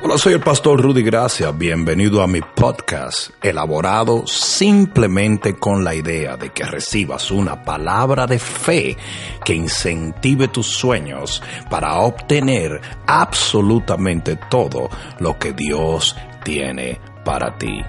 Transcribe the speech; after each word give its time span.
Hola, 0.00 0.16
soy 0.16 0.34
el 0.34 0.40
pastor 0.40 0.80
Rudy 0.80 1.02
Gracia. 1.02 1.50
Bienvenido 1.50 2.22
a 2.22 2.28
mi 2.28 2.40
podcast, 2.40 3.30
elaborado 3.42 4.28
simplemente 4.28 5.54
con 5.54 5.82
la 5.82 5.92
idea 5.92 6.36
de 6.36 6.50
que 6.50 6.62
recibas 6.62 7.32
una 7.32 7.64
palabra 7.64 8.24
de 8.28 8.38
fe 8.38 8.96
que 9.44 9.54
incentive 9.54 10.46
tus 10.46 10.68
sueños 10.68 11.42
para 11.68 11.96
obtener 11.96 12.80
absolutamente 13.08 14.38
todo 14.48 14.88
lo 15.18 15.36
que 15.36 15.52
Dios 15.52 16.14
tiene 16.44 17.00
para 17.24 17.58
ti. 17.58 17.80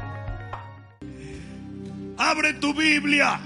Abre 2.18 2.56
tu 2.56 2.74
Biblia, 2.74 3.40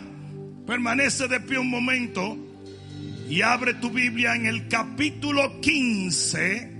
permanece 0.65 1.27
de 1.27 1.41
pie 1.41 1.59
un 1.59 1.69
momento 1.69 2.37
y 3.27 3.41
abre 3.41 3.73
tu 3.73 3.89
Biblia 3.89 4.35
en 4.35 4.45
el 4.45 4.69
capítulo 4.69 5.59
15 5.59 6.72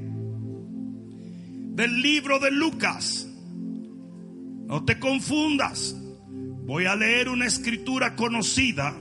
del 1.74 2.02
libro 2.02 2.40
de 2.40 2.52
Lucas. 2.52 3.28
No 4.66 4.86
te 4.86 5.00
confundas. 5.00 5.96
Voy 6.66 6.86
a 6.86 6.96
leer 6.96 7.30
una 7.30 7.46
escritura 7.46 8.16
conocida, 8.16 8.96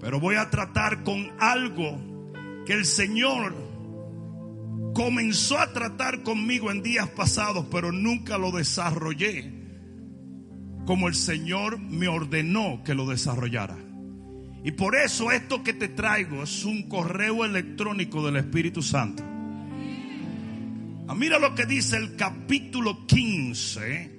pero 0.00 0.18
voy 0.18 0.36
a 0.36 0.50
tratar 0.50 1.04
con 1.04 1.30
algo 1.38 2.32
que 2.64 2.72
el 2.72 2.86
Señor 2.86 3.54
comenzó 4.94 5.58
a 5.58 5.72
tratar 5.72 6.22
conmigo 6.22 6.70
en 6.70 6.82
días 6.82 7.08
pasados, 7.10 7.66
pero 7.70 7.92
nunca 7.92 8.38
lo 8.38 8.50
desarrollé 8.50 9.56
como 10.86 11.08
el 11.08 11.14
Señor 11.14 11.78
me 11.78 12.08
ordenó 12.08 12.82
que 12.84 12.94
lo 12.94 13.06
desarrollara. 13.06 13.76
Y 14.64 14.70
por 14.70 14.96
eso 14.96 15.30
esto 15.30 15.62
que 15.62 15.74
te 15.74 15.88
traigo 15.88 16.44
es 16.44 16.64
un 16.64 16.88
correo 16.88 17.44
electrónico 17.44 18.24
del 18.24 18.36
Espíritu 18.36 18.82
Santo. 18.82 19.22
Ah, 21.08 21.14
mira 21.14 21.38
lo 21.38 21.54
que 21.54 21.66
dice 21.66 21.96
el 21.96 22.16
capítulo 22.16 23.06
15, 23.06 24.10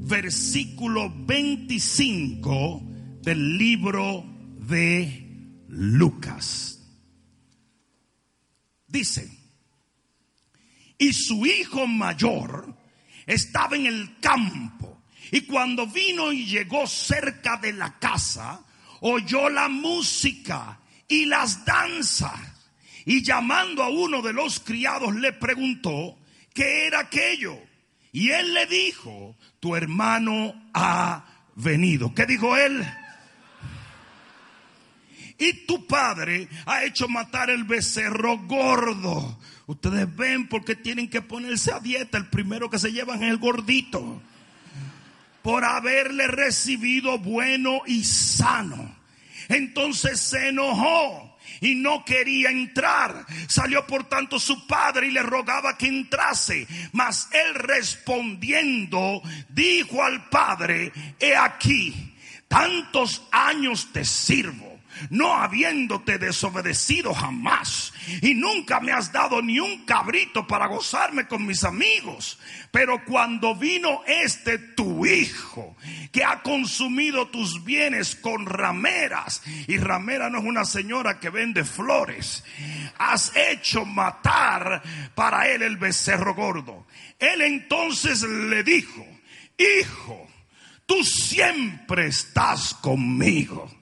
versículo 0.00 1.14
25 1.14 2.82
del 3.22 3.56
libro 3.56 4.24
de 4.58 5.62
Lucas. 5.68 6.80
Dice, 8.88 9.30
y 10.98 11.12
su 11.12 11.46
hijo 11.46 11.86
mayor 11.86 12.76
estaba 13.24 13.76
en 13.76 13.86
el 13.86 14.18
campo 14.18 15.04
y 15.30 15.42
cuando 15.42 15.86
vino 15.86 16.32
y 16.32 16.46
llegó 16.46 16.88
cerca 16.88 17.58
de 17.58 17.74
la 17.74 17.96
casa, 18.00 18.60
oyó 19.02 19.48
la 19.48 19.68
música 19.68 20.80
y 21.06 21.26
las 21.26 21.64
danzas 21.64 22.57
y 23.04 23.22
llamando 23.22 23.82
a 23.82 23.88
uno 23.88 24.22
de 24.22 24.32
los 24.32 24.60
criados 24.60 25.14
le 25.14 25.32
preguntó 25.32 26.18
qué 26.54 26.86
era 26.86 27.00
aquello. 27.00 27.58
Y 28.12 28.30
él 28.30 28.54
le 28.54 28.66
dijo, 28.66 29.36
tu 29.60 29.76
hermano 29.76 30.54
ha 30.74 31.24
venido. 31.54 32.14
¿Qué 32.14 32.26
dijo 32.26 32.56
él? 32.56 32.84
Y 35.38 35.52
tu 35.66 35.86
padre 35.86 36.48
ha 36.66 36.84
hecho 36.84 37.08
matar 37.08 37.50
el 37.50 37.64
becerro 37.64 38.38
gordo. 38.38 39.38
Ustedes 39.66 40.14
ven 40.16 40.48
porque 40.48 40.74
tienen 40.74 41.08
que 41.08 41.22
ponerse 41.22 41.72
a 41.72 41.78
dieta. 41.78 42.18
El 42.18 42.26
primero 42.26 42.68
que 42.68 42.78
se 42.78 42.92
llevan 42.92 43.22
es 43.22 43.30
el 43.30 43.38
gordito. 43.38 44.20
Por 45.42 45.64
haberle 45.64 46.26
recibido 46.26 47.18
bueno 47.18 47.82
y 47.86 48.02
sano. 48.02 48.96
Entonces 49.48 50.18
se 50.18 50.48
enojó 50.48 51.27
y 51.60 51.74
no 51.74 52.04
quería 52.04 52.50
entrar. 52.50 53.26
Salió 53.48 53.86
por 53.86 54.08
tanto 54.08 54.38
su 54.38 54.66
padre 54.66 55.08
y 55.08 55.10
le 55.10 55.22
rogaba 55.22 55.76
que 55.76 55.86
entrase. 55.88 56.66
Mas 56.92 57.28
él 57.32 57.54
respondiendo 57.54 59.22
dijo 59.48 60.02
al 60.02 60.28
padre, 60.28 60.92
he 61.18 61.36
aquí, 61.36 62.14
tantos 62.48 63.22
años 63.32 63.88
te 63.92 64.04
sirvo 64.04 64.67
no 65.10 65.34
habiéndote 65.34 66.18
desobedecido 66.18 67.14
jamás. 67.14 67.92
Y 68.22 68.34
nunca 68.34 68.80
me 68.80 68.92
has 68.92 69.12
dado 69.12 69.42
ni 69.42 69.60
un 69.60 69.84
cabrito 69.84 70.46
para 70.46 70.66
gozarme 70.66 71.26
con 71.26 71.46
mis 71.46 71.64
amigos. 71.64 72.38
Pero 72.70 73.04
cuando 73.04 73.54
vino 73.54 74.02
este 74.06 74.58
tu 74.58 75.06
hijo, 75.06 75.76
que 76.12 76.24
ha 76.24 76.42
consumido 76.42 77.28
tus 77.28 77.64
bienes 77.64 78.16
con 78.16 78.46
rameras, 78.46 79.42
y 79.66 79.76
ramera 79.78 80.30
no 80.30 80.38
es 80.38 80.44
una 80.44 80.64
señora 80.64 81.20
que 81.20 81.30
vende 81.30 81.64
flores, 81.64 82.44
has 82.98 83.32
hecho 83.36 83.84
matar 83.84 84.82
para 85.14 85.48
él 85.48 85.62
el 85.62 85.76
becerro 85.76 86.34
gordo. 86.34 86.86
Él 87.18 87.42
entonces 87.42 88.22
le 88.22 88.62
dijo, 88.62 89.06
hijo, 89.56 90.28
tú 90.86 91.02
siempre 91.04 92.06
estás 92.06 92.74
conmigo 92.74 93.77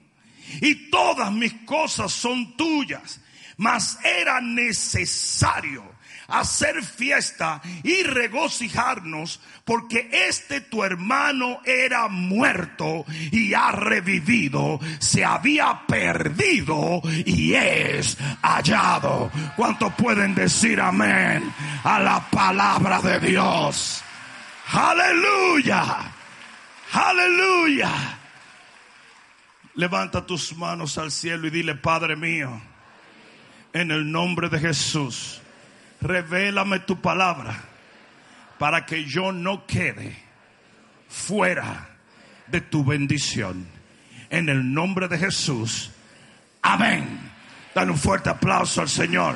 y 0.61 0.89
todas 0.89 1.31
mis 1.31 1.53
cosas 1.65 2.11
son 2.11 2.55
tuyas. 2.57 3.19
Mas 3.57 3.97
era 4.03 4.39
necesario 4.39 5.97
hacer 6.27 6.83
fiesta 6.83 7.61
y 7.83 8.03
regocijarnos 8.03 9.39
porque 9.63 10.09
este 10.11 10.61
tu 10.61 10.83
hermano 10.83 11.59
era 11.65 12.07
muerto 12.07 13.05
y 13.31 13.53
ha 13.53 13.71
revivido, 13.71 14.79
se 14.99 15.23
había 15.25 15.85
perdido 15.87 17.01
y 17.25 17.53
es 17.53 18.17
hallado. 18.41 19.31
¿Cuántos 19.55 19.93
pueden 19.93 20.35
decir 20.35 20.79
amén 20.79 21.51
a 21.83 21.99
la 21.99 22.29
palabra 22.29 23.01
de 23.01 23.19
Dios? 23.19 24.03
Aleluya, 24.71 26.11
aleluya. 26.91 28.16
Levanta 29.77 30.25
tus 30.25 30.57
manos 30.57 30.97
al 30.97 31.11
cielo 31.11 31.45
y 31.45 31.51
dile, 31.51 31.75
Padre 31.75 32.15
mío, 32.15 32.59
en 33.73 33.91
el 33.91 34.11
nombre 34.11 34.49
de 34.49 34.59
Jesús, 34.59 35.39
revélame 36.01 36.79
tu 36.79 36.99
palabra 36.99 37.55
para 38.57 38.87
que 38.87 39.05
yo 39.05 39.31
no 39.31 39.67
quede 39.67 40.17
fuera 41.07 41.89
de 42.47 42.59
tu 42.59 42.83
bendición. 42.83 43.67
En 44.31 44.49
el 44.49 44.73
nombre 44.73 45.07
de 45.07 45.19
Jesús. 45.19 45.91
Amén. 46.63 47.31
Dale 47.75 47.91
un 47.91 47.99
fuerte 47.99 48.31
aplauso 48.31 48.81
al 48.81 48.89
Señor. 48.89 49.35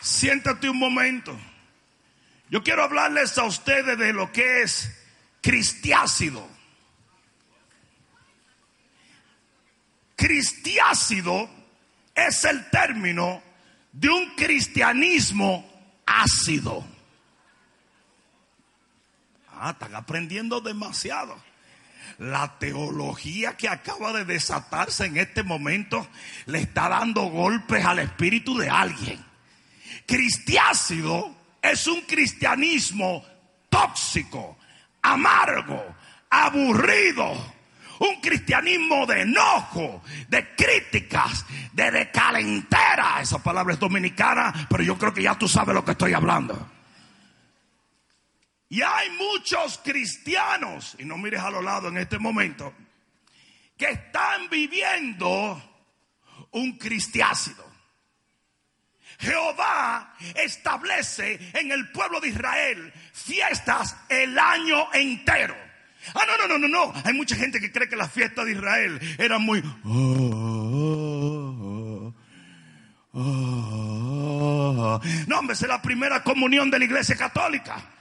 Siéntate 0.00 0.68
un 0.68 0.80
momento. 0.80 1.38
Yo 2.50 2.64
quiero 2.64 2.82
hablarles 2.82 3.38
a 3.38 3.44
ustedes 3.44 3.96
de 3.96 4.12
lo 4.12 4.32
que 4.32 4.62
es 4.62 4.98
cristiácido. 5.42 6.48
Cristiácido 10.16 11.50
es 12.14 12.44
el 12.44 12.70
término 12.70 13.42
de 13.92 14.08
un 14.08 14.34
cristianismo 14.36 15.68
ácido. 16.06 16.86
Ah, 19.50 19.70
están 19.72 19.94
aprendiendo 19.94 20.60
demasiado. 20.60 21.36
La 22.18 22.58
teología 22.58 23.56
que 23.56 23.68
acaba 23.68 24.12
de 24.12 24.24
desatarse 24.24 25.06
en 25.06 25.16
este 25.16 25.42
momento 25.42 26.06
le 26.46 26.60
está 26.60 26.88
dando 26.88 27.22
golpes 27.22 27.84
al 27.84 27.98
espíritu 27.98 28.56
de 28.56 28.70
alguien. 28.70 29.24
Cristiácido 30.06 31.34
es 31.62 31.86
un 31.86 32.02
cristianismo 32.02 33.24
tóxico, 33.68 34.58
amargo, 35.02 35.94
aburrido. 36.30 37.60
Un 37.98 38.20
cristianismo 38.20 39.06
de 39.06 39.20
enojo, 39.20 40.02
de 40.28 40.56
críticas, 40.56 41.44
de 41.72 41.90
decalentera. 41.90 43.20
Esa 43.20 43.40
palabra 43.40 43.74
es 43.74 43.80
dominicana, 43.80 44.66
pero 44.68 44.82
yo 44.82 44.98
creo 44.98 45.14
que 45.14 45.22
ya 45.22 45.36
tú 45.36 45.46
sabes 45.46 45.74
lo 45.74 45.84
que 45.84 45.92
estoy 45.92 46.12
hablando. 46.12 46.68
Y 48.68 48.82
hay 48.82 49.10
muchos 49.10 49.78
cristianos, 49.84 50.96
y 50.98 51.04
no 51.04 51.18
mires 51.18 51.42
a 51.42 51.50
los 51.50 51.62
lados 51.62 51.92
en 51.92 51.98
este 51.98 52.18
momento, 52.18 52.72
que 53.76 53.90
están 53.90 54.48
viviendo 54.48 55.62
un 56.52 56.78
cristiácido. 56.78 57.70
Jehová 59.18 60.14
establece 60.34 61.38
en 61.52 61.70
el 61.70 61.92
pueblo 61.92 62.18
de 62.20 62.28
Israel 62.28 62.92
fiestas 63.12 63.96
el 64.08 64.38
año 64.38 64.92
entero. 64.92 65.56
Ah, 66.14 66.26
no, 66.26 66.36
no, 66.36 66.48
no, 66.48 66.58
no, 66.58 66.68
no. 66.68 66.92
Hay 67.04 67.14
mucha 67.14 67.36
gente 67.36 67.60
que 67.60 67.70
cree 67.70 67.88
que 67.88 67.94
las 67.96 68.10
fiestas 68.10 68.46
de 68.46 68.52
Israel 68.52 68.98
eran 69.18 69.42
muy... 69.42 69.62
no, 69.62 69.72
hombre, 75.38 75.54
es 75.54 75.62
la 75.62 75.80
primera 75.80 76.24
comunión 76.24 76.70
de 76.70 76.80
la 76.80 76.84
iglesia 76.84 77.16
católica. 77.16 77.91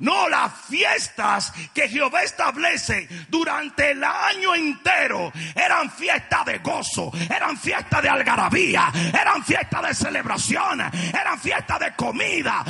No, 0.00 0.28
las 0.28 0.52
fiestas 0.68 1.52
que 1.74 1.88
Jehová 1.88 2.22
establece 2.22 3.08
durante 3.28 3.90
el 3.90 4.04
año 4.04 4.54
entero 4.54 5.32
eran 5.54 5.90
fiestas 5.90 6.44
de 6.46 6.58
gozo, 6.58 7.10
eran 7.28 7.56
fiestas 7.58 8.02
de 8.02 8.08
algarabía, 8.08 8.92
eran 9.12 9.44
fiestas 9.44 9.88
de 9.88 9.94
celebración, 9.94 10.80
eran 10.80 11.40
fiestas 11.40 11.80
de 11.80 11.94
comida. 11.96 12.64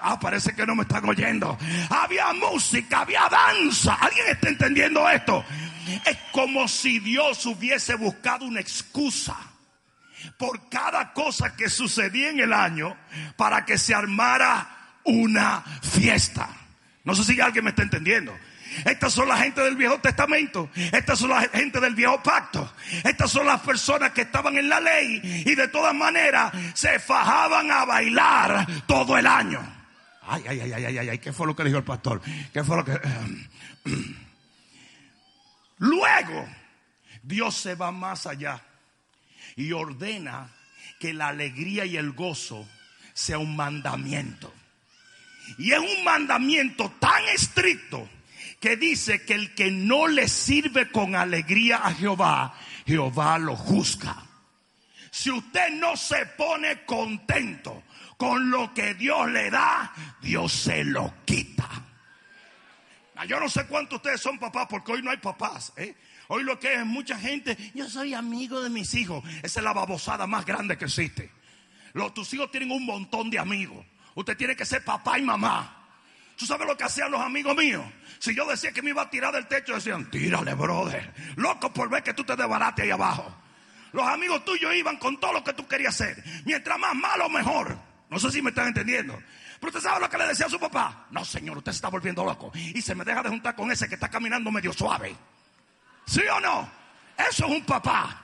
ah, 0.00 0.20
parece 0.20 0.54
que 0.54 0.66
no 0.66 0.74
me 0.74 0.82
están 0.82 1.08
oyendo. 1.08 1.56
Había 1.88 2.32
música, 2.34 3.00
había 3.00 3.26
danza. 3.30 3.94
¿Alguien 3.94 4.26
está 4.28 4.48
entendiendo 4.48 5.08
esto? 5.08 5.44
Es 6.04 6.18
como 6.32 6.68
si 6.68 6.98
Dios 6.98 7.46
hubiese 7.46 7.94
buscado 7.94 8.44
una 8.44 8.60
excusa 8.60 9.36
por 10.36 10.68
cada 10.68 11.12
cosa 11.12 11.56
que 11.56 11.70
sucedía 11.70 12.30
en 12.30 12.40
el 12.40 12.52
año 12.52 12.96
para 13.36 13.64
que 13.64 13.78
se 13.78 13.94
armara 13.94 14.98
una 15.04 15.62
fiesta. 15.82 16.48
No 17.06 17.14
sé 17.14 17.24
si 17.24 17.40
alguien 17.40 17.64
me 17.64 17.70
está 17.70 17.82
entendiendo. 17.82 18.36
Estas 18.84 19.12
son 19.12 19.28
la 19.28 19.38
gente 19.38 19.62
del 19.62 19.76
Viejo 19.76 19.98
Testamento. 20.00 20.68
Estas 20.74 21.20
son 21.20 21.30
la 21.30 21.42
gente 21.42 21.80
del 21.80 21.94
Viejo 21.94 22.20
Pacto. 22.20 22.74
Estas 23.04 23.30
son 23.30 23.46
las 23.46 23.60
personas 23.60 24.10
que 24.10 24.22
estaban 24.22 24.58
en 24.58 24.68
la 24.68 24.80
ley 24.80 25.20
y 25.46 25.54
de 25.54 25.68
todas 25.68 25.94
maneras 25.94 26.52
se 26.74 26.98
fajaban 26.98 27.70
a 27.70 27.84
bailar 27.84 28.66
todo 28.86 29.16
el 29.16 29.26
año. 29.26 29.60
Ay, 30.22 30.44
ay, 30.48 30.60
ay, 30.60 30.72
ay, 30.72 30.84
ay, 30.84 31.08
ay, 31.10 31.18
¿qué 31.18 31.32
fue 31.32 31.46
lo 31.46 31.54
que 31.54 31.62
dijo 31.62 31.78
el 31.78 31.84
pastor? 31.84 32.20
¿Qué 32.52 32.64
fue 32.64 32.76
lo 32.76 32.84
que... 32.84 33.00
Luego, 35.78 36.48
Dios 37.22 37.54
se 37.54 37.76
va 37.76 37.92
más 37.92 38.26
allá 38.26 38.60
y 39.54 39.70
ordena 39.70 40.50
que 40.98 41.14
la 41.14 41.28
alegría 41.28 41.84
y 41.84 41.96
el 41.96 42.12
gozo 42.12 42.68
sea 43.14 43.38
un 43.38 43.54
mandamiento. 43.54 44.52
Y 45.58 45.72
es 45.72 45.78
un 45.78 46.04
mandamiento 46.04 46.90
tan 46.98 47.22
estricto 47.28 48.08
que 48.60 48.76
dice 48.76 49.24
que 49.24 49.34
el 49.34 49.54
que 49.54 49.70
no 49.70 50.06
le 50.08 50.28
sirve 50.28 50.90
con 50.90 51.14
alegría 51.14 51.78
a 51.78 51.94
Jehová, 51.94 52.54
Jehová 52.86 53.38
lo 53.38 53.56
juzga. 53.56 54.24
Si 55.10 55.30
usted 55.30 55.70
no 55.74 55.96
se 55.96 56.26
pone 56.26 56.84
contento 56.84 57.84
con 58.16 58.50
lo 58.50 58.72
que 58.74 58.94
Dios 58.94 59.30
le 59.30 59.50
da, 59.50 59.92
Dios 60.20 60.52
se 60.52 60.84
lo 60.84 61.14
quita. 61.24 61.68
Yo 63.26 63.40
no 63.40 63.48
sé 63.48 63.66
cuántos 63.66 63.96
ustedes 63.96 64.20
son 64.20 64.38
papás, 64.38 64.66
porque 64.68 64.92
hoy 64.92 65.02
no 65.02 65.10
hay 65.10 65.16
papás. 65.16 65.72
¿eh? 65.76 65.94
Hoy 66.28 66.42
lo 66.42 66.58
que 66.58 66.74
es 66.74 66.84
mucha 66.84 67.18
gente, 67.18 67.56
yo 67.74 67.88
soy 67.88 68.14
amigo 68.14 68.60
de 68.60 68.68
mis 68.68 68.94
hijos. 68.94 69.24
Esa 69.42 69.60
es 69.60 69.64
la 69.64 69.72
babosada 69.72 70.26
más 70.26 70.44
grande 70.44 70.76
que 70.76 70.84
existe. 70.84 71.30
Los, 71.92 72.12
tus 72.12 72.32
hijos 72.34 72.50
tienen 72.50 72.70
un 72.70 72.84
montón 72.84 73.30
de 73.30 73.38
amigos. 73.38 73.84
Usted 74.16 74.36
tiene 74.36 74.56
que 74.56 74.64
ser 74.64 74.82
papá 74.82 75.18
y 75.18 75.22
mamá. 75.22 75.88
¿Tú 76.36 76.46
sabes 76.46 76.66
lo 76.66 76.76
que 76.76 76.84
hacían 76.84 77.10
los 77.10 77.20
amigos 77.20 77.54
míos? 77.54 77.84
Si 78.18 78.34
yo 78.34 78.46
decía 78.46 78.72
que 78.72 78.82
me 78.82 78.90
iba 78.90 79.02
a 79.02 79.10
tirar 79.10 79.32
del 79.32 79.46
techo, 79.46 79.74
decían, 79.74 80.10
tírale, 80.10 80.54
brother. 80.54 81.12
Loco 81.36 81.72
por 81.72 81.88
ver 81.90 82.02
que 82.02 82.14
tú 82.14 82.24
te 82.24 82.34
desbarates 82.34 82.84
ahí 82.84 82.90
abajo. 82.90 83.34
Los 83.92 84.06
amigos 84.06 84.44
tuyos 84.44 84.74
iban 84.74 84.96
con 84.96 85.20
todo 85.20 85.34
lo 85.34 85.44
que 85.44 85.52
tú 85.52 85.68
querías 85.68 85.94
hacer. 85.94 86.22
Mientras 86.46 86.78
más 86.78 86.94
malo, 86.94 87.28
mejor. 87.28 87.78
No 88.08 88.18
sé 88.18 88.30
si 88.30 88.40
me 88.40 88.50
están 88.50 88.68
entendiendo. 88.68 89.18
Pero 89.60 89.68
usted 89.68 89.80
sabe 89.80 90.00
lo 90.00 90.08
que 90.08 90.18
le 90.18 90.28
decía 90.28 90.46
a 90.46 90.50
su 90.50 90.58
papá. 90.58 91.06
No, 91.10 91.22
señor, 91.22 91.58
usted 91.58 91.72
se 91.72 91.76
está 91.76 91.88
volviendo 91.88 92.24
loco. 92.24 92.50
Y 92.54 92.80
se 92.80 92.94
me 92.94 93.04
deja 93.04 93.22
de 93.22 93.28
juntar 93.28 93.54
con 93.54 93.70
ese 93.70 93.86
que 93.86 93.94
está 93.94 94.08
caminando 94.08 94.50
medio 94.50 94.72
suave. 94.72 95.14
¿Sí 96.06 96.22
o 96.22 96.40
no? 96.40 96.70
Eso 97.18 97.46
es 97.46 97.52
un 97.52 97.64
papá. 97.64 98.22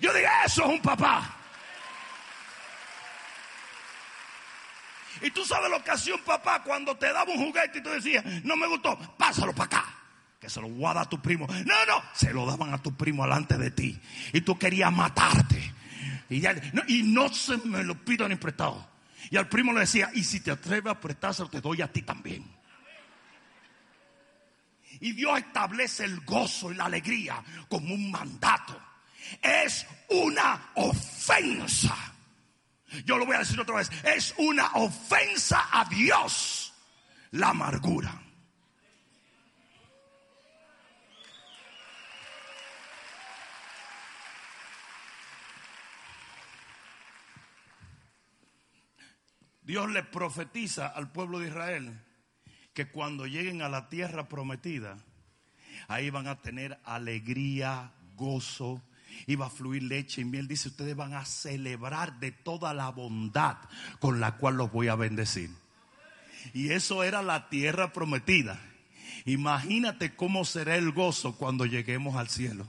Yo 0.00 0.12
digo, 0.12 0.28
eso 0.44 0.64
es 0.64 0.68
un 0.68 0.80
papá. 0.80 1.37
Y 5.22 5.30
tú 5.30 5.44
sabes 5.44 5.70
lo 5.70 5.82
que 5.82 5.90
hacía 5.90 6.14
un 6.14 6.22
papá 6.22 6.62
cuando 6.62 6.96
te 6.96 7.12
daba 7.12 7.32
un 7.32 7.46
juguete 7.46 7.78
y 7.78 7.82
tú 7.82 7.90
decías, 7.90 8.24
no 8.44 8.56
me 8.56 8.66
gustó, 8.66 8.98
pásalo 9.16 9.52
para 9.52 9.64
acá. 9.64 9.94
Que 10.40 10.48
se 10.48 10.60
lo 10.60 10.68
voy 10.68 10.96
a 10.96 11.04
tu 11.04 11.20
primo. 11.20 11.46
No, 11.46 11.86
no, 11.86 12.02
se 12.12 12.32
lo 12.32 12.46
daban 12.46 12.72
a 12.72 12.82
tu 12.82 12.96
primo 12.96 13.24
delante 13.24 13.58
de 13.58 13.70
ti. 13.70 14.00
Y 14.32 14.40
tú 14.42 14.56
querías 14.58 14.92
matarte. 14.92 15.74
Y, 16.30 16.40
ya, 16.40 16.54
no, 16.72 16.82
y 16.86 17.02
no 17.02 17.28
se 17.28 17.56
me 17.58 17.82
lo 17.82 17.96
pidan 18.04 18.36
prestado. 18.38 18.88
Y 19.30 19.36
al 19.36 19.48
primo 19.48 19.72
le 19.72 19.80
decía, 19.80 20.10
y 20.14 20.22
si 20.22 20.40
te 20.40 20.52
atreves 20.52 20.92
a 20.92 21.00
prestárselo, 21.00 21.48
te 21.48 21.60
doy 21.60 21.82
a 21.82 21.92
ti 21.92 22.02
también. 22.02 22.44
Y 25.00 25.12
Dios 25.12 25.38
establece 25.38 26.04
el 26.04 26.20
gozo 26.20 26.72
y 26.72 26.76
la 26.76 26.84
alegría 26.84 27.42
como 27.68 27.94
un 27.94 28.10
mandato. 28.10 28.80
Es 29.42 29.86
una 30.08 30.70
ofensa 30.76 32.14
yo 33.04 33.18
lo 33.18 33.26
voy 33.26 33.36
a 33.36 33.40
decir 33.40 33.60
otra 33.60 33.76
vez. 33.76 33.90
Es 34.04 34.34
una 34.38 34.72
ofensa 34.74 35.68
a 35.72 35.84
Dios 35.84 36.72
la 37.32 37.50
amargura. 37.50 38.22
Dios 49.62 49.90
le 49.90 50.02
profetiza 50.02 50.86
al 50.86 51.12
pueblo 51.12 51.40
de 51.40 51.48
Israel 51.48 52.00
que 52.72 52.90
cuando 52.90 53.26
lleguen 53.26 53.60
a 53.60 53.68
la 53.68 53.90
tierra 53.90 54.26
prometida, 54.26 54.96
ahí 55.88 56.08
van 56.08 56.26
a 56.26 56.40
tener 56.40 56.80
alegría, 56.84 57.92
gozo, 58.14 58.82
iba 59.26 59.46
a 59.46 59.50
fluir 59.50 59.82
leche 59.82 60.22
y 60.22 60.24
miel. 60.24 60.48
Dice, 60.48 60.68
ustedes 60.68 60.96
van 60.96 61.14
a 61.14 61.24
celebrar 61.24 62.18
de 62.20 62.32
toda 62.32 62.74
la 62.74 62.90
bondad 62.90 63.56
con 64.00 64.20
la 64.20 64.36
cual 64.36 64.56
los 64.56 64.72
voy 64.72 64.88
a 64.88 64.94
bendecir. 64.94 65.50
Y 66.54 66.72
eso 66.72 67.02
era 67.02 67.22
la 67.22 67.48
tierra 67.48 67.92
prometida. 67.92 68.60
Imagínate 69.24 70.14
cómo 70.14 70.44
será 70.44 70.76
el 70.76 70.92
gozo 70.92 71.36
cuando 71.36 71.66
lleguemos 71.66 72.16
al 72.16 72.28
cielo. 72.28 72.66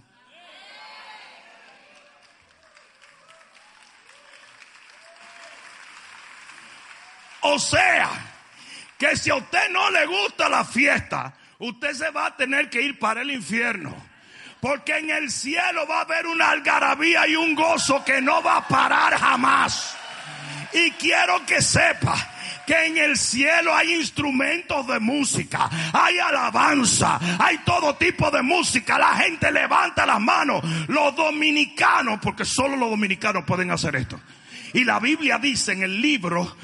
O 7.41 7.57
sea, 7.57 8.09
que 8.97 9.15
si 9.15 9.29
a 9.29 9.35
usted 9.35 9.69
no 9.71 9.89
le 9.91 10.05
gusta 10.05 10.49
la 10.49 10.65
fiesta, 10.65 11.33
usted 11.57 11.93
se 11.93 12.09
va 12.11 12.27
a 12.27 12.37
tener 12.37 12.69
que 12.69 12.81
ir 12.81 12.99
para 12.99 13.21
el 13.21 13.31
infierno. 13.31 13.95
Porque 14.59 14.97
en 14.97 15.09
el 15.09 15.31
cielo 15.31 15.88
va 15.88 16.00
a 16.00 16.01
haber 16.01 16.27
una 16.27 16.51
algarabía 16.51 17.27
y 17.27 17.35
un 17.35 17.56
gozo 17.56 18.03
que 18.03 18.21
no 18.21 18.44
va 18.44 18.57
a 18.57 18.67
parar 18.67 19.17
jamás. 19.17 19.95
Y 20.73 20.91
quiero 20.91 21.45
que 21.45 21.61
sepa 21.61 22.15
que 22.67 22.85
en 22.85 22.97
el 22.97 23.17
cielo 23.17 23.73
hay 23.73 23.95
instrumentos 23.95 24.85
de 24.85 25.00
música, 25.00 25.67
hay 25.91 26.19
alabanza, 26.19 27.19
hay 27.39 27.57
todo 27.59 27.95
tipo 27.95 28.29
de 28.29 28.44
música. 28.44 29.00
La 29.00 29.15
gente 29.15 29.51
levanta 29.51 30.06
las 30.06 30.19
manos. 30.19 30.63
Los 30.88 31.15
dominicanos, 31.15 32.19
porque 32.21 32.45
solo 32.45 32.75
los 32.75 32.91
dominicanos 32.91 33.45
pueden 33.45 33.71
hacer 33.71 33.95
esto. 33.95 34.19
Y 34.73 34.83
la 34.83 35.00
Biblia 35.00 35.39
dice 35.39 35.71
en 35.71 35.81
el 35.81 36.00
libro 36.00 36.56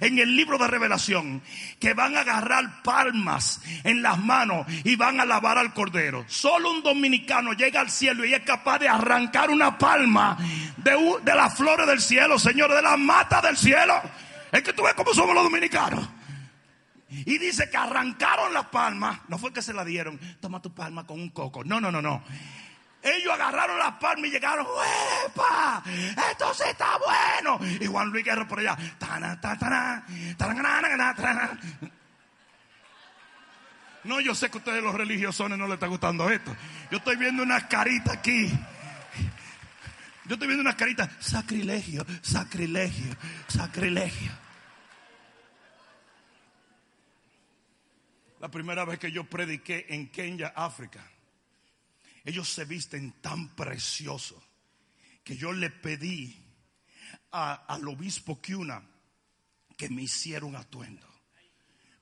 en 0.00 0.18
el 0.18 0.36
libro 0.36 0.58
de 0.58 0.66
revelación 0.66 1.42
que 1.78 1.94
van 1.94 2.16
a 2.16 2.20
agarrar 2.20 2.82
palmas 2.82 3.60
en 3.84 4.02
las 4.02 4.18
manos 4.18 4.66
y 4.84 4.96
van 4.96 5.20
a 5.20 5.24
lavar 5.24 5.58
al 5.58 5.74
cordero. 5.74 6.24
Solo 6.28 6.70
un 6.70 6.82
dominicano 6.82 7.52
llega 7.52 7.80
al 7.80 7.90
cielo 7.90 8.24
y 8.24 8.34
es 8.34 8.42
capaz 8.42 8.78
de 8.78 8.88
arrancar 8.88 9.50
una 9.50 9.78
palma 9.78 10.36
de, 10.76 11.18
de 11.22 11.34
las 11.34 11.56
flores 11.56 11.86
del 11.86 12.00
cielo, 12.00 12.38
Señor, 12.38 12.72
de 12.74 12.82
la 12.82 12.96
mata 12.96 13.40
del 13.40 13.56
cielo. 13.56 13.94
Es 14.52 14.62
que 14.62 14.72
tú 14.72 14.82
ves 14.82 14.94
cómo 14.94 15.12
somos 15.12 15.34
los 15.34 15.44
dominicanos. 15.44 16.08
Y 17.08 17.38
dice 17.38 17.70
que 17.70 17.76
arrancaron 17.76 18.52
las 18.52 18.66
palmas. 18.66 19.20
No 19.28 19.38
fue 19.38 19.52
que 19.52 19.62
se 19.62 19.72
la 19.72 19.84
dieron. 19.84 20.18
Toma 20.40 20.60
tu 20.60 20.74
palma 20.74 21.06
con 21.06 21.20
un 21.20 21.30
coco. 21.30 21.64
No, 21.64 21.80
no, 21.80 21.92
no, 21.92 22.02
no. 22.02 22.22
Ellos 23.06 23.32
agarraron 23.32 23.78
las 23.78 23.92
palmas 23.92 24.28
y 24.28 24.32
llegaron, 24.32 24.66
¡Epa! 25.26 25.80
Esto 26.30 26.52
sí 26.54 26.64
está 26.68 26.98
bueno. 26.98 27.60
Y 27.80 27.86
Juan 27.86 28.10
Luis 28.10 28.24
Guerra 28.24 28.48
por 28.48 28.58
allá. 28.58 28.76
No, 34.02 34.20
yo 34.20 34.34
sé 34.34 34.50
que 34.50 34.58
a 34.58 34.58
ustedes 34.58 34.82
los 34.82 34.94
religiosones 34.94 35.56
no 35.56 35.66
les 35.66 35.74
está 35.74 35.86
gustando 35.86 36.28
esto. 36.30 36.54
Yo 36.90 36.98
estoy 36.98 37.16
viendo 37.16 37.44
unas 37.44 37.64
caritas 37.64 38.16
aquí. 38.16 38.50
Yo 40.24 40.34
estoy 40.34 40.48
viendo 40.48 40.62
unas 40.62 40.74
caritas. 40.74 41.08
Sacrilegio, 41.20 42.04
sacrilegio, 42.22 43.16
sacrilegio. 43.46 44.32
La 48.40 48.48
primera 48.50 48.84
vez 48.84 48.98
que 48.98 49.12
yo 49.12 49.24
prediqué 49.24 49.86
en 49.90 50.08
Kenia, 50.08 50.52
África 50.56 51.04
ellos 52.26 52.48
se 52.48 52.64
visten 52.64 53.12
tan 53.22 53.54
preciosos 53.54 54.42
que 55.22 55.36
yo 55.36 55.52
le 55.52 55.70
pedí 55.70 56.36
al 57.30 57.86
obispo 57.86 58.40
Kiuna 58.40 58.82
que 59.76 59.88
me 59.88 60.02
hiciera 60.02 60.44
un 60.44 60.56
atuendo. 60.56 61.06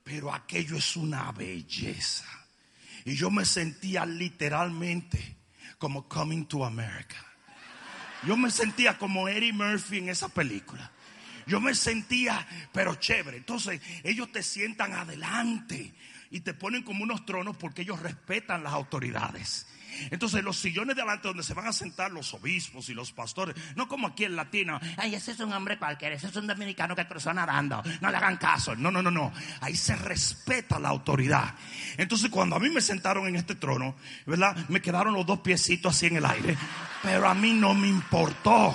Pero 0.02 0.32
aquello 0.32 0.76
es 0.76 0.96
una 0.96 1.30
belleza. 1.32 2.24
Y 3.04 3.14
yo 3.14 3.30
me 3.30 3.44
sentía 3.44 4.06
literalmente 4.06 5.36
como 5.76 6.08
Coming 6.08 6.46
to 6.46 6.64
America. 6.64 7.16
Yo 8.26 8.36
me 8.38 8.50
sentía 8.50 8.96
como 8.96 9.28
Eddie 9.28 9.52
Murphy 9.52 9.98
en 9.98 10.08
esa 10.08 10.30
película. 10.30 10.90
Yo 11.46 11.60
me 11.60 11.74
sentía, 11.74 12.46
pero 12.72 12.94
chévere. 12.94 13.36
Entonces, 13.36 13.82
ellos 14.02 14.32
te 14.32 14.42
sientan 14.42 14.94
adelante 14.94 15.92
y 16.30 16.40
te 16.40 16.54
ponen 16.54 16.82
como 16.82 17.04
unos 17.04 17.26
tronos 17.26 17.58
porque 17.58 17.82
ellos 17.82 18.00
respetan 18.00 18.62
las 18.62 18.72
autoridades. 18.72 19.66
Entonces 20.10 20.42
los 20.42 20.56
sillones 20.56 20.96
de 20.96 21.02
adelante 21.02 21.28
donde 21.28 21.42
se 21.42 21.54
van 21.54 21.66
a 21.66 21.72
sentar 21.72 22.10
los 22.10 22.32
obispos 22.34 22.88
y 22.88 22.94
los 22.94 23.12
pastores, 23.12 23.54
no 23.76 23.88
como 23.88 24.08
aquí 24.08 24.24
en 24.24 24.36
latino, 24.36 24.80
ay, 24.96 25.14
ese 25.14 25.32
es 25.32 25.40
un 25.40 25.52
hombre 25.52 25.78
cualquiera, 25.78 26.14
ese 26.14 26.28
es 26.28 26.36
un 26.36 26.46
dominicano 26.46 26.94
que 26.94 27.06
cruzó 27.06 27.32
nadando, 27.32 27.82
no 28.00 28.10
le 28.10 28.16
hagan 28.16 28.36
caso, 28.36 28.74
no, 28.74 28.90
no, 28.90 29.02
no, 29.02 29.10
no, 29.10 29.32
ahí 29.60 29.76
se 29.76 29.96
respeta 29.96 30.78
la 30.78 30.88
autoridad. 30.88 31.54
Entonces 31.96 32.30
cuando 32.30 32.56
a 32.56 32.60
mí 32.60 32.70
me 32.70 32.80
sentaron 32.80 33.26
en 33.26 33.36
este 33.36 33.54
trono, 33.54 33.96
¿verdad? 34.26 34.56
Me 34.68 34.80
quedaron 34.80 35.14
los 35.14 35.26
dos 35.26 35.40
piecitos 35.40 35.94
así 35.94 36.06
en 36.06 36.16
el 36.16 36.26
aire, 36.26 36.56
pero 37.02 37.28
a 37.28 37.34
mí 37.34 37.52
no 37.52 37.74
me 37.74 37.88
importó. 37.88 38.74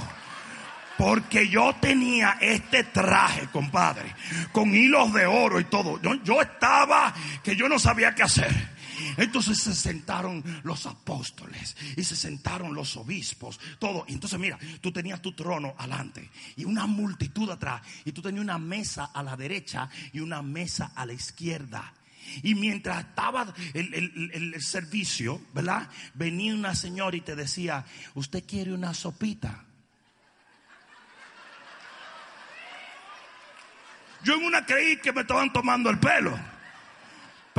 Porque 0.98 1.48
yo 1.48 1.74
tenía 1.80 2.38
este 2.42 2.84
traje, 2.84 3.48
compadre, 3.54 4.14
con 4.52 4.76
hilos 4.76 5.14
de 5.14 5.26
oro 5.26 5.62
y 5.62 5.64
todo. 5.64 6.02
Yo, 6.02 6.16
yo 6.26 6.42
estaba 6.42 7.14
que 7.42 7.56
yo 7.56 7.70
no 7.70 7.80
sabía 7.80 8.14
qué 8.14 8.24
hacer. 8.24 8.79
Entonces 9.18 9.60
se 9.60 9.74
sentaron 9.74 10.44
los 10.64 10.86
apóstoles 10.86 11.76
y 11.96 12.04
se 12.04 12.16
sentaron 12.16 12.74
los 12.74 12.98
obispos, 12.98 13.60
todo. 13.80 14.06
Y 14.08 14.14
entonces 14.14 14.40
mira, 14.40 14.58
tú 14.82 14.92
tenías 14.92 15.22
tu 15.22 15.34
trono 15.34 15.76
adelante 15.78 16.30
y 16.56 16.66
una 16.66 16.86
multitud 16.86 17.50
atrás 17.50 17.82
y 18.06 18.12
tú 18.12 18.22
tenías 18.22 18.44
una 18.44 18.58
mesa 18.58 19.06
a 19.06 19.24
la 19.24 19.36
derecha 19.36 19.90
y 20.14 20.20
una 20.20 20.42
mesa 20.42 20.92
a 20.96 21.06
la 21.06 21.14
izquierda. 21.14 21.94
Y 22.44 22.56
mientras 22.56 23.06
estaba 23.06 23.54
el, 23.74 23.94
el, 24.34 24.62
servicio, 24.62 25.42
¿verdad? 25.54 25.90
Venía 26.14 26.54
una 26.54 26.76
señora 26.76 27.18
y 27.18 27.22
te 27.22 27.36
decía, 27.36 27.86
¿usted 28.14 28.44
quiere 28.46 28.72
una 28.72 28.94
sopita? 28.94 29.66
Yo 34.24 34.36
en 34.36 34.46
una 34.46 34.66
creí 34.66 34.98
que 34.98 35.14
me 35.14 35.22
estaban 35.22 35.52
tomando 35.52 35.90
el 35.90 36.00
pelo. 36.00 36.38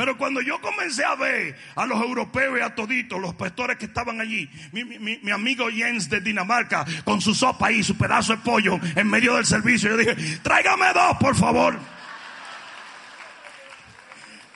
Pero 0.01 0.17
cuando 0.17 0.41
yo 0.41 0.59
comencé 0.63 1.05
a 1.05 1.15
ver 1.15 1.55
a 1.77 1.85
los 1.85 2.01
europeos 2.01 2.59
y 2.59 2.63
a 2.63 2.75
toditos, 2.75 3.21
los 3.21 3.35
pastores 3.35 3.77
que 3.77 3.85
estaban 3.85 4.19
allí, 4.19 4.49
mi, 4.73 5.31
amigo 5.31 5.69
Jens 5.69 6.09
de 6.09 6.23
Dinamarca, 6.23 6.87
con 7.05 7.21
su 7.21 7.35
sopa 7.35 7.71
y 7.71 7.83
su 7.83 7.99
pedazo 7.99 8.35
de 8.35 8.39
pollo 8.39 8.81
en 8.97 9.07
medio 9.11 9.35
del 9.37 9.45
servicio, 9.45 9.91
yo 9.91 9.99
dije, 9.99 10.17
tráigame 10.43 10.87
dos, 10.95 11.19
por 11.21 11.37
favor. 11.37 11.79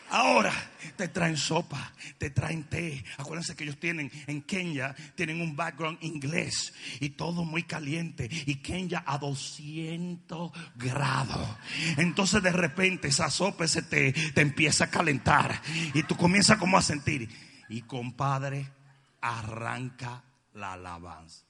Ahora, 0.09 0.51
te 0.97 1.09
traen 1.09 1.37
sopa, 1.37 1.93
te 2.19 2.31
traen 2.31 2.65
té. 2.65 3.05
Acuérdense 3.19 3.55
que 3.55 3.65
ellos 3.65 3.79
tienen 3.79 4.11
en 4.27 4.43
Kenia, 4.43 4.95
tienen 5.15 5.41
un 5.41 5.57
background 5.57 5.99
inglés 6.03 6.73
y 7.01 7.11
todo 7.11 7.45
muy 7.45 7.65
caliente. 7.65 8.29
Y 8.47 8.57
Kenia 8.57 9.05
a 9.07 9.19
200 9.19 10.53
grados. 10.77 11.49
Entonces 11.97 12.43
de 12.43 12.53
repente 12.53 13.09
esa 13.09 13.31
sopa, 13.31 13.65
ese 13.65 13.83
té, 13.83 14.13
te 14.13 14.41
empieza 14.41 14.85
a 14.85 14.91
calentar. 14.91 15.61
Y 15.93 16.03
tú 16.05 16.17
comienzas 16.17 16.59
como 16.59 16.77
a 16.77 16.83
sentir. 16.83 17.29
Y 17.69 17.83
compadre, 17.83 18.71
arranca 19.21 20.23
la 20.55 20.75
alabanza. 20.75 21.45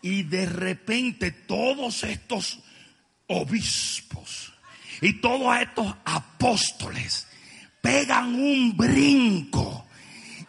Y 0.00 0.22
de 0.22 0.46
repente 0.46 1.32
todos 1.32 2.04
estos 2.04 2.62
obispos 3.28 4.52
y 5.00 5.14
todos 5.14 5.56
estos 5.60 5.94
apóstoles 6.04 7.26
pegan 7.80 8.34
un 8.34 8.76
brinco 8.76 9.86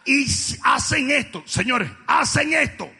y 0.04 0.26
hacen 0.64 1.10
esto, 1.10 1.42
señores, 1.46 1.90
hacen 2.06 2.52
esto. 2.52 2.90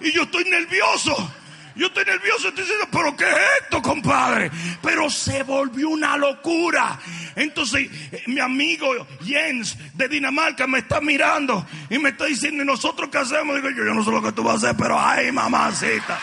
Y 0.00 0.10
yo 0.12 0.24
estoy 0.24 0.44
nervioso. 0.44 1.32
Yo 1.74 1.86
estoy 1.86 2.04
nervioso, 2.04 2.48
estoy 2.48 2.64
diciendo, 2.64 2.86
pero 2.92 3.16
¿qué 3.16 3.24
es 3.24 3.36
esto, 3.62 3.80
compadre? 3.80 4.50
Pero 4.82 5.08
se 5.08 5.42
volvió 5.42 5.88
una 5.88 6.18
locura. 6.18 6.98
Entonces, 7.34 7.88
eh, 8.12 8.22
mi 8.26 8.40
amigo 8.40 8.88
Jens 9.24 9.76
de 9.94 10.08
Dinamarca 10.08 10.66
me 10.66 10.78
está 10.78 11.00
mirando 11.00 11.66
y 11.90 11.98
me 11.98 12.10
está 12.10 12.26
diciendo, 12.26 12.62
¿y 12.62 12.66
nosotros 12.66 13.08
qué 13.10 13.18
hacemos? 13.18 13.56
Digo 13.56 13.70
yo, 13.70 13.84
yo 13.84 13.94
no 13.94 14.04
sé 14.04 14.10
lo 14.10 14.22
que 14.22 14.32
tú 14.32 14.42
vas 14.42 14.54
a 14.54 14.68
hacer, 14.68 14.76
pero 14.76 14.98
ay, 14.98 15.32
mamacita. 15.32 16.18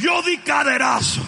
Yo 0.00 0.22
di 0.22 0.38
caderazo 0.38 1.22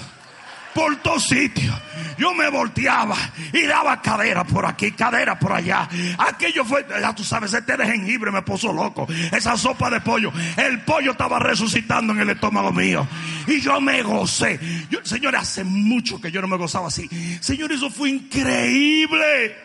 por 0.75 0.97
todos 0.97 1.25
sitios. 1.25 1.75
Yo 2.19 2.35
me 2.35 2.49
volteaba 2.49 3.17
y 3.53 3.63
daba 3.63 4.01
cadera 4.01 4.45
por 4.45 4.65
aquí, 4.67 4.93
cadera 4.93 5.39
por 5.39 5.53
allá. 5.53 5.89
Aquello 6.19 6.65
fue, 6.65 6.87
ya 6.89 7.15
tú 7.15 7.25
sabes, 7.25 7.53
este 7.53 7.77
de 7.77 7.87
jengibre 7.87 8.31
me 8.31 8.43
puso 8.43 8.73
loco. 8.73 9.07
Esa 9.33 9.57
sopa 9.57 9.91
de 9.91 10.01
pollo, 10.01 10.33
el 10.57 10.81
pollo 10.81 11.13
estaba 11.13 11.39
resucitando 11.39 12.13
en 12.13 12.21
el 12.21 12.31
estómago 12.31 12.73
mío. 12.73 13.07
Y 13.47 13.61
yo 13.61 13.81
me 13.81 14.03
gocé. 14.03 14.59
Yo, 14.91 15.05
señores, 15.05 15.43
hace 15.43 15.65
mucho 15.65 16.21
que 16.21 16.31
yo 16.31 16.41
no 16.41 16.49
me 16.49 16.57
gozaba 16.57 16.89
así. 16.89 17.09
Señor, 17.41 17.73
eso 17.73 17.91
fue 17.91 18.11
increíble. 18.11 19.57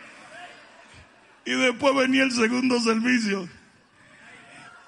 Y 1.46 1.51
después 1.51 1.96
venía 1.96 2.24
el 2.24 2.31
segundo 2.31 2.79
servicio. 2.79 3.48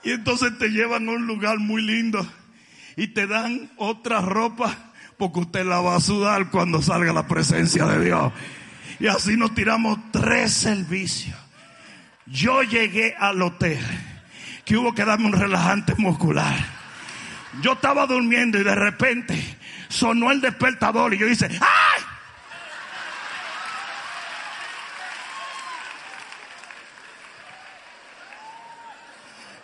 Y 0.03 0.12
entonces 0.12 0.58
te 0.58 0.70
llevan 0.70 1.08
a 1.08 1.12
un 1.12 1.25
lugar 1.25 1.60
muy 1.60 1.82
lindo. 1.82 2.25
Y 2.96 3.08
te 3.08 3.25
dan 3.25 3.72
otra 3.77 4.22
ropa 4.22 4.92
porque 5.24 5.39
usted 5.39 5.65
la 5.65 5.80
va 5.80 5.96
a 5.96 6.01
sudar 6.01 6.50
cuando 6.50 6.82
salga 6.82 7.13
la 7.13 7.25
presencia 7.25 7.86
de 7.86 8.03
Dios. 8.03 8.34
Y 9.00 9.08
así 9.08 9.38
nos 9.38 9.56
tiramos 9.56 9.98
tres 10.12 10.51
servicios. 10.51 11.38
Yo 12.25 12.62
llegué 12.62 13.15
al 13.18 13.42
hotel, 13.42 13.80
que 14.65 14.75
hubo 14.75 14.94
que 14.94 15.06
darme 15.06 15.27
un 15.27 15.32
relajante 15.32 15.96
muscular. 15.96 16.58
Yo 17.62 17.72
estaba 17.72 18.06
durmiendo 18.06 18.60
y 18.60 18.65
de 18.65 18.75
repente 18.75 19.58
sonó 19.88 20.30
el 20.30 20.42
despertador 20.42 21.13
y 21.13 21.20
yo 21.20 21.27
hice, 21.30 21.48
¡ay! 21.48 22.03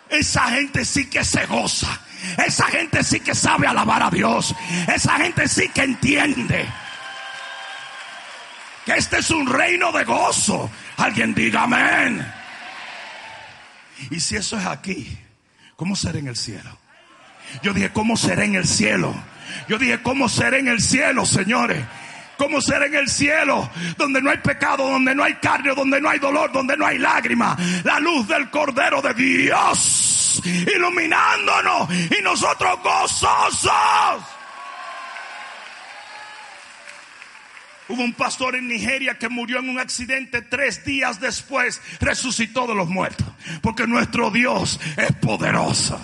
Esa 0.08 0.52
gente 0.52 0.86
sí 0.86 1.10
que 1.10 1.22
se 1.22 1.44
goza. 1.44 2.00
Esa 2.46 2.66
gente 2.66 3.02
sí 3.02 3.20
que 3.20 3.34
sabe 3.34 3.66
alabar 3.66 4.02
a 4.02 4.10
Dios. 4.10 4.54
Esa 4.92 5.16
gente 5.16 5.48
sí 5.48 5.68
que 5.68 5.82
entiende 5.82 6.66
que 8.84 8.92
este 8.92 9.18
es 9.18 9.30
un 9.30 9.46
reino 9.46 9.92
de 9.92 10.04
gozo. 10.04 10.70
Alguien 10.96 11.34
diga 11.34 11.62
amén. 11.62 12.26
Y 14.10 14.20
si 14.20 14.36
eso 14.36 14.58
es 14.58 14.66
aquí, 14.66 15.18
¿cómo 15.76 15.96
será 15.96 16.18
en 16.18 16.28
el 16.28 16.36
cielo? 16.36 16.78
Yo 17.62 17.72
dije, 17.72 17.90
¿cómo 17.90 18.16
será 18.16 18.44
en 18.44 18.54
el 18.54 18.66
cielo? 18.66 19.14
Yo 19.68 19.78
dije, 19.78 20.00
¿cómo 20.02 20.28
será 20.28 20.58
en 20.58 20.68
el 20.68 20.80
cielo, 20.80 21.26
señores? 21.26 21.84
¿Cómo 22.38 22.62
será 22.62 22.86
en 22.86 22.94
el 22.94 23.08
cielo? 23.08 23.68
Donde 23.98 24.22
no 24.22 24.30
hay 24.30 24.38
pecado, 24.38 24.88
donde 24.88 25.14
no 25.14 25.24
hay 25.24 25.34
carne, 25.34 25.74
donde 25.74 26.00
no 26.00 26.08
hay 26.08 26.18
dolor, 26.18 26.50
donde 26.52 26.76
no 26.76 26.86
hay 26.86 26.96
lágrima. 26.96 27.56
La 27.84 28.00
luz 28.00 28.26
del 28.28 28.48
Cordero 28.48 29.02
de 29.02 29.12
Dios 29.12 30.19
iluminándonos 30.44 31.88
y 31.92 32.22
nosotros 32.22 32.78
gozosos. 32.82 34.22
Hubo 37.88 38.04
un 38.04 38.12
pastor 38.12 38.54
en 38.54 38.68
Nigeria 38.68 39.18
que 39.18 39.28
murió 39.28 39.58
en 39.58 39.68
un 39.68 39.80
accidente 39.80 40.42
tres 40.42 40.84
días 40.84 41.20
después, 41.20 41.82
resucitó 41.98 42.68
de 42.68 42.74
los 42.76 42.88
muertos, 42.88 43.26
porque 43.62 43.86
nuestro 43.88 44.30
Dios 44.30 44.78
es 44.96 45.12
poderoso. 45.16 46.00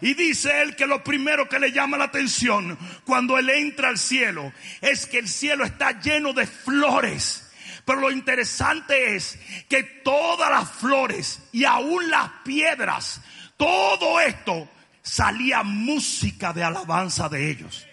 Y 0.00 0.14
dice 0.14 0.62
él 0.62 0.74
que 0.74 0.86
lo 0.86 1.04
primero 1.04 1.48
que 1.48 1.60
le 1.60 1.72
llama 1.72 1.96
la 1.96 2.04
atención 2.04 2.76
cuando 3.04 3.38
él 3.38 3.50
entra 3.50 3.88
al 3.88 3.98
cielo 3.98 4.52
es 4.80 5.06
que 5.06 5.18
el 5.18 5.28
cielo 5.28 5.64
está 5.64 6.00
lleno 6.00 6.32
de 6.32 6.46
flores 6.46 7.47
pero 7.88 8.02
lo 8.02 8.10
interesante 8.10 9.16
es 9.16 9.38
que 9.66 9.82
todas 9.82 10.50
las 10.50 10.70
flores 10.70 11.40
y 11.52 11.64
aún 11.64 12.10
las 12.10 12.28
piedras, 12.44 13.22
todo 13.56 14.20
esto 14.20 14.68
salía 15.00 15.62
música 15.62 16.52
de 16.52 16.62
alabanza 16.62 17.30
de 17.30 17.50
ellos. 17.50 17.86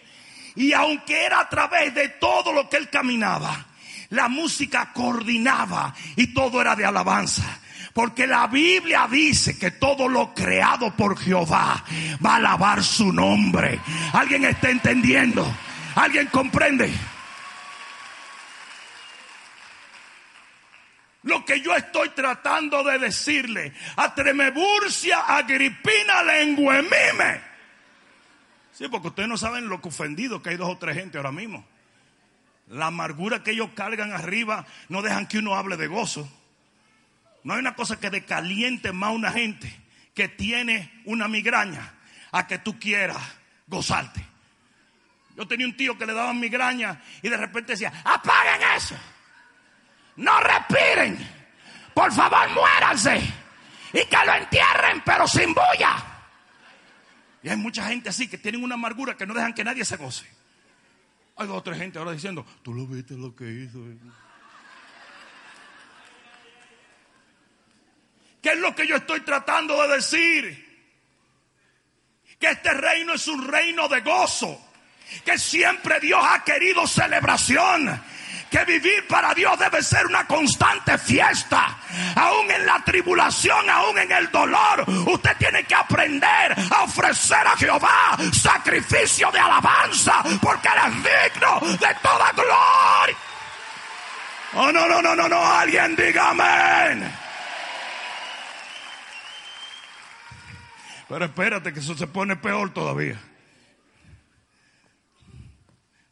Y 0.54 0.74
aunque 0.74 1.24
era 1.26 1.40
a 1.40 1.48
través 1.48 1.96
de 1.96 2.10
todo 2.10 2.52
lo 2.52 2.68
que 2.70 2.76
él 2.76 2.90
caminaba, 2.90 3.68
la 4.10 4.28
música 4.28 4.92
coordinaba 4.92 5.96
y 6.18 6.34
todo 6.34 6.60
era 6.60 6.76
de 6.76 6.84
alabanza. 6.84 7.62
Porque 7.94 8.28
la 8.28 8.48
Biblia 8.48 9.08
dice 9.10 9.58
que 9.58 9.72
todo 9.72 10.10
lo 10.10 10.34
creado 10.34 10.92
por 10.92 11.18
Jehová 11.18 11.86
va 12.24 12.34
a 12.34 12.36
alabar 12.36 12.84
su 12.84 13.14
nombre. 13.14 13.80
¿Alguien 14.12 14.44
está 14.44 14.70
entendiendo? 14.70 15.50
¿Alguien 15.96 16.28
comprende? 16.28 16.94
Lo 21.26 21.44
que 21.44 21.60
yo 21.60 21.76
estoy 21.76 22.10
tratando 22.10 22.84
de 22.84 23.00
decirle 23.00 23.74
a 23.96 24.14
Tremeburcia, 24.14 25.22
Agripina, 25.22 26.22
Lenguemime. 26.24 27.42
Sí, 28.72 28.88
porque 28.90 29.08
ustedes 29.08 29.28
no 29.28 29.36
saben 29.36 29.68
lo 29.68 29.82
que 29.82 29.88
ofendido 29.88 30.44
que 30.44 30.52
hay 30.52 30.58
dos 30.58 30.70
o 30.70 30.78
tres 30.78 30.96
gente 30.96 31.18
ahora 31.18 31.32
mismo. 31.32 31.66
La 32.68 32.88
amargura 32.88 33.42
que 33.42 33.52
ellos 33.52 33.70
cargan 33.74 34.12
arriba 34.12 34.68
no 34.88 35.02
dejan 35.02 35.28
que 35.28 35.40
uno 35.40 35.56
hable 35.56 35.78
de 35.78 35.88
gozo. 35.88 36.30
No 37.44 37.54
hay 37.54 37.60
una 37.60 37.76
cosa 37.76 38.00
que 38.00 38.12
decaliente 38.12 38.92
más 38.92 39.12
una 39.12 39.32
gente 39.32 39.76
que 40.14 40.28
tiene 40.28 41.02
una 41.06 41.28
migraña 41.28 41.92
a 42.32 42.46
que 42.46 42.60
tú 42.60 42.80
quieras 42.80 43.18
gozarte. 43.66 44.24
Yo 45.36 45.48
tenía 45.48 45.66
un 45.66 45.76
tío 45.76 45.98
que 45.98 46.06
le 46.06 46.14
daban 46.14 46.40
migraña 46.40 47.02
y 47.24 47.30
de 47.30 47.38
repente 47.38 47.72
decía, 47.72 47.92
apaguen 48.04 48.62
eso. 48.78 48.96
No 50.18 50.40
respiren. 50.40 51.18
Por 51.94 52.12
favor, 52.12 52.50
muéranse. 52.50 53.22
Y 53.94 54.06
que 54.06 54.18
lo 54.26 54.34
entierren, 54.34 55.02
pero 55.06 55.28
sin 55.28 55.54
bulla. 55.54 56.16
Y 57.42 57.50
hay 57.50 57.58
mucha 57.58 57.88
gente 57.88 58.10
así 58.10 58.28
que 58.28 58.38
tienen 58.38 58.64
una 58.64 58.76
amargura 58.76 59.16
que 59.16 59.26
no 59.26 59.34
dejan 59.34 59.54
que 59.54 59.64
nadie 59.64 59.86
se 59.86 59.98
goce. 59.98 60.26
Hay 61.38 61.48
otra 61.50 61.76
gente 61.76 62.00
ahora 62.00 62.12
diciendo, 62.12 62.46
tú 62.64 62.74
lo 62.74 62.88
viste 62.88 63.14
lo 63.14 63.36
que 63.36 63.46
hizo. 63.46 63.80
¿Qué 68.42 68.50
es 68.50 68.60
lo 68.60 68.76
que 68.76 68.88
yo 68.88 68.96
estoy 68.96 69.22
tratando 69.22 69.82
de 69.88 69.96
decir? 69.96 70.86
Que 72.40 72.52
este 72.52 72.74
reino 72.74 73.14
es 73.14 73.28
un 73.28 73.48
reino 73.48 73.88
de 73.88 74.02
gozo. 74.02 74.62
Que 75.24 75.38
siempre 75.38 76.00
Dios 76.00 76.24
ha 76.24 76.44
querido 76.44 76.88
celebración. 76.88 78.02
Que 78.50 78.64
vivir 78.64 79.08
para 79.08 79.34
Dios 79.34 79.58
debe 79.58 79.82
ser 79.82 80.06
una 80.06 80.26
constante 80.26 80.98
fiesta. 80.98 81.78
Aún 82.16 82.50
en 82.52 82.66
la 82.66 82.84
tribulación, 82.84 83.70
aún 83.70 83.98
en 83.98 84.12
el 84.12 84.32
dolor. 84.32 84.86
Usted 84.88 85.36
tiene 85.38 85.64
que 85.64 85.76
aprender 85.76 86.56
a 86.72 86.84
ofrecer 86.84 87.46
a 87.46 87.58
Jehová 87.58 88.18
sacrificio 88.32 89.32
de 89.32 89.40
alabanza. 89.40 90.24
Porque 90.42 90.68
Él 90.68 90.74
es 90.88 91.34
digno 91.34 91.60
de 91.78 91.96
toda 92.02 92.32
gloria. 92.32 93.18
Oh, 94.54 94.72
no, 94.72 94.88
no, 94.88 95.02
no, 95.02 95.16
no, 95.16 95.28
no. 95.28 95.46
Alguien 95.46 95.96
diga 95.96 96.30
amén. 96.30 97.12
Pero 101.10 101.26
espérate 101.26 101.74
que 101.74 101.80
eso 101.80 101.96
se 101.96 102.08
pone 102.08 102.36
peor 102.36 102.74
todavía. 102.74 103.20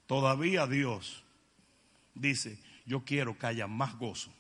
Todavía 0.08 0.68
Dios 0.68 1.23
dice, 2.14 2.60
yo 2.86 3.04
quiero 3.04 3.38
que 3.38 3.48
haya 3.48 3.68
más 3.68 3.98
gozo, 3.98 4.34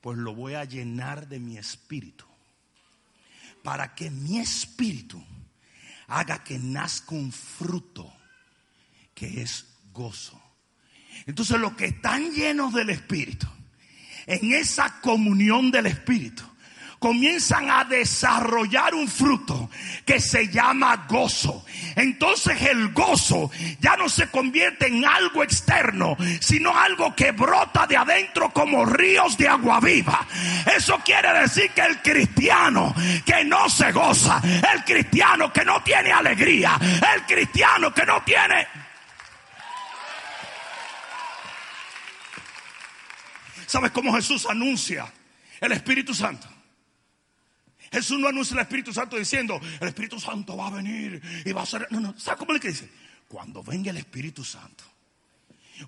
pues 0.00 0.18
lo 0.18 0.34
voy 0.34 0.54
a 0.54 0.64
llenar 0.64 1.28
de 1.28 1.40
mi 1.40 1.58
espíritu, 1.58 2.24
para 3.62 3.94
que 3.94 4.10
mi 4.10 4.38
espíritu 4.38 5.22
haga 6.06 6.44
que 6.44 6.58
nazca 6.58 7.14
un 7.14 7.32
fruto 7.32 8.12
que 9.14 9.42
es 9.42 9.66
gozo. 9.92 10.40
Entonces 11.24 11.58
los 11.58 11.74
que 11.74 11.86
están 11.86 12.30
llenos 12.32 12.72
del 12.74 12.90
espíritu, 12.90 13.46
en 14.26 14.52
esa 14.52 15.00
comunión 15.00 15.70
del 15.70 15.86
espíritu, 15.86 16.44
comienzan 17.06 17.70
a 17.70 17.84
desarrollar 17.84 18.92
un 18.92 19.06
fruto 19.06 19.70
que 20.04 20.18
se 20.18 20.48
llama 20.48 21.06
gozo. 21.08 21.64
Entonces 21.94 22.60
el 22.62 22.88
gozo 22.88 23.48
ya 23.78 23.96
no 23.96 24.08
se 24.08 24.28
convierte 24.28 24.88
en 24.88 25.04
algo 25.04 25.44
externo, 25.44 26.16
sino 26.40 26.76
algo 26.76 27.14
que 27.14 27.30
brota 27.30 27.86
de 27.86 27.96
adentro 27.96 28.50
como 28.50 28.84
ríos 28.84 29.38
de 29.38 29.46
agua 29.46 29.78
viva. 29.78 30.26
Eso 30.76 30.98
quiere 31.04 31.32
decir 31.42 31.70
que 31.70 31.82
el 31.82 32.02
cristiano 32.02 32.92
que 33.24 33.44
no 33.44 33.68
se 33.68 33.92
goza, 33.92 34.42
el 34.74 34.82
cristiano 34.82 35.52
que 35.52 35.64
no 35.64 35.80
tiene 35.84 36.10
alegría, 36.10 36.76
el 37.14 37.22
cristiano 37.22 37.94
que 37.94 38.04
no 38.04 38.20
tiene... 38.24 38.66
¿Sabes 43.64 43.92
cómo 43.92 44.12
Jesús 44.12 44.44
anuncia 44.50 45.06
el 45.60 45.70
Espíritu 45.70 46.12
Santo? 46.12 46.55
Jesús 47.92 48.18
no 48.18 48.28
anuncia 48.28 48.54
el 48.54 48.60
Espíritu 48.60 48.92
Santo 48.92 49.16
diciendo, 49.16 49.60
el 49.80 49.88
Espíritu 49.88 50.18
Santo 50.18 50.56
va 50.56 50.68
a 50.68 50.70
venir 50.70 51.22
y 51.44 51.52
va 51.52 51.62
a 51.62 51.66
ser... 51.66 51.86
No, 51.90 52.00
no, 52.00 52.18
¿sabe 52.18 52.38
cómo 52.38 52.52
le 52.52 52.58
dice? 52.58 52.90
Cuando 53.28 53.62
venga 53.62 53.90
el 53.90 53.96
Espíritu 53.98 54.44
Santo, 54.44 54.84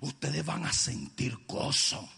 ustedes 0.01 0.45
van 0.45 0.65
a 0.65 0.73
sentir 0.73 1.37
gozo. 1.47 2.09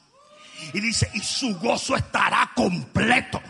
Y 0.74 0.80
dice, 0.80 1.10
y 1.14 1.20
su 1.20 1.58
gozo 1.58 1.96
estará 1.96 2.52
completo. 2.56 3.42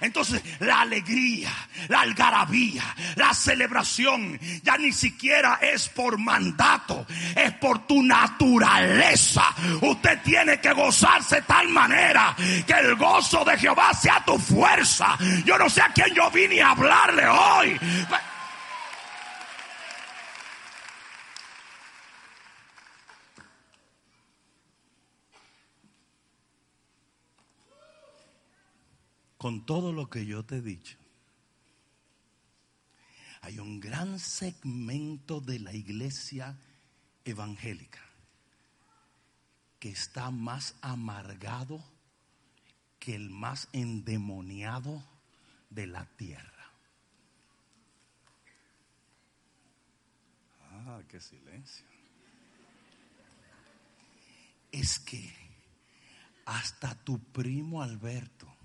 Entonces 0.00 0.42
la 0.60 0.82
alegría, 0.82 1.50
la 1.88 2.00
algarabía, 2.00 2.82
la 3.16 3.32
celebración 3.34 4.38
ya 4.62 4.76
ni 4.76 4.92
siquiera 4.92 5.58
es 5.60 5.88
por 5.88 6.18
mandato, 6.18 7.06
es 7.34 7.52
por 7.54 7.86
tu 7.86 8.02
naturaleza. 8.02 9.54
Usted 9.80 10.20
tiene 10.22 10.60
que 10.60 10.72
gozarse 10.72 11.36
de 11.36 11.42
tal 11.42 11.68
manera 11.68 12.34
que 12.36 12.72
el 12.72 12.96
gozo 12.96 13.44
de 13.44 13.58
Jehová 13.58 13.92
sea 13.94 14.24
tu 14.24 14.38
fuerza. 14.38 15.16
Yo 15.44 15.58
no 15.58 15.68
sé 15.68 15.82
a 15.82 15.92
quién 15.92 16.14
yo 16.14 16.30
vine 16.30 16.62
a 16.62 16.70
hablarle 16.70 17.26
hoy. 17.26 17.78
Con 29.38 29.64
todo 29.64 29.92
lo 29.92 30.10
que 30.10 30.26
yo 30.26 30.44
te 30.44 30.56
he 30.56 30.62
dicho, 30.62 30.98
hay 33.40 33.60
un 33.60 33.78
gran 33.78 34.18
segmento 34.18 35.40
de 35.40 35.60
la 35.60 35.72
iglesia 35.72 36.58
evangélica 37.24 38.00
que 39.78 39.90
está 39.90 40.30
más 40.32 40.74
amargado 40.82 41.82
que 42.98 43.14
el 43.14 43.30
más 43.30 43.68
endemoniado 43.72 45.04
de 45.70 45.86
la 45.86 46.04
tierra. 46.16 46.72
Ah, 50.72 51.00
qué 51.08 51.20
silencio. 51.20 51.86
Es 54.72 54.98
que 54.98 55.32
hasta 56.44 56.94
tu 56.96 57.20
primo 57.20 57.82
Alberto 57.82 58.57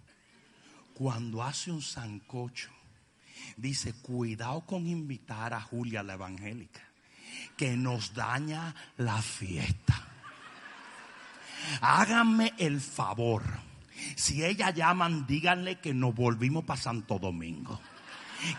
cuando 1.03 1.43
hace 1.43 1.69
un 1.69 1.81
sancocho, 1.81 2.69
dice, 3.57 3.91
cuidado 3.91 4.61
con 4.61 4.87
invitar 4.87 5.53
a 5.53 5.59
Julia 5.59 6.01
la 6.01 6.13
evangélica, 6.13 6.79
que 7.57 7.75
nos 7.75 8.13
daña 8.13 8.73
la 8.95 9.21
fiesta. 9.21 10.01
Háganme 11.81 12.53
el 12.57 12.79
favor. 12.79 13.43
Si 14.15 14.45
ella 14.45 14.69
llaman, 14.69 15.27
díganle 15.27 15.81
que 15.81 15.93
nos 15.93 16.15
volvimos 16.15 16.63
para 16.63 16.79
Santo 16.79 17.19
Domingo. 17.19 17.81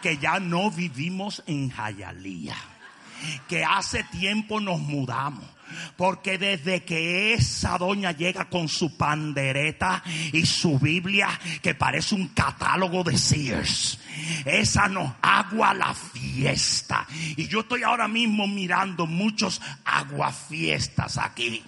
Que 0.02 0.18
ya 0.18 0.38
no 0.38 0.70
vivimos 0.70 1.42
en 1.46 1.70
Jayalía. 1.70 2.56
Que 3.48 3.64
hace 3.64 4.04
tiempo 4.04 4.60
nos 4.60 4.80
mudamos 4.80 5.46
porque 5.96 6.38
desde 6.38 6.84
que 6.84 7.34
esa 7.34 7.78
doña 7.78 8.12
llega 8.12 8.48
con 8.48 8.68
su 8.68 8.96
pandereta 8.96 10.02
y 10.32 10.46
su 10.46 10.78
Biblia, 10.78 11.28
que 11.62 11.74
parece 11.74 12.14
un 12.14 12.28
catálogo 12.28 13.04
de 13.04 13.16
Sears, 13.16 13.98
esa 14.44 14.88
nos 14.88 15.12
agua 15.22 15.74
la 15.74 15.94
fiesta. 15.94 17.06
Y 17.36 17.48
yo 17.48 17.60
estoy 17.60 17.82
ahora 17.82 18.08
mismo 18.08 18.46
mirando 18.46 19.06
muchos 19.06 19.60
aguafiestas 19.84 21.18
aquí. 21.18 21.62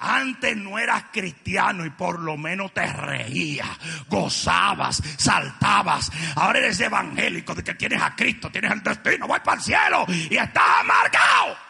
Antes 0.00 0.56
no 0.56 0.78
eras 0.78 1.06
cristiano 1.12 1.84
y 1.84 1.90
por 1.90 2.20
lo 2.20 2.36
menos 2.36 2.72
te 2.72 2.86
reías, 2.86 3.68
gozabas, 4.08 5.02
saltabas. 5.16 6.12
Ahora 6.36 6.60
eres 6.60 6.78
evangélico 6.80 7.54
de 7.54 7.64
que 7.64 7.74
tienes 7.74 8.00
a 8.00 8.14
Cristo, 8.14 8.48
tienes 8.50 8.70
el 8.70 8.82
destino, 8.82 9.26
voy 9.26 9.40
para 9.40 9.56
el 9.56 9.62
cielo 9.64 10.06
y 10.08 10.36
estás 10.36 10.64
amargado. 10.80 11.67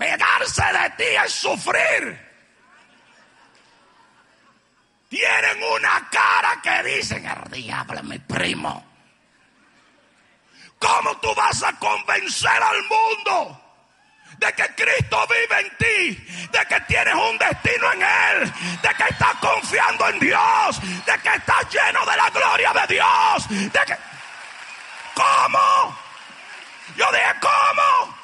Pegarse 0.00 0.62
de 0.62 0.90
ti 0.96 1.04
es 1.22 1.30
sufrir. 1.30 2.30
Tienen 5.10 5.62
una 5.62 6.08
cara 6.10 6.58
que 6.62 6.82
dicen, 6.84 7.26
el 7.26 7.50
diablo 7.50 8.02
mi 8.04 8.18
primo. 8.18 8.82
¿Cómo 10.78 11.18
tú 11.18 11.34
vas 11.34 11.62
a 11.64 11.74
convencer 11.74 12.62
al 12.62 12.82
mundo 12.84 13.60
de 14.38 14.50
que 14.54 14.74
Cristo 14.74 15.26
vive 15.28 15.60
en 15.60 15.76
ti, 15.76 16.48
de 16.50 16.66
que 16.66 16.80
tienes 16.88 17.14
un 17.14 17.36
destino 17.36 17.92
en 17.92 18.02
Él, 18.02 18.52
de 18.80 18.88
que 18.94 19.04
estás 19.10 19.34
confiando 19.34 20.08
en 20.08 20.18
Dios, 20.18 20.80
de 21.04 21.18
que 21.18 21.28
estás 21.28 21.68
lleno 21.70 22.06
de 22.06 22.16
la 22.16 22.30
gloria 22.30 22.72
de 22.72 22.94
Dios. 22.94 23.48
¿Cómo? 25.12 25.98
Yo 26.96 27.06
dije, 27.12 27.34
¿cómo? 27.38 28.19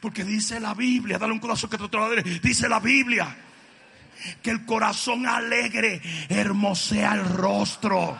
Porque 0.00 0.24
dice 0.24 0.60
la 0.60 0.74
Biblia, 0.74 1.18
dale 1.18 1.32
un 1.32 1.38
corazón 1.38 1.70
que 1.70 1.78
te 1.78 1.96
lo 1.96 2.10
Dice 2.42 2.68
la 2.68 2.80
Biblia 2.80 3.36
que 4.42 4.50
el 4.50 4.64
corazón 4.64 5.26
alegre 5.26 6.00
hermosea 6.28 7.14
el 7.14 7.24
rostro. 7.24 8.18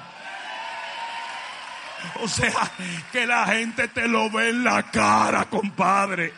O 2.22 2.28
sea, 2.28 2.70
que 3.12 3.26
la 3.26 3.46
gente 3.46 3.88
te 3.88 4.06
lo 4.06 4.30
ve 4.30 4.50
en 4.50 4.64
la 4.64 4.90
cara, 4.90 5.46
compadre. 5.46 6.32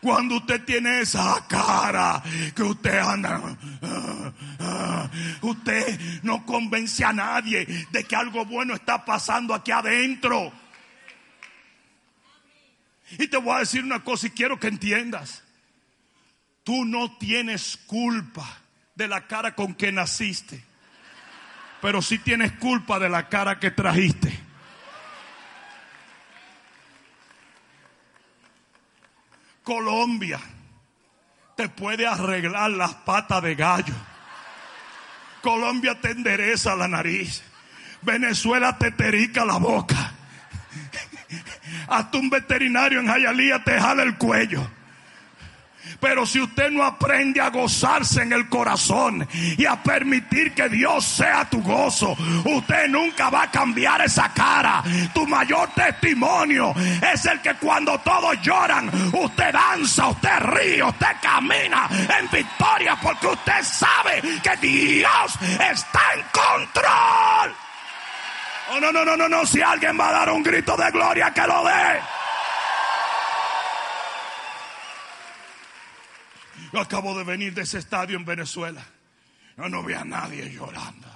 Cuando 0.00 0.36
usted 0.36 0.64
tiene 0.64 1.00
esa 1.00 1.44
cara 1.48 2.22
que 2.54 2.62
usted 2.62 2.98
anda, 2.98 3.40
usted 5.42 6.00
no 6.22 6.44
convence 6.44 7.04
a 7.04 7.12
nadie 7.12 7.86
de 7.90 8.04
que 8.04 8.16
algo 8.16 8.44
bueno 8.44 8.74
está 8.74 9.04
pasando 9.04 9.54
aquí 9.54 9.70
adentro. 9.70 10.52
Y 13.18 13.28
te 13.28 13.36
voy 13.36 13.56
a 13.56 13.60
decir 13.60 13.84
una 13.84 14.02
cosa 14.02 14.26
y 14.26 14.30
quiero 14.30 14.58
que 14.58 14.68
entiendas. 14.68 15.42
Tú 16.64 16.84
no 16.84 17.16
tienes 17.18 17.76
culpa 17.86 18.46
de 18.94 19.08
la 19.08 19.26
cara 19.26 19.54
con 19.54 19.74
que 19.74 19.90
naciste, 19.90 20.62
pero 21.80 22.00
sí 22.02 22.18
tienes 22.18 22.52
culpa 22.52 22.98
de 22.98 23.08
la 23.08 23.28
cara 23.28 23.58
que 23.58 23.70
trajiste. 23.70 24.38
Colombia 29.62 30.40
te 31.56 31.68
puede 31.68 32.06
arreglar 32.06 32.70
las 32.72 32.94
patas 32.94 33.42
de 33.42 33.54
gallo. 33.54 33.94
Colombia 35.40 36.00
te 36.00 36.10
endereza 36.10 36.74
la 36.74 36.88
nariz. 36.88 37.42
Venezuela 38.02 38.78
te 38.78 38.90
terica 38.92 39.44
la 39.44 39.58
boca. 39.58 40.11
Hasta 41.88 42.18
un 42.18 42.30
veterinario 42.30 43.00
en 43.00 43.06
Jayalía 43.06 43.62
te 43.62 43.78
jala 43.78 44.02
el 44.02 44.16
cuello. 44.16 44.68
Pero 46.00 46.26
si 46.26 46.40
usted 46.40 46.70
no 46.70 46.82
aprende 46.84 47.40
a 47.40 47.50
gozarse 47.50 48.22
en 48.22 48.32
el 48.32 48.48
corazón 48.48 49.26
y 49.56 49.64
a 49.66 49.82
permitir 49.82 50.52
que 50.52 50.68
Dios 50.68 51.04
sea 51.04 51.48
tu 51.48 51.62
gozo, 51.62 52.16
usted 52.44 52.88
nunca 52.88 53.30
va 53.30 53.44
a 53.44 53.50
cambiar 53.50 54.00
esa 54.02 54.32
cara. 54.32 54.82
Tu 55.14 55.26
mayor 55.26 55.70
testimonio 55.74 56.74
es 57.12 57.24
el 57.26 57.40
que 57.40 57.54
cuando 57.54 57.98
todos 58.00 58.40
lloran, 58.42 58.90
usted 59.12 59.52
danza, 59.52 60.08
usted 60.08 60.40
ríe, 60.40 60.82
usted 60.82 61.16
camina 61.20 61.88
en 62.18 62.28
victoria 62.30 62.98
porque 63.00 63.28
usted 63.28 63.62
sabe 63.62 64.22
que 64.42 64.56
Dios 64.66 65.38
está 65.70 66.00
en 66.14 66.22
control. 66.32 67.54
Oh, 68.70 68.80
no, 68.80 68.92
no, 68.92 69.04
no, 69.04 69.16
no, 69.16 69.28
no. 69.28 69.46
Si 69.46 69.60
alguien 69.60 69.98
va 69.98 70.08
a 70.08 70.12
dar 70.12 70.30
un 70.30 70.42
grito 70.42 70.76
de 70.76 70.90
gloria, 70.90 71.32
que 71.32 71.42
lo 71.42 71.64
dé. 71.64 72.00
Yo 76.72 76.80
acabo 76.80 77.16
de 77.18 77.24
venir 77.24 77.52
de 77.52 77.62
ese 77.62 77.78
estadio 77.78 78.16
en 78.16 78.24
Venezuela. 78.24 78.82
Yo 79.58 79.68
no 79.68 79.82
vi 79.82 79.92
a 79.92 80.04
nadie 80.04 80.50
llorando. 80.50 81.08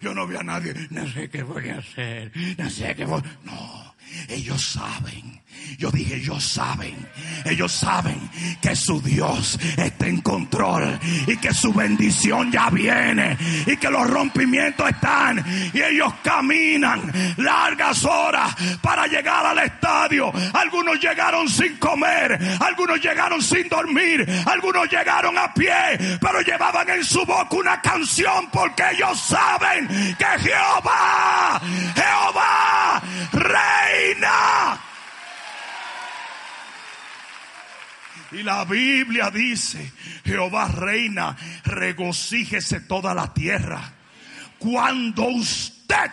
Yo 0.00 0.14
no 0.14 0.26
vi 0.26 0.36
a 0.36 0.42
nadie. 0.42 0.74
No 0.90 1.06
sé 1.08 1.28
qué 1.28 1.42
voy 1.42 1.70
a 1.70 1.78
hacer. 1.78 2.30
No 2.56 2.70
sé 2.70 2.94
qué 2.94 3.04
voy. 3.04 3.22
No. 3.42 3.94
Ellos 4.28 4.64
saben. 4.64 5.41
Yo 5.78 5.90
dije, 5.90 6.16
ellos 6.16 6.44
saben. 6.44 6.94
Ellos 7.44 7.72
saben 7.72 8.20
que 8.60 8.76
su 8.76 9.00
Dios 9.02 9.58
está 9.76 10.06
en 10.06 10.20
control 10.20 10.98
y 11.26 11.36
que 11.36 11.52
su 11.52 11.72
bendición 11.72 12.52
ya 12.52 12.70
viene 12.70 13.36
y 13.66 13.76
que 13.76 13.90
los 13.90 14.08
rompimientos 14.08 14.88
están 14.88 15.44
y 15.72 15.82
ellos 15.82 16.12
caminan 16.22 17.10
largas 17.36 18.04
horas 18.04 18.54
para 18.80 19.06
llegar 19.06 19.44
al 19.46 19.58
estadio. 19.58 20.32
Algunos 20.52 21.00
llegaron 21.00 21.48
sin 21.48 21.76
comer, 21.78 22.38
algunos 22.60 23.00
llegaron 23.00 23.42
sin 23.42 23.68
dormir, 23.68 24.26
algunos 24.46 24.88
llegaron 24.90 25.36
a 25.38 25.52
pie, 25.52 26.18
pero 26.20 26.40
llevaban 26.42 26.88
en 26.90 27.04
su 27.04 27.24
boca 27.24 27.56
una 27.56 27.80
canción 27.80 28.48
porque 28.52 28.82
ellos 28.92 29.20
saben 29.20 29.88
que 30.16 30.26
Jehová, 30.38 31.60
Jehová, 31.94 33.02
reina. 33.32 34.91
Y 38.32 38.42
la 38.42 38.64
Biblia 38.64 39.30
dice, 39.30 39.92
Jehová 40.24 40.68
reina, 40.68 41.36
regocíjese 41.64 42.80
toda 42.80 43.14
la 43.14 43.32
tierra. 43.34 43.92
Cuando 44.58 45.24
usted 45.26 46.10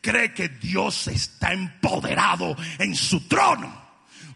cree 0.00 0.32
que 0.32 0.48
Dios 0.48 1.08
está 1.08 1.52
empoderado 1.52 2.56
en 2.78 2.94
su 2.94 3.28
trono, 3.28 3.72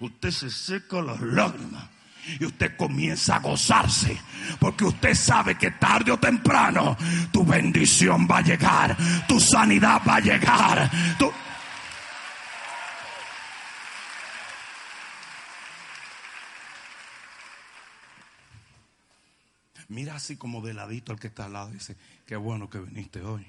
usted 0.00 0.31
se 0.31 0.50
seca 0.50 1.00
las 1.00 1.20
lágrimas 1.20 1.85
y 2.38 2.44
usted 2.44 2.76
comienza 2.76 3.37
a 3.37 3.40
gozarse. 3.40 4.20
Porque 4.59 4.85
usted 4.85 5.14
sabe 5.14 5.57
que 5.57 5.72
tarde 5.72 6.12
o 6.12 6.18
temprano 6.18 6.96
tu 7.33 7.44
bendición 7.44 8.28
va 8.31 8.38
a 8.38 8.42
llegar, 8.42 8.96
tu 9.26 9.40
sanidad 9.40 10.02
va 10.07 10.16
a 10.16 10.20
llegar. 10.20 10.90
Mira 19.92 20.14
así 20.14 20.37
como 20.37 20.62
de 20.62 20.72
ladito 20.72 21.12
al 21.12 21.20
que 21.20 21.26
está 21.26 21.44
al 21.44 21.52
lado. 21.52 21.70
Dice, 21.70 21.94
qué 22.26 22.35
bueno 22.35 22.70
que 22.70 22.78
viniste 22.78 23.20
hoy. 23.20 23.46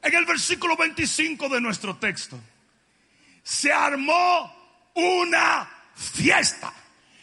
En 0.00 0.14
el 0.14 0.24
versículo 0.24 0.78
25 0.78 1.50
de 1.50 1.60
nuestro 1.60 1.96
texto, 1.96 2.40
se 3.42 3.70
armó 3.70 4.90
una 4.94 5.68
fiesta. 5.94 6.72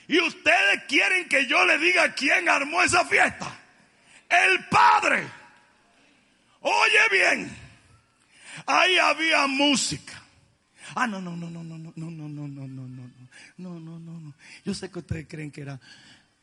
Y 0.08 0.20
ustedes 0.20 0.84
quieren 0.88 1.28
que 1.28 1.48
yo 1.48 1.66
le 1.66 1.80
diga 1.80 2.14
quién 2.14 2.48
armó 2.48 2.84
esa 2.84 3.04
fiesta. 3.06 3.52
El 4.30 4.68
Padre. 4.68 5.28
Oye 6.62 7.10
bien. 7.12 7.61
Ahí 8.66 8.98
había 8.98 9.48
música. 9.48 10.22
Ah, 10.96 11.08
no, 11.08 11.22
no, 11.22 11.36
no, 11.36 11.50
no, 11.50 11.64
no, 11.64 11.78
no, 11.78 11.94
no, 11.96 12.12
no, 12.12 12.28
no, 12.28 12.48
no, 12.48 12.68
no, 12.68 12.88
no, 12.88 13.10
no, 13.58 13.80
no, 13.80 14.00
no, 14.00 14.20
no. 14.20 14.34
Yo 14.66 14.74
sé 14.74 14.90
que 14.92 15.00
ustedes 15.00 15.28
creen 15.28 15.52
que 15.52 15.62
era 15.62 15.80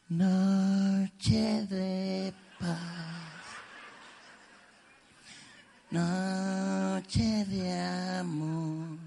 Noche 0.09 1.67
de 1.67 2.33
paz. 2.59 2.79
Noche 5.91 7.45
de 7.45 7.81
amor. 8.19 8.99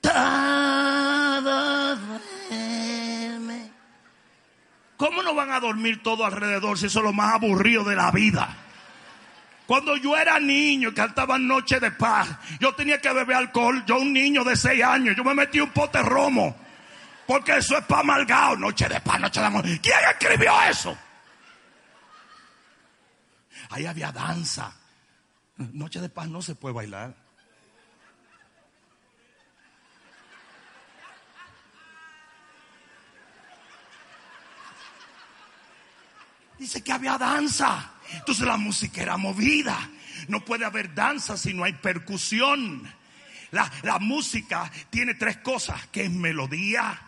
Todo 0.00 1.96
duerme. 1.96 3.72
¿Cómo 4.96 5.22
no 5.24 5.34
van 5.34 5.50
a 5.50 5.58
dormir 5.58 6.04
todo 6.04 6.24
alrededor 6.24 6.78
si 6.78 6.86
eso 6.86 7.00
es 7.00 7.04
lo 7.04 7.12
más 7.12 7.34
aburrido 7.34 7.82
de 7.82 7.96
la 7.96 8.12
vida? 8.12 8.65
Cuando 9.66 9.96
yo 9.96 10.16
era 10.16 10.38
niño 10.38 10.90
y 10.90 10.94
cantaban 10.94 11.46
Noche 11.46 11.80
de 11.80 11.90
Paz, 11.90 12.28
yo 12.60 12.72
tenía 12.74 13.00
que 13.00 13.12
beber 13.12 13.36
alcohol. 13.36 13.84
Yo, 13.84 13.98
un 13.98 14.12
niño 14.12 14.44
de 14.44 14.54
seis 14.56 14.82
años, 14.82 15.16
yo 15.16 15.24
me 15.24 15.34
metí 15.34 15.58
un 15.58 15.70
pote 15.70 16.00
romo. 16.02 16.56
Porque 17.26 17.56
eso 17.56 17.76
es 17.76 17.84
para 17.84 18.02
amargado. 18.02 18.56
Noche 18.56 18.88
de 18.88 19.00
paz, 19.00 19.20
noche 19.20 19.40
de 19.40 19.46
amor. 19.46 19.64
¿Quién 19.64 19.98
escribió 20.08 20.52
eso? 20.62 20.96
Ahí 23.70 23.84
había 23.86 24.12
danza. 24.12 24.72
Noche 25.56 26.00
de 26.00 26.08
paz 26.08 26.28
no 26.28 26.40
se 26.40 26.54
puede 26.54 26.74
bailar. 26.74 27.14
Dice 36.56 36.84
que 36.84 36.92
había 36.92 37.18
danza. 37.18 37.95
Entonces 38.14 38.46
la 38.46 38.56
música 38.56 39.02
era 39.02 39.16
movida. 39.16 39.90
No 40.28 40.44
puede 40.44 40.64
haber 40.64 40.94
danza 40.94 41.36
si 41.36 41.54
no 41.54 41.64
hay 41.64 41.74
percusión. 41.74 42.82
La, 43.50 43.70
la 43.82 43.98
música 43.98 44.70
tiene 44.90 45.14
tres 45.14 45.38
cosas, 45.38 45.86
que 45.88 46.04
es 46.04 46.10
melodía, 46.10 47.00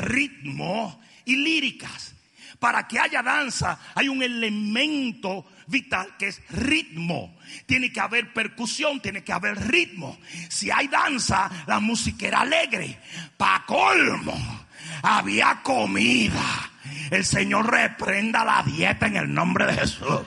ritmo 0.00 1.00
y 1.24 1.36
líricas. 1.36 2.14
Para 2.58 2.88
que 2.88 2.98
haya 2.98 3.22
danza 3.22 3.78
hay 3.94 4.08
un 4.08 4.22
elemento 4.22 5.46
vital 5.66 6.16
que 6.18 6.28
es 6.28 6.40
ritmo. 6.48 7.36
Tiene 7.66 7.92
que 7.92 8.00
haber 8.00 8.32
percusión, 8.32 9.00
tiene 9.00 9.22
que 9.22 9.32
haber 9.32 9.68
ritmo. 9.68 10.18
Si 10.48 10.70
hay 10.70 10.88
danza, 10.88 11.50
la 11.66 11.80
música 11.80 12.26
era 12.26 12.40
alegre. 12.40 12.98
Pa' 13.36 13.64
colmo, 13.66 14.63
había 15.04 15.60
comida 15.62 16.70
el 17.10 17.24
Señor 17.24 17.70
reprenda 17.70 18.44
la 18.44 18.62
dieta 18.62 19.06
en 19.06 19.16
el 19.16 19.32
nombre 19.32 19.66
de 19.66 19.74
Jesús. 19.74 20.20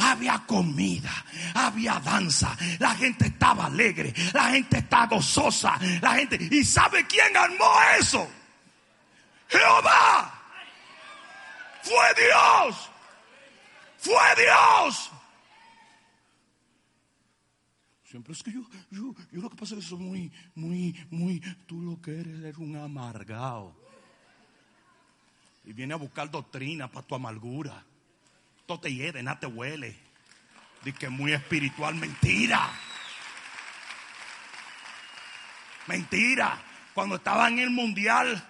Había 0.00 0.42
comida, 0.46 1.12
había 1.54 1.98
danza, 2.00 2.56
la 2.78 2.94
gente 2.94 3.26
estaba 3.26 3.66
alegre, 3.66 4.14
la 4.32 4.44
gente 4.50 4.78
estaba 4.78 5.06
gozosa, 5.06 5.78
la 6.00 6.14
gente... 6.14 6.38
¿Y 6.50 6.64
sabe 6.64 7.06
quién 7.06 7.36
armó 7.36 7.70
eso? 7.98 8.28
Jehová. 9.48 10.32
Fue 11.82 12.24
Dios. 12.24 12.90
Fue 13.98 14.44
Dios. 14.44 15.07
Siempre 18.10 18.32
es 18.32 18.42
que 18.42 18.50
yo, 18.50 18.62
yo, 18.90 19.14
yo 19.30 19.42
lo 19.42 19.50
que 19.50 19.56
pasa 19.56 19.74
es 19.74 19.80
que 19.82 19.86
soy 19.86 19.98
muy, 19.98 20.32
muy, 20.54 21.06
muy, 21.10 21.40
tú 21.66 21.82
lo 21.82 22.00
que 22.00 22.20
eres 22.20 22.42
es 22.42 22.56
un 22.56 22.74
amargado. 22.76 23.76
Y 25.66 25.74
viene 25.74 25.92
a 25.92 25.98
buscar 25.98 26.30
doctrina 26.30 26.90
para 26.90 27.06
tu 27.06 27.14
amargura. 27.14 27.84
Todo 28.64 28.80
te 28.80 28.94
hiede, 28.94 29.22
nada 29.22 29.38
te 29.38 29.46
huele. 29.46 29.94
Dice 30.82 30.98
que 30.98 31.04
es 31.04 31.12
muy 31.12 31.32
espiritual, 31.32 31.96
mentira. 31.96 32.70
Mentira. 35.86 36.62
Cuando 36.94 37.16
estaba 37.16 37.48
en 37.48 37.58
el 37.58 37.68
mundial, 37.68 38.42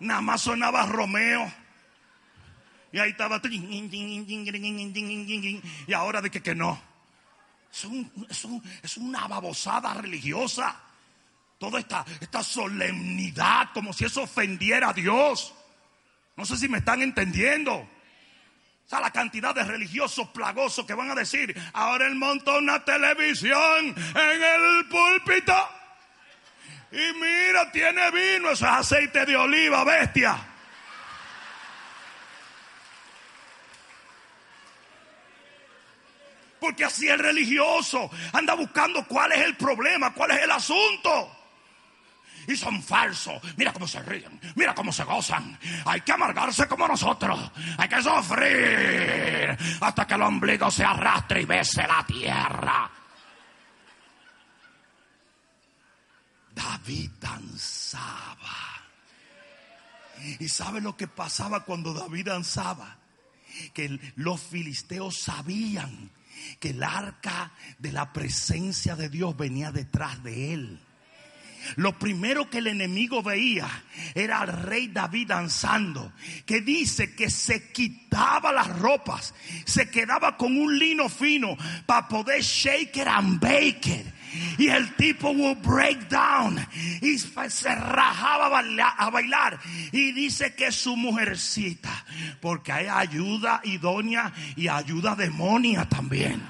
nada 0.00 0.22
más 0.22 0.40
sonaba 0.40 0.86
Romeo. 0.86 1.52
Y 2.90 2.98
ahí 2.98 3.10
estaba. 3.10 3.42
Y 5.86 5.92
ahora 5.92 6.22
de 6.22 6.30
que, 6.30 6.40
que 6.40 6.54
no. 6.54 6.93
Es, 7.74 7.84
un- 7.84 8.26
es 8.30 8.44
un- 8.44 8.62
es 8.82 8.96
una 8.96 9.26
babosada 9.26 9.94
religiosa. 9.94 10.80
Toda 11.58 11.80
esta, 11.80 12.04
esta 12.20 12.42
solemnidad, 12.42 13.70
como 13.74 13.92
si 13.92 14.04
eso 14.04 14.22
ofendiera 14.22 14.90
a 14.90 14.92
Dios. 14.92 15.52
No 16.36 16.44
sé 16.44 16.56
si 16.56 16.68
me 16.68 16.78
están 16.78 17.02
entendiendo. 17.02 17.74
O 17.74 18.88
sea, 18.88 19.00
la 19.00 19.10
cantidad 19.10 19.54
de 19.54 19.64
religiosos 19.64 20.28
plagosos 20.28 20.84
que 20.86 20.94
van 20.94 21.10
a 21.10 21.14
decir, 21.14 21.54
ahora 21.72 22.06
él 22.06 22.14
montó 22.16 22.58
una 22.58 22.84
televisión 22.84 23.86
en 23.96 24.42
el 24.42 24.86
púlpito. 24.88 25.54
Y 26.92 27.12
mira, 27.18 27.72
tiene 27.72 28.10
vino, 28.10 28.50
eso 28.50 28.66
es 28.66 28.72
aceite 28.72 29.24
de 29.26 29.36
oliva, 29.36 29.82
bestia. 29.84 30.36
Porque 36.64 36.86
así 36.86 37.06
el 37.06 37.18
religioso 37.18 38.10
anda 38.32 38.54
buscando 38.54 39.06
cuál 39.06 39.32
es 39.32 39.40
el 39.40 39.54
problema, 39.54 40.14
cuál 40.14 40.30
es 40.30 40.44
el 40.44 40.50
asunto. 40.50 41.30
Y 42.48 42.56
son 42.56 42.82
falsos. 42.82 43.34
Mira 43.58 43.70
cómo 43.70 43.86
se 43.86 44.00
ríen. 44.00 44.40
Mira 44.54 44.74
cómo 44.74 44.90
se 44.90 45.04
gozan. 45.04 45.58
Hay 45.84 46.00
que 46.00 46.12
amargarse 46.12 46.66
como 46.66 46.88
nosotros. 46.88 47.38
Hay 47.76 47.86
que 47.86 48.02
sufrir 48.02 49.58
hasta 49.78 50.06
que 50.06 50.14
el 50.14 50.22
ombligo 50.22 50.70
se 50.70 50.84
arrastre 50.84 51.42
y 51.42 51.44
bese 51.44 51.86
la 51.86 52.02
tierra. 52.06 52.90
David 56.50 57.10
danzaba. 57.20 58.24
¿Y 60.38 60.48
sabe 60.48 60.80
lo 60.80 60.96
que 60.96 61.08
pasaba 61.08 61.62
cuando 61.62 61.92
David 61.92 62.28
danzaba? 62.28 62.96
Que 63.74 64.00
los 64.16 64.40
filisteos 64.40 65.18
sabían 65.18 66.10
que 66.60 66.70
el 66.70 66.82
arca 66.82 67.52
de 67.78 67.92
la 67.92 68.12
presencia 68.12 68.96
de 68.96 69.08
Dios 69.08 69.36
venía 69.36 69.72
detrás 69.72 70.22
de 70.22 70.54
él. 70.54 70.80
Lo 71.76 71.98
primero 71.98 72.50
que 72.50 72.58
el 72.58 72.66
enemigo 72.66 73.22
veía 73.22 73.68
era 74.14 74.40
al 74.40 74.48
rey 74.48 74.88
David 74.88 75.28
danzando, 75.28 76.12
que 76.44 76.60
dice 76.60 77.14
que 77.14 77.30
se 77.30 77.72
quitaba 77.72 78.52
las 78.52 78.78
ropas, 78.78 79.34
se 79.64 79.88
quedaba 79.90 80.36
con 80.36 80.56
un 80.56 80.78
lino 80.78 81.08
fino 81.08 81.56
para 81.86 82.08
poder 82.08 82.42
shake 82.42 82.96
it 82.98 83.06
and 83.06 83.40
bake 83.40 83.86
it. 83.86 84.06
Y 84.58 84.68
el 84.68 84.94
tipo 84.96 85.30
will 85.30 85.56
break 85.56 86.08
down 86.08 86.58
y 87.00 87.18
se 87.18 87.74
rajaba 87.74 88.58
a 88.96 89.10
bailar. 89.10 89.58
Y 89.92 90.12
dice 90.12 90.54
que 90.54 90.72
su 90.72 90.96
mujercita, 90.96 92.04
porque 92.40 92.72
hay 92.72 92.86
ayuda 92.86 93.60
idónea 93.64 94.32
y 94.56 94.68
ayuda 94.68 95.14
demonia 95.14 95.88
también. 95.88 96.42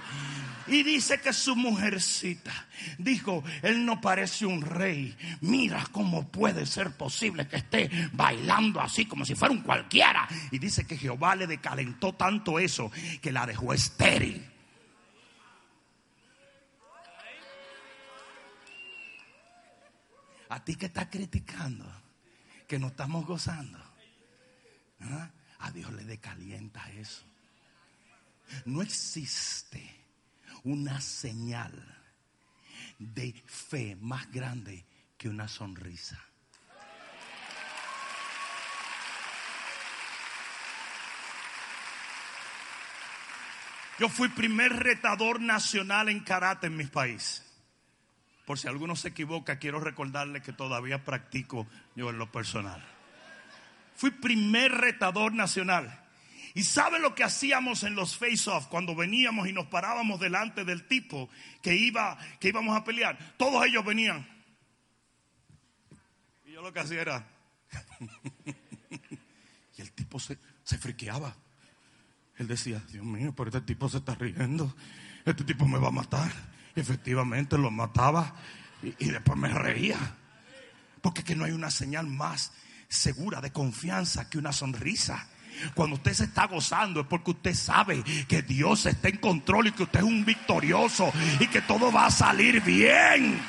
Y 0.67 0.83
dice 0.83 1.21
que 1.21 1.33
su 1.33 1.57
mujercita 1.57 2.53
dijo, 2.99 3.45
él 3.63 3.85
no 3.85 4.01
parece 4.01 4.47
un 4.47 4.63
rey. 4.63 5.15
Mira 5.41 5.87
cómo 5.93 6.29
puede 6.29 6.65
ser 6.65 6.93
posible 6.93 7.47
que 7.47 7.57
esté 7.57 7.91
bailando 8.13 8.81
así 8.81 9.05
como 9.05 9.25
si 9.25 9.35
fuera 9.35 9.53
un 9.53 9.61
cualquiera. 9.61 10.27
Y 10.51 10.59
dice 10.59 10.87
que 10.87 10.97
Jehová 10.97 11.37
le 11.37 11.47
decalentó 11.47 12.15
tanto 12.15 12.59
eso 12.59 12.91
que 13.21 13.33
la 13.33 13.47
dejó 13.47 13.75
estéril. 13.75 14.54
A 20.49 20.65
ti 20.65 20.77
que 20.77 20.87
estás 20.87 21.09
criticando, 21.09 21.85
que 22.69 22.79
no 22.79 22.89
estamos 22.89 23.27
gozando. 23.27 23.79
¿ah? 25.01 25.31
A 25.61 25.71
Dios 25.71 25.93
le 25.93 26.05
decalienta 26.05 26.91
eso. 26.93 27.25
No 28.67 28.83
existe 28.83 30.05
una 30.65 31.01
señal 31.01 31.73
de 32.99 33.33
fe 33.47 33.97
más 33.97 34.31
grande 34.31 34.85
que 35.17 35.29
una 35.29 35.49
sonrisa. 35.49 36.23
Yo 43.99 44.09
fui 44.09 44.29
primer 44.29 44.73
retador 44.73 45.41
nacional 45.41 46.09
en 46.09 46.21
karate 46.21 46.67
en 46.67 46.77
mi 46.77 46.85
país. 46.85 47.43
Por 48.45 48.59
si 48.59 48.69
alguno 48.69 48.95
se 48.95 49.09
equivoca, 49.09 49.59
quiero 49.59 49.81
recordarle 49.81 50.43
que 50.43 50.53
todavía 50.53 51.05
practico 51.05 51.67
yo 51.97 52.11
en 52.11 52.19
lo 52.19 52.31
personal. 52.31 52.85
Fui 53.97 54.11
primer 54.11 54.73
retador 54.73 55.33
nacional. 55.33 56.01
¿Y 56.53 56.63
sabe 56.63 57.01
lo 57.01 57.15
que 57.15 57.25
hacíamos 57.25 57.83
en 57.83 57.95
los 57.97 58.17
face-off 58.17 58.67
cuando 58.69 58.95
veníamos 58.95 59.49
y 59.49 59.53
nos 59.53 59.67
parábamos 59.67 60.21
delante 60.21 60.65
del 60.65 60.87
tipo 60.87 61.29
que 61.61 61.75
iba 61.75 62.17
que 62.39 62.49
íbamos 62.49 62.77
a 62.77 62.85
pelear? 62.85 63.19
Todos 63.37 63.65
ellos 63.67 63.85
venían. 63.85 64.27
Y 66.45 66.53
yo 66.53 66.63
lo 66.63 66.73
que 66.73 66.81
hacía 66.81 67.01
era 67.01 67.27
y 69.77 69.81
el 69.81 69.91
tipo 69.93 70.21
se, 70.21 70.39
se 70.63 70.79
friqueaba. 70.79 71.35
Él 72.37 72.47
decía, 72.47 72.83
Dios 72.91 73.05
mío, 73.05 73.33
pero 73.35 73.49
este 73.49 73.63
tipo 73.63 73.89
se 73.89 73.99
está 73.99 74.15
riendo. 74.15 74.75
Este 75.25 75.45
tipo 75.45 75.67
me 75.67 75.79
va 75.79 75.89
a 75.89 75.93
matar. 75.93 76.54
Efectivamente 76.77 77.57
lo 77.57 77.71
mataba 77.71 78.35
y, 78.83 79.07
después 79.07 79.39
me 79.39 79.49
reía. 79.49 79.99
Porque 81.01 81.23
que 81.23 81.35
no 81.35 81.45
hay 81.45 81.53
una 81.53 81.71
señal 81.71 82.07
más 82.07 82.53
segura 82.89 83.41
de 83.41 83.53
confianza 83.53 84.29
que 84.29 84.39
una 84.39 84.53
sonrisa. 84.53 85.29
Cuando 85.75 85.97
usted 85.97 86.15
se 86.15 86.25
está 86.25 86.47
gozando 86.47 87.01
es 87.01 87.07
porque 87.07 87.31
usted 87.31 87.55
sabe 87.55 88.03
que 88.27 88.43
Dios 88.43 88.87
está 88.87 89.09
en 89.09 89.19
control 89.19 89.69
y 89.69 89.73
que 89.73 89.85
usted 89.85 90.01
es 90.01 90.05
un 90.05 90.25
victorioso 90.25 91.13
y 91.39 91.47
que 91.47 91.63
todo 91.63 91.93
va 91.93 92.07
a 92.07 92.11
salir 92.11 92.61
bien. 92.61 93.41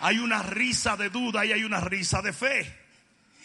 Hay 0.00 0.18
una 0.18 0.42
risa 0.42 0.96
de 0.96 1.10
duda 1.10 1.44
y 1.44 1.52
hay 1.52 1.64
una 1.64 1.80
risa 1.80 2.22
de 2.22 2.32
fe. 2.32 2.81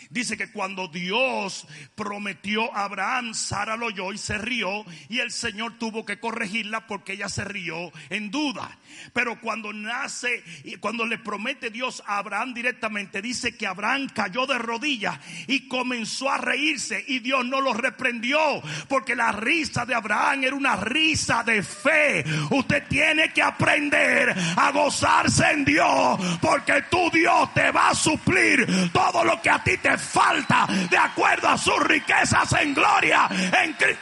Dice 0.10 0.38
que 0.38 0.52
cuando 0.52 0.88
Dios 0.88 1.68
prometió 1.96 2.74
a 2.76 2.86
Abraham, 2.86 3.34
Sara 3.34 3.76
lo 3.76 3.88
oyó 3.88 4.14
y 4.14 4.18
se 4.18 4.38
rió 4.38 4.86
y 5.10 5.20
el 5.20 5.32
Señor 5.32 5.78
tuvo 5.78 6.06
que 6.06 6.20
corregirla 6.20 6.88
porque 6.88 7.14
ella 7.14 7.30
se 7.30 7.44
rió 7.44 7.92
en 8.10 8.32
duda. 8.32 8.78
Pero 9.14 9.40
cuando 9.40 9.74
nace 9.74 10.44
y 10.64 10.76
cuando 10.76 11.06
le 11.06 11.18
promete 11.18 11.70
Dios 11.70 12.04
a 12.06 12.18
Abraham 12.18 12.54
directamente, 12.54 13.22
dice 13.22 13.58
que 13.58 13.68
Abraham 13.68 14.08
cayó 14.14 14.46
de 14.46 14.58
rodillas 14.58 15.20
y 15.48 15.68
comenzó 15.68 16.30
a 16.30 16.38
reírse 16.38 17.04
y 17.08 17.20
Dios 17.20 17.46
no 17.46 17.62
lo 17.62 17.74
reprendió 17.74 18.40
porque 18.88 19.16
la 19.16 19.32
risa 19.32 19.86
de 19.86 19.96
Abraham 19.96 20.44
era 20.44 20.56
una 20.56 20.76
risa 20.76 21.44
de 21.44 21.64
fe. 21.64 22.24
Usted 22.50 22.88
tiene 22.88 23.32
que 23.34 23.42
aprender 23.42 24.36
a 24.56 24.72
gozarse 24.72 25.52
en 25.52 25.66
Dios 25.66 26.20
porque 26.42 26.84
tu 26.90 27.10
Dios 27.12 27.54
te 27.54 27.72
va 27.72 27.90
a 27.90 27.96
suplir 27.96 28.92
todo 28.92 29.24
lo 29.24 29.42
que 29.42 29.50
a 29.50 29.64
ti 29.64 29.78
te 29.78 29.97
falta 29.98 30.68
de 30.90 30.98
acuerdo 30.98 31.48
a 31.48 31.58
sus 31.58 31.80
riquezas 31.84 32.52
en 32.54 32.74
gloria 32.74 33.28
en 33.30 33.74
Cristo. 33.74 34.02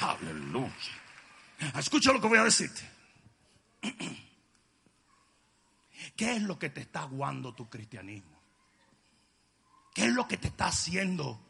Aleluya. 0.00 0.72
Escucha 1.76 2.12
lo 2.12 2.20
que 2.20 2.28
voy 2.28 2.38
a 2.38 2.44
decirte. 2.44 2.88
¿Qué 6.16 6.36
es 6.36 6.42
lo 6.42 6.58
que 6.58 6.70
te 6.70 6.80
está 6.80 7.02
aguando 7.02 7.54
tu 7.54 7.68
cristianismo? 7.68 8.38
¿Qué 9.94 10.06
es 10.06 10.12
lo 10.12 10.26
que 10.28 10.36
te 10.36 10.48
está 10.48 10.66
haciendo 10.66 11.40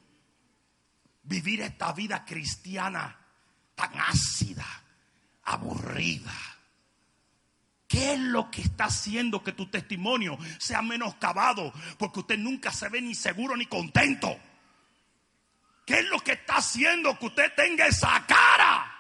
vivir 1.23 1.61
esta 1.61 1.93
vida 1.93 2.25
cristiana 2.25 3.19
tan 3.75 3.93
ácida, 3.99 4.67
aburrida? 5.45 6.58
¿Qué 7.89 8.13
es 8.13 8.21
lo 8.21 8.51
que 8.51 8.61
está 8.61 8.85
haciendo 8.85 9.43
que 9.43 9.53
tu 9.53 9.67
testimonio 9.67 10.39
sea 10.59 10.83
menoscabado? 10.83 11.73
Porque 11.99 12.21
usted 12.21 12.39
nunca 12.39 12.71
se 12.71 12.89
ve 12.89 13.01
ni 13.01 13.15
seguro 13.15 13.57
ni 13.57 13.67
contento. 13.67 14.39
¿Qué 15.85 16.01
es 16.01 16.05
lo 16.09 16.21
que 16.21 16.33
está 16.33 16.57
haciendo 16.57 17.19
que 17.19 17.27
usted 17.27 17.53
tenga 17.57 17.87
esa 17.87 18.25
cara 18.27 18.95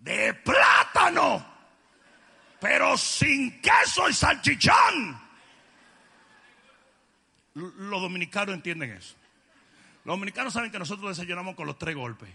de 0.00 0.32
plátano? 0.34 1.58
pero 2.60 2.96
sin 2.96 3.60
queso 3.60 4.08
y 4.08 4.12
salchichón. 4.12 5.20
Los 7.54 8.00
dominicanos 8.00 8.54
entienden 8.54 8.92
eso. 8.92 9.16
Los 10.04 10.14
dominicanos 10.14 10.52
saben 10.52 10.70
que 10.70 10.78
nosotros 10.78 11.16
desayunamos 11.16 11.54
con 11.54 11.66
los 11.66 11.78
tres 11.78 11.94
golpes. 11.94 12.28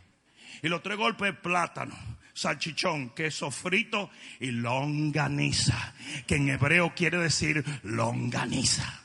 Y 0.62 0.68
los 0.68 0.84
tres 0.84 0.98
golpes 0.98 1.34
es 1.34 1.40
plátano, 1.40 1.96
salchichón, 2.34 3.12
queso 3.12 3.52
frito 3.52 4.10
y 4.40 4.52
longaniza, 4.52 5.94
que 6.28 6.36
en 6.36 6.50
hebreo 6.50 6.94
quiere 6.96 7.18
decir 7.20 7.64
longaniza. 7.84 9.02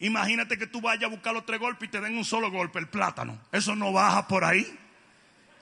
Imagínate 0.00 0.56
que 0.56 0.66
tú 0.66 0.80
vayas 0.80 1.04
a 1.04 1.08
buscar 1.08 1.34
los 1.34 1.44
tres 1.44 1.60
golpes 1.60 1.88
y 1.88 1.92
te 1.92 2.00
den 2.00 2.16
un 2.16 2.24
solo 2.24 2.50
golpe, 2.50 2.78
el 2.78 2.88
plátano. 2.88 3.38
Eso 3.52 3.76
no 3.76 3.92
baja 3.92 4.26
por 4.26 4.44
ahí. 4.44 4.66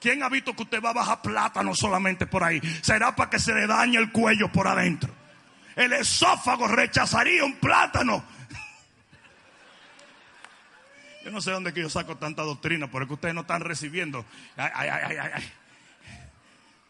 ¿Quién 0.00 0.22
ha 0.22 0.28
visto 0.28 0.54
que 0.54 0.62
usted 0.62 0.80
va 0.80 0.90
a 0.90 0.94
bajar 0.94 1.22
plátano 1.22 1.74
solamente 1.74 2.26
por 2.26 2.44
ahí? 2.44 2.60
Será 2.82 3.16
para 3.16 3.30
que 3.30 3.40
se 3.40 3.52
le 3.52 3.66
dañe 3.66 3.98
el 3.98 4.12
cuello 4.12 4.50
por 4.50 4.68
adentro. 4.68 5.12
El 5.74 5.92
esófago 5.92 6.68
rechazaría 6.68 7.44
un 7.44 7.56
plátano. 7.56 8.24
Yo 11.28 11.34
no 11.34 11.42
sé 11.42 11.50
dónde 11.50 11.74
que 11.74 11.82
yo 11.82 11.90
saco 11.90 12.16
tanta 12.16 12.42
doctrina, 12.42 12.90
porque 12.90 13.12
ustedes 13.12 13.34
no 13.34 13.42
están 13.42 13.60
recibiendo. 13.60 14.24
Ay, 14.56 14.70
ay, 14.74 14.88
ay, 14.88 15.30
ay. 15.34 15.52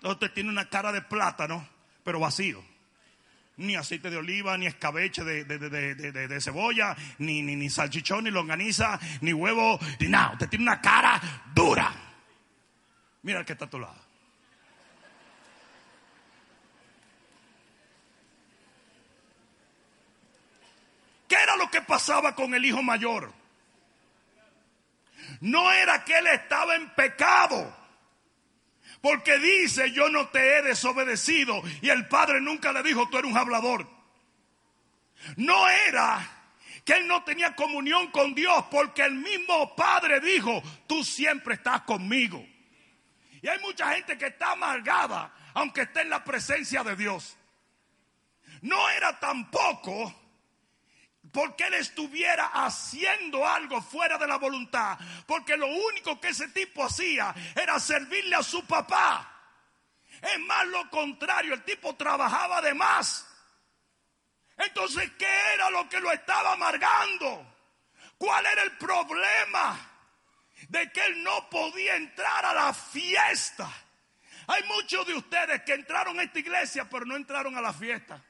Usted 0.04 0.30
tiene 0.30 0.48
una 0.48 0.68
cara 0.68 0.92
de 0.92 1.02
plátano, 1.02 1.68
pero 2.04 2.20
vacío 2.20 2.62
ni 3.56 3.74
aceite 3.74 4.10
de 4.10 4.16
oliva, 4.16 4.56
ni 4.56 4.66
escabeche 4.66 5.24
de, 5.24 5.42
de, 5.44 6.40
cebolla, 6.40 6.96
ni, 7.18 7.42
ni, 7.42 7.56
ni, 7.56 7.68
salchichón, 7.68 8.22
ni 8.22 8.30
longaniza, 8.30 9.00
ni 9.22 9.32
huevo, 9.32 9.80
ni 9.98 10.06
nada. 10.06 10.34
Usted 10.34 10.48
tiene 10.50 10.62
una 10.62 10.80
cara 10.80 11.20
dura. 11.52 11.92
Mira 13.22 13.40
el 13.40 13.44
que 13.44 13.54
está 13.54 13.64
a 13.64 13.70
tu 13.70 13.80
lado. 13.80 14.00
¿Qué 21.26 21.34
era 21.34 21.56
lo 21.56 21.68
que 21.68 21.82
pasaba 21.82 22.36
con 22.36 22.54
el 22.54 22.64
hijo 22.64 22.84
mayor? 22.84 23.32
No 25.40 25.72
era 25.72 26.04
que 26.04 26.18
él 26.18 26.26
estaba 26.28 26.74
en 26.76 26.88
pecado. 26.94 27.76
Porque 29.00 29.38
dice, 29.38 29.92
yo 29.92 30.08
no 30.08 30.28
te 30.28 30.58
he 30.58 30.62
desobedecido. 30.62 31.62
Y 31.82 31.90
el 31.90 32.08
padre 32.08 32.40
nunca 32.40 32.72
le 32.72 32.82
dijo, 32.82 33.08
tú 33.08 33.18
eres 33.18 33.30
un 33.30 33.38
hablador. 33.38 33.88
No 35.36 35.68
era 35.68 36.38
que 36.84 36.94
él 36.94 37.06
no 37.06 37.22
tenía 37.22 37.54
comunión 37.54 38.10
con 38.10 38.34
Dios, 38.34 38.64
porque 38.70 39.02
el 39.02 39.14
mismo 39.14 39.76
padre 39.76 40.20
dijo, 40.20 40.62
tú 40.86 41.04
siempre 41.04 41.54
estás 41.54 41.82
conmigo. 41.82 42.44
Y 43.42 43.46
hay 43.46 43.58
mucha 43.60 43.94
gente 43.94 44.16
que 44.16 44.28
está 44.28 44.52
amargada, 44.52 45.32
aunque 45.54 45.82
esté 45.82 46.00
en 46.00 46.10
la 46.10 46.24
presencia 46.24 46.82
de 46.82 46.96
Dios. 46.96 47.36
No 48.62 48.88
era 48.90 49.18
tampoco 49.20 50.14
porque 51.32 51.64
él 51.64 51.74
estuviera 51.74 52.46
haciendo 52.46 53.46
algo 53.46 53.80
fuera 53.82 54.18
de 54.18 54.26
la 54.26 54.36
voluntad, 54.36 54.98
porque 55.26 55.56
lo 55.56 55.66
único 55.66 56.20
que 56.20 56.28
ese 56.28 56.48
tipo 56.48 56.84
hacía 56.84 57.34
era 57.54 57.78
servirle 57.78 58.36
a 58.36 58.42
su 58.42 58.64
papá. 58.66 59.34
Es 60.22 60.38
más 60.40 60.66
lo 60.66 60.88
contrario, 60.90 61.54
el 61.54 61.64
tipo 61.64 61.94
trabajaba 61.96 62.60
de 62.60 62.74
más. 62.74 63.26
Entonces, 64.56 65.12
¿qué 65.18 65.54
era 65.54 65.70
lo 65.70 65.88
que 65.88 66.00
lo 66.00 66.10
estaba 66.10 66.52
amargando? 66.52 67.56
¿Cuál 68.16 68.44
era 68.46 68.62
el 68.62 68.76
problema? 68.76 69.78
De 70.68 70.90
que 70.90 71.00
él 71.06 71.22
no 71.22 71.48
podía 71.48 71.94
entrar 71.94 72.44
a 72.44 72.52
la 72.52 72.74
fiesta. 72.74 73.70
Hay 74.48 74.62
muchos 74.64 75.06
de 75.06 75.14
ustedes 75.14 75.62
que 75.62 75.74
entraron 75.74 76.18
a 76.18 76.24
esta 76.24 76.38
iglesia, 76.40 76.88
pero 76.90 77.04
no 77.04 77.14
entraron 77.14 77.56
a 77.56 77.60
la 77.60 77.72
fiesta. 77.72 78.20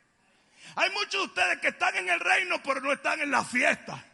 Hay 0.77 0.91
muchos 0.91 1.13
de 1.13 1.27
ustedes 1.27 1.59
que 1.59 1.69
están 1.69 1.97
en 1.97 2.09
el 2.09 2.21
reino, 2.21 2.63
pero 2.63 2.81
no 2.81 2.93
están 2.93 3.21
en 3.21 3.31
la 3.31 3.45
fiesta. 3.45 4.05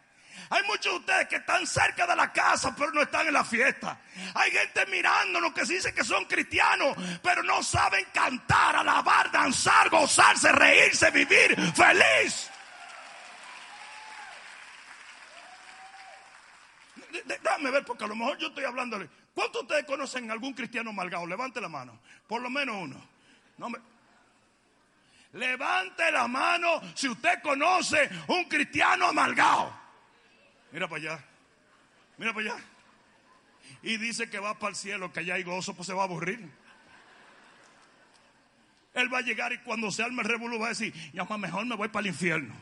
Hay 0.51 0.63
muchos 0.65 0.93
de 0.93 0.99
ustedes 0.99 1.29
que 1.29 1.37
están 1.37 1.67
cerca 1.67 2.07
de 2.07 2.17
la 2.17 2.33
casa, 2.33 2.75
pero 2.77 2.93
no 2.93 3.03
están 3.03 3.27
en 3.27 3.33
la 3.33 3.45
fiesta. 3.45 3.99
Hay 4.35 4.51
gente 4.51 4.87
mirándonos 4.87 5.53
que 5.53 5.65
se 5.65 5.75
dice 5.75 5.95
que 5.95 6.05
son 6.05 6.25
cristianos, 6.27 6.97
pero 7.23 7.43
no 7.43 7.63
saben 7.63 8.07
cantar, 8.13 8.77
alabar, 8.77 9.31
danzar, 9.31 9.89
gozarse, 9.89 10.53
reírse, 10.53 11.11
vivir 11.11 11.57
feliz. 11.73 12.51
Déjame 17.25 17.71
ver, 17.71 17.85
porque 17.85 18.05
a 18.05 18.09
lo 18.09 18.17
mejor 18.17 18.37
yo 18.39 18.49
estoy 18.49 18.65
hablándole. 18.65 19.09
¿Cuántos 19.35 19.63
de 19.63 19.67
ustedes 19.67 19.85
conocen 19.85 20.31
algún 20.31 20.53
cristiano 20.53 20.93
malgado? 20.93 21.27
Levante 21.27 21.61
la 21.61 21.69
mano. 21.69 21.99
Por 22.27 22.43
lo 22.43 22.51
menos 22.51 22.77
uno. 22.77 23.01
No 23.57 23.71
me, 23.71 23.79
Levante 25.35 26.11
la 26.13 26.29
mano 26.29 26.81
si 26.95 27.09
usted 27.09 27.43
conoce 27.43 28.09
un 28.29 28.45
cristiano 28.45 29.09
amargado. 29.09 29.75
Mira 30.71 30.89
para 30.89 31.03
allá. 31.03 31.25
Mira 32.17 32.33
para 32.33 32.53
allá. 32.53 32.65
Y 33.83 33.97
dice 33.97 34.31
que 34.31 34.39
va 34.39 34.59
para 34.59 34.71
el 34.71 34.77
cielo, 34.77 35.13
que 35.13 35.21
allá 35.21 35.35
hay 35.35 35.43
gozo, 35.43 35.75
pues 35.75 35.87
se 35.87 35.93
va 35.93 36.03
a 36.03 36.05
aburrir. 36.05 36.49
Él 38.95 39.13
va 39.13 39.19
a 39.19 39.23
llegar 39.23 39.53
y 39.53 39.59
cuando 39.59 39.91
se 39.91 40.05
arme 40.05 40.23
el 40.23 40.29
revuelo 40.29 40.59
va 40.59 40.67
a 40.67 40.69
decir, 40.71 40.95
ya 41.13 41.25
más 41.25 41.39
mejor 41.39 41.67
me 41.67 41.75
voy 41.75 41.89
para 41.89 42.03
el 42.03 42.15
infierno. 42.15 42.55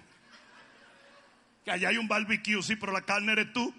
Que 1.64 1.72
allá 1.72 1.90
hay 1.90 1.98
un 1.98 2.08
barbecue, 2.08 2.62
sí, 2.62 2.74
pero 2.76 2.90
la 2.90 3.02
carne 3.02 3.32
eres 3.32 3.52
tú. 3.52 3.74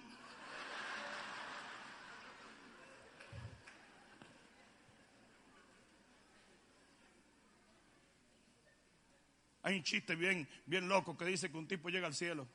Hay 9.64 9.78
un 9.78 9.84
chiste 9.84 10.16
bien, 10.16 10.48
bien 10.66 10.88
loco 10.88 11.18
que 11.18 11.26
dice 11.26 11.50
que 11.50 11.58
un 11.58 11.68
tipo 11.68 11.90
llega 11.90 12.06
al 12.06 12.14
cielo. 12.14 12.48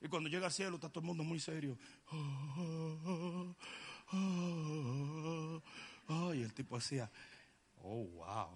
Y 0.00 0.08
cuando 0.08 0.28
llega 0.28 0.46
al 0.46 0.52
cielo 0.52 0.76
está 0.76 0.88
todo 0.88 1.00
el 1.00 1.06
mundo 1.06 1.24
muy 1.24 1.40
serio. 1.40 1.76
y 6.34 6.42
el 6.42 6.54
tipo 6.54 6.76
decía, 6.78 7.10
oh, 7.82 8.04
wow. 8.04 8.48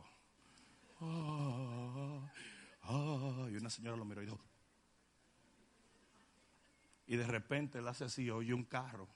y 3.51 3.57
una 3.57 3.71
señora 3.71 3.97
lo 3.97 4.05
miró 4.05 4.23
y 4.23 4.27
dijo. 4.27 4.39
Y 7.09 7.17
de 7.17 7.27
repente 7.27 7.79
él 7.79 7.89
hace 7.89 8.05
así, 8.05 8.31
oye 8.31 8.55
un 8.55 8.65
carro. 8.65 9.09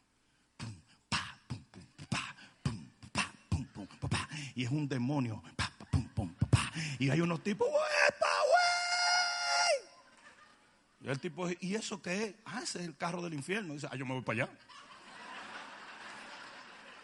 Y 4.57 4.65
es 4.65 4.71
un 4.71 4.89
demonio. 4.89 5.45
Y 6.99 7.11
hay 7.11 7.21
unos 7.21 7.43
tipos, 7.43 7.69
el 11.13 11.21
tipo, 11.21 11.49
¿y 11.61 11.75
eso 11.75 12.03
qué 12.03 12.25
es? 12.25 12.35
Ah, 12.45 12.61
ese 12.63 12.81
es 12.81 12.85
el 12.85 12.97
carro 12.97 13.23
del 13.23 13.35
infierno. 13.35 13.75
dice, 13.75 13.87
ah, 13.91 13.97
yo 13.97 14.05
me 14.05 14.15
voy 14.15 14.23
para 14.23 14.45
allá. 14.45 14.53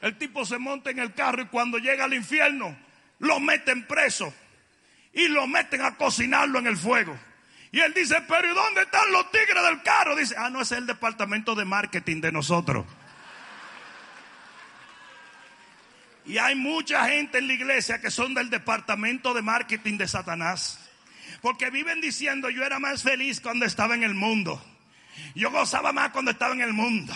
El 0.01 0.19
tipo 0.19 0.45
se 0.45 0.59
monta 0.59 0.91
en 0.91 0.99
el 0.99 1.15
carro 1.15 1.43
y 1.43 1.47
cuando 1.47 1.79
llega 1.79 2.05
al 2.05 2.13
infierno, 2.13 2.77
lo 3.21 3.39
meten 3.39 3.87
preso 3.87 4.35
y 5.13 5.29
lo 5.29 5.47
meten 5.47 5.83
a 5.83 5.97
cocinarlo 5.97 6.59
en 6.59 6.67
el 6.67 6.77
fuego. 6.77 7.17
Y 7.71 7.79
él 7.79 7.95
dice, 7.95 8.21
pero 8.29 8.51
¿y 8.51 8.55
dónde 8.55 8.83
están 8.83 9.11
los 9.13 9.31
tigres 9.31 9.63
del 9.63 9.83
carro? 9.83 10.17
Dice, 10.17 10.35
ah, 10.37 10.51
no, 10.51 10.61
ese 10.61 10.75
es 10.75 10.81
el 10.81 10.87
departamento 10.89 11.55
de 11.55 11.65
marketing 11.65 12.21
de 12.21 12.33
nosotros. 12.33 12.85
Y 16.27 16.39
hay 16.39 16.57
mucha 16.57 17.09
gente 17.09 17.39
en 17.39 17.47
la 17.47 17.53
iglesia 17.53 18.01
que 18.01 18.11
son 18.11 18.35
del 18.35 18.51
departamento 18.51 19.33
de 19.33 19.43
marketing 19.43 19.97
de 19.97 20.09
Satanás. 20.09 20.82
Porque 21.43 21.71
viven 21.71 22.01
diciendo, 22.01 22.49
yo 22.51 22.65
era 22.65 22.79
más 22.79 23.03
feliz 23.03 23.41
cuando 23.41 23.67
estaba 23.67 23.97
en 23.97 24.05
el 24.05 24.15
mundo. 24.15 24.65
Yo 25.35 25.51
gozaba 25.51 25.93
más 25.93 26.11
cuando 26.11 26.31
estaba 26.31 26.55
en 26.55 26.63
el 26.63 26.73
mundo. 26.73 27.13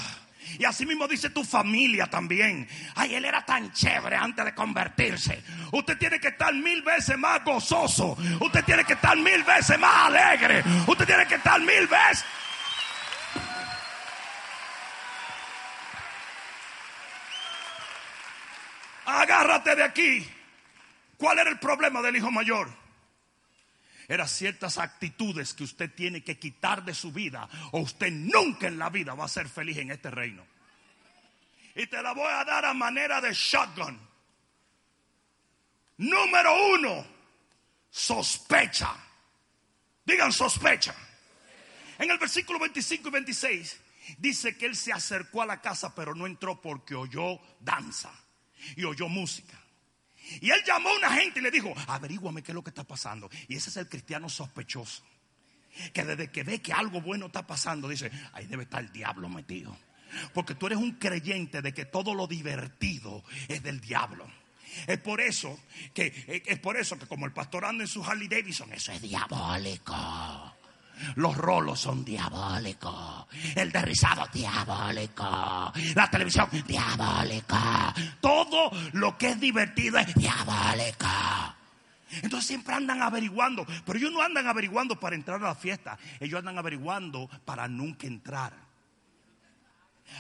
Y 0.58 0.64
así 0.64 0.84
mismo 0.84 1.06
dice 1.06 1.30
tu 1.30 1.44
familia 1.44 2.06
también. 2.06 2.68
Ay, 2.96 3.14
él 3.14 3.24
era 3.24 3.44
tan 3.44 3.72
chévere 3.72 4.16
antes 4.16 4.44
de 4.44 4.54
convertirse. 4.54 5.42
Usted 5.72 5.96
tiene 5.96 6.18
que 6.18 6.28
estar 6.28 6.52
mil 6.52 6.82
veces 6.82 7.16
más 7.16 7.42
gozoso. 7.44 8.16
Usted 8.40 8.64
tiene 8.64 8.84
que 8.84 8.94
estar 8.94 9.16
mil 9.16 9.42
veces 9.44 9.78
más 9.78 10.06
alegre. 10.06 10.62
Usted 10.86 11.06
tiene 11.06 11.26
que 11.26 11.36
estar 11.36 11.60
mil 11.60 11.86
veces. 11.86 12.24
Agárrate 19.04 19.77
de 19.77 19.85
aquí. 19.85 20.29
¿Cuál 21.16 21.38
era 21.38 21.50
el 21.50 21.58
problema 21.60 22.02
del 22.02 22.16
hijo 22.16 22.31
mayor? 22.31 22.85
Eran 24.09 24.29
ciertas 24.29 24.79
actitudes 24.79 25.52
que 25.52 25.65
usted 25.65 25.92
tiene 25.92 26.23
que 26.23 26.38
quitar 26.38 26.85
de 26.85 26.94
su 26.94 27.13
vida 27.13 27.48
o 27.73 27.81
usted 27.81 28.11
nunca 28.11 28.69
en 28.69 28.79
la 28.79 28.88
vida 28.88 29.15
va 29.15 29.25
a 29.25 29.29
ser 29.29 29.48
feliz 29.48 29.79
en 29.79 29.90
este 29.90 30.11
reino. 30.11 30.46
Y 31.75 31.87
te 31.87 32.02
la 32.02 32.13
voy 32.13 32.31
a 32.31 32.44
dar 32.44 32.65
a 32.65 32.73
manera 32.73 33.21
de 33.21 33.33
shotgun. 33.35 33.98
Número 35.98 36.75
uno, 36.75 37.07
sospecha. 37.90 38.94
Digan 40.04 40.33
sospecha. 40.33 40.94
En 41.98 42.11
el 42.11 42.19
versículo 42.19 42.59
25 42.59 43.09
y 43.09 43.11
26 43.11 43.81
dice 44.19 44.57
que 44.57 44.67
él 44.67 44.77
se 44.77 44.92
acercó 44.92 45.42
a 45.42 45.46
la 45.46 45.61
casa 45.61 45.94
pero 45.94 46.15
no 46.15 46.27
entró 46.27 46.61
porque 46.61 46.94
oyó 46.94 47.40
danza 47.61 48.13
y 48.77 48.85
oyó 48.85 49.09
música. 49.09 49.59
Y 50.40 50.50
él 50.50 50.62
llamó 50.66 50.90
a 50.90 50.96
una 50.96 51.10
gente 51.10 51.40
y 51.40 51.42
le 51.42 51.50
dijo, 51.50 51.72
averíguame 51.87 52.42
qué 52.42 52.52
es 52.52 52.54
lo 52.54 52.62
que 52.62 52.70
está 52.70 52.85
pasando. 52.85 53.31
Y 53.48 53.56
ese 53.56 53.70
es 53.70 53.77
el 53.77 53.88
cristiano 53.88 54.29
sospechoso. 54.29 55.02
Que 55.92 56.04
desde 56.04 56.31
que 56.31 56.42
ve 56.42 56.60
que 56.60 56.72
algo 56.72 57.00
bueno 57.00 57.27
está 57.27 57.46
pasando, 57.46 57.88
dice, 57.88 58.10
ahí 58.33 58.46
debe 58.46 58.64
estar 58.64 58.83
el 58.83 58.92
diablo 58.92 59.29
metido. 59.29 59.77
Porque 60.33 60.54
tú 60.54 60.66
eres 60.66 60.79
un 60.79 60.92
creyente 60.92 61.62
de 61.62 61.74
que 61.74 61.85
todo 61.85 62.14
lo 62.14 62.27
divertido 62.27 63.24
es 63.48 63.62
del 63.62 63.81
diablo. 63.81 64.27
Es 64.87 64.98
por 64.98 65.20
eso 65.20 65.58
que 65.94 66.42
es 66.44 66.58
por 66.58 66.77
eso 66.77 66.98
que 66.98 67.06
como 67.06 67.24
el 67.24 67.33
pastor 67.33 67.64
anda 67.64 67.85
en 67.85 67.88
su 67.88 68.04
Harley 68.04 68.29
Davidson, 68.29 68.72
eso 68.72 68.92
es 68.92 69.00
diabólico. 69.00 70.56
Los 71.17 71.37
rolos 71.37 71.81
son 71.81 72.05
diabólicos. 72.05 73.27
El 73.55 73.71
derrizado 73.73 74.27
diabólico. 74.33 75.73
La 75.94 76.11
televisión 76.11 76.49
diabólica. 76.67 77.94
Todo 78.21 78.71
lo 78.92 79.17
que 79.17 79.31
es 79.31 79.40
divertido 79.40 79.99
es 79.99 80.15
diabólico. 80.15 81.07
Entonces 82.23 82.47
siempre 82.47 82.75
andan 82.75 83.03
averiguando, 83.03 83.67
pero 83.85 83.99
ellos 83.99 84.13
no 84.13 84.23
andan 84.23 84.47
averiguando 84.47 84.99
para 84.99 85.17
entrar 85.17 85.40
a 85.42 85.49
la 85.49 85.55
fiesta, 85.55 85.99
ellos 86.21 86.38
andan 86.38 86.57
averiguando 86.57 87.29
para 87.44 87.69
nunca 87.69 88.07
entrar. 88.07 88.65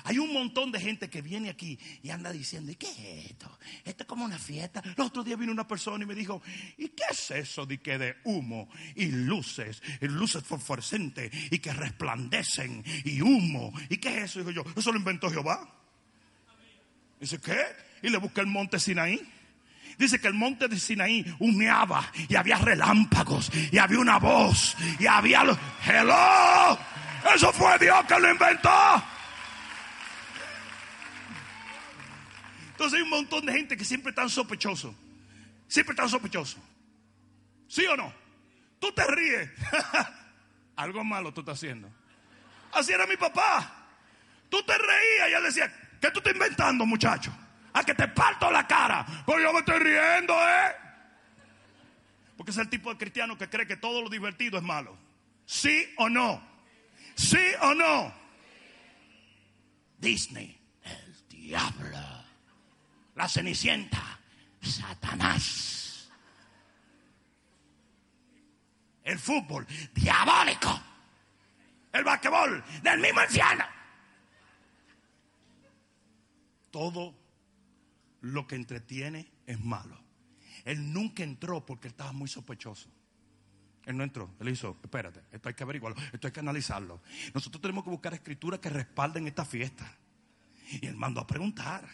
Hay 0.04 0.18
un 0.18 0.32
montón 0.32 0.72
de 0.72 0.80
gente 0.80 1.08
que 1.10 1.22
viene 1.22 1.50
aquí 1.50 1.78
y 2.02 2.10
anda 2.10 2.32
diciendo, 2.32 2.70
¿y 2.70 2.76
qué 2.76 2.88
es 2.88 3.30
esto? 3.30 3.58
Esto 3.84 4.02
es 4.04 4.06
como 4.06 4.24
una 4.24 4.38
fiesta. 4.38 4.82
El 4.84 5.02
otro 5.02 5.24
día 5.24 5.36
vino 5.36 5.52
una 5.52 5.66
persona 5.66 6.04
y 6.04 6.06
me 6.06 6.14
dijo, 6.14 6.42
¿y 6.76 6.88
qué 6.88 7.04
es 7.10 7.30
eso 7.30 7.66
de 7.66 7.78
que 7.78 7.98
de 7.98 8.16
humo 8.24 8.68
y 8.94 9.06
luces, 9.06 9.82
y 10.00 10.06
luces 10.08 10.44
fosforescentes 10.44 11.30
y 11.50 11.58
que 11.58 11.72
resplandecen 11.72 12.84
y 13.04 13.20
humo? 13.20 13.72
¿Y 13.88 13.98
qué 13.98 14.18
es 14.18 14.24
eso? 14.24 14.38
Digo 14.40 14.50
yo, 14.50 14.64
¿eso 14.76 14.92
lo 14.92 14.98
inventó 14.98 15.30
Jehová? 15.30 15.68
Dice, 17.20 17.40
¿qué? 17.40 17.60
Y 18.02 18.10
le 18.10 18.18
busca 18.18 18.40
el 18.40 18.46
monte 18.46 18.78
Sinaí. 18.78 19.20
Dice 19.98 20.20
que 20.20 20.28
el 20.28 20.34
monte 20.34 20.68
de 20.68 20.78
Sinaí 20.78 21.24
humeaba 21.38 22.12
y 22.28 22.34
había 22.36 22.58
relámpagos 22.58 23.50
y 23.72 23.78
había 23.78 23.98
una 23.98 24.18
voz 24.18 24.76
y 24.98 25.06
había... 25.06 25.42
¡Hello! 25.86 26.78
Eso 27.34 27.52
fue 27.52 27.78
Dios 27.78 28.04
que 28.06 28.20
lo 28.20 28.30
inventó. 28.30 28.70
Entonces 32.76 32.98
hay 32.98 33.04
un 33.04 33.08
montón 33.08 33.46
de 33.46 33.54
gente 33.54 33.74
que 33.74 33.86
siempre 33.86 34.10
están 34.10 34.28
sospechosos. 34.28 34.94
Siempre 35.66 35.94
están 35.94 36.10
sospechosos. 36.10 36.60
¿Sí 37.68 37.86
o 37.86 37.96
no? 37.96 38.12
Tú 38.78 38.92
te 38.92 39.02
ríes. 39.06 39.50
Algo 40.76 41.02
malo 41.02 41.32
tú 41.32 41.40
estás 41.40 41.54
haciendo. 41.56 41.88
Así 42.72 42.92
era 42.92 43.06
mi 43.06 43.16
papá. 43.16 43.88
Tú 44.50 44.62
te 44.62 44.76
reías 44.76 45.30
y 45.30 45.32
él 45.32 45.42
decía, 45.44 45.74
¿qué 45.98 46.10
tú 46.10 46.18
estás 46.18 46.34
inventando, 46.34 46.84
muchacho? 46.84 47.34
A 47.72 47.82
que 47.82 47.94
te 47.94 48.08
parto 48.08 48.50
la 48.50 48.66
cara. 48.66 49.06
Pues 49.24 49.42
yo 49.42 49.54
me 49.54 49.60
estoy 49.60 49.78
riendo, 49.78 50.34
¿eh? 50.34 50.76
Porque 52.36 52.50
es 52.50 52.58
el 52.58 52.68
tipo 52.68 52.90
de 52.90 52.98
cristiano 52.98 53.38
que 53.38 53.48
cree 53.48 53.66
que 53.66 53.78
todo 53.78 54.02
lo 54.02 54.10
divertido 54.10 54.58
es 54.58 54.62
malo. 54.62 54.98
¿Sí 55.46 55.94
o 55.96 56.10
no? 56.10 56.46
¿Sí 57.14 57.40
o 57.62 57.72
no? 57.72 58.12
Disney, 59.98 60.60
el 60.84 61.28
diablo 61.30 62.15
la 63.16 63.28
cenicienta, 63.28 64.18
Satanás. 64.60 66.08
El 69.02 69.18
fútbol, 69.18 69.66
diabólico. 69.94 70.80
El 71.92 72.04
basquetbol, 72.04 72.62
del 72.82 73.00
mismo 73.00 73.20
anciano. 73.20 73.64
Todo 76.70 77.14
lo 78.20 78.46
que 78.46 78.56
entretiene 78.56 79.32
es 79.46 79.58
malo. 79.60 79.98
Él 80.64 80.92
nunca 80.92 81.22
entró 81.22 81.64
porque 81.64 81.88
estaba 81.88 82.12
muy 82.12 82.28
sospechoso. 82.28 82.90
Él 83.86 83.96
no 83.96 84.02
entró. 84.04 84.34
Él 84.40 84.48
hizo, 84.48 84.76
espérate, 84.82 85.22
esto 85.30 85.48
hay 85.48 85.54
que 85.54 85.62
averiguarlo, 85.62 85.98
esto 86.12 86.26
hay 86.26 86.32
que 86.32 86.40
analizarlo. 86.40 87.00
Nosotros 87.32 87.62
tenemos 87.62 87.84
que 87.84 87.90
buscar 87.90 88.12
escrituras 88.12 88.60
que 88.60 88.68
respalden 88.68 89.26
esta 89.26 89.44
fiesta. 89.44 89.90
Y 90.68 90.86
él 90.86 90.96
mandó 90.96 91.20
a 91.20 91.26
preguntar. 91.26 91.88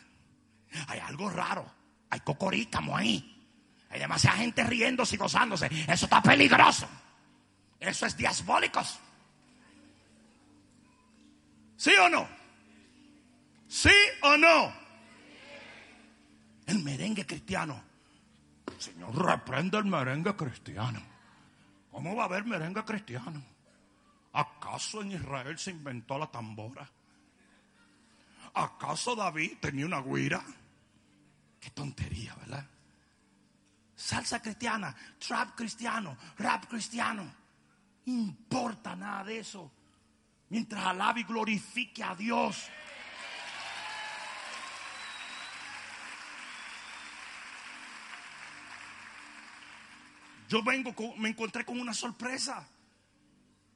Hay 0.89 1.01
algo 1.01 1.31
raro. 1.31 1.67
Hay 2.11 2.21
cocorícamo 2.21 2.97
ahí. 2.97 3.29
Hay 3.91 4.01
demasiada 4.01 4.39
gente 4.39 4.65
riéndose 4.65 5.17
y 5.17 5.19
gozándose. 5.19 5.67
Eso 5.67 6.07
está 6.07 6.23
peligroso. 6.23 6.89
Eso 7.79 8.07
es 8.07 8.17
diabólico. 8.17 8.81
¿Sí 11.77 11.91
o 12.01 12.09
no? 12.09 12.29
¿Sí 13.69 13.91
o 14.23 14.37
no? 14.37 14.73
El 16.67 16.79
merengue 16.79 17.27
cristiano. 17.27 17.83
Señor, 18.79 19.15
reprende 19.15 19.79
el 19.79 19.85
merengue 19.85 20.35
cristiano. 20.37 21.03
¿Cómo 21.91 22.17
va 22.17 22.23
a 22.23 22.27
haber 22.27 22.45
merengue 22.45 22.85
cristiano? 22.85 23.43
¿Acaso 24.33 25.03
en 25.03 25.13
Israel 25.13 25.59
se 25.59 25.71
inventó 25.71 26.19
la 26.19 26.27
tambora? 26.27 26.89
¿Acaso 28.55 29.15
David 29.15 29.59
tenía 29.61 29.87
una 29.87 30.01
guira? 30.01 30.43
Qué 31.63 31.71
tontería, 31.71 32.35
¿verdad? 32.35 32.67
Salsa 33.95 34.43
cristiana, 34.43 34.97
trap 35.25 35.55
cristiano, 35.55 36.19
rap 36.37 36.67
cristiano. 36.67 37.33
importa 38.07 38.97
nada 38.97 39.23
de 39.23 39.39
eso. 39.39 39.71
Mientras 40.49 40.85
alabe 40.85 41.21
y 41.21 41.23
glorifique 41.23 42.03
a 42.03 42.17
Dios. 42.17 42.69
Yo 50.49 50.65
vengo, 50.65 50.93
me 51.17 51.29
encontré 51.29 51.65
con 51.65 51.79
una 51.81 51.95
sorpresa. 51.95 52.69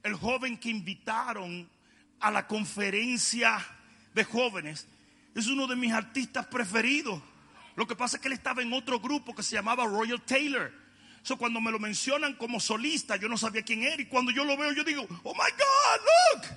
El 0.03 0.15
joven 0.17 0.59
que 0.59 0.71
invitaron 0.71 1.71
a 2.19 2.33
la 2.33 2.49
conferencia 2.49 3.65
de 4.13 4.25
jóvenes 4.25 4.89
es 5.37 5.47
uno 5.47 5.69
de 5.69 5.77
mis 5.77 5.93
artistas 5.93 6.49
preferidos. 6.49 7.23
Lo 7.77 7.87
que 7.87 7.95
pasa 7.95 8.17
es 8.17 8.23
que 8.23 8.29
él 8.29 8.35
estaba 8.35 8.63
en 8.63 8.73
otro 8.73 8.99
grupo 8.99 9.35
que 9.35 9.43
se 9.43 9.55
llamaba 9.55 9.85
Royal 9.85 10.21
Taylor. 10.23 10.73
So, 11.23 11.37
cuando 11.37 11.61
me 11.61 11.71
lo 11.71 11.79
mencionan 11.79 12.35
como 12.35 12.59
solista, 12.59 13.17
yo 13.17 13.29
no 13.29 13.37
sabía 13.37 13.63
quién 13.63 13.83
era. 13.83 14.01
Y 14.01 14.07
cuando 14.07 14.33
yo 14.33 14.45
lo 14.45 14.57
veo, 14.57 14.73
yo 14.73 14.83
digo, 14.83 15.07
oh 15.23 15.35
my 15.35 15.51
God, 15.51 16.01
look. 16.41 16.57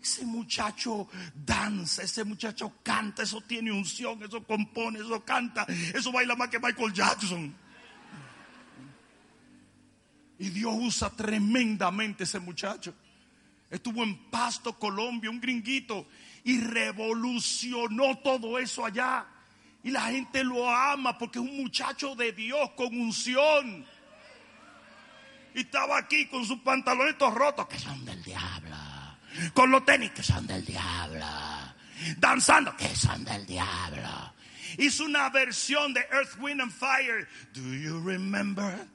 Ese 0.00 0.24
muchacho 0.24 1.08
danza, 1.34 2.02
ese 2.02 2.22
muchacho 2.22 2.74
canta, 2.82 3.24
eso 3.24 3.40
tiene 3.40 3.72
unción, 3.72 4.22
eso 4.22 4.44
compone, 4.44 5.00
eso 5.00 5.24
canta, 5.24 5.66
eso 5.92 6.12
baila 6.12 6.36
más 6.36 6.48
que 6.48 6.60
Michael 6.60 6.92
Jackson. 6.92 7.54
Y 10.38 10.50
Dios 10.50 10.72
usa 10.78 11.10
tremendamente 11.10 12.22
ese 12.22 12.38
muchacho. 12.38 12.94
Estuvo 13.70 14.02
en 14.02 14.30
Pasto, 14.30 14.78
Colombia, 14.78 15.30
un 15.30 15.40
gringuito 15.40 16.06
y 16.44 16.60
revolucionó 16.60 18.18
todo 18.18 18.58
eso 18.58 18.84
allá. 18.84 19.26
Y 19.82 19.90
la 19.90 20.02
gente 20.02 20.42
lo 20.42 20.68
ama 20.68 21.16
porque 21.18 21.38
es 21.38 21.44
un 21.44 21.56
muchacho 21.56 22.14
de 22.14 22.32
Dios 22.32 22.70
con 22.76 22.98
unción. 22.98 23.86
Y 25.54 25.60
estaba 25.60 25.98
aquí 25.98 26.26
con 26.26 26.44
sus 26.44 26.58
pantalones 26.60 27.16
rotos 27.18 27.66
que 27.68 27.78
son 27.78 28.04
del 28.04 28.22
diablo. 28.22 28.76
Con 29.54 29.70
los 29.70 29.84
tenis 29.84 30.10
que 30.12 30.22
son 30.22 30.46
del 30.46 30.64
diablo. 30.64 31.26
Danzando 32.16 32.76
que 32.76 32.94
son 32.94 33.24
del 33.24 33.44
diablo. 33.46 34.34
Hizo 34.78 35.04
una 35.04 35.28
versión 35.30 35.92
de 35.92 36.00
Earth, 36.12 36.38
Wind 36.38 36.60
and 36.60 36.72
Fire. 36.72 37.28
Do 37.52 37.60
you 37.60 38.00
remember? 38.00 38.86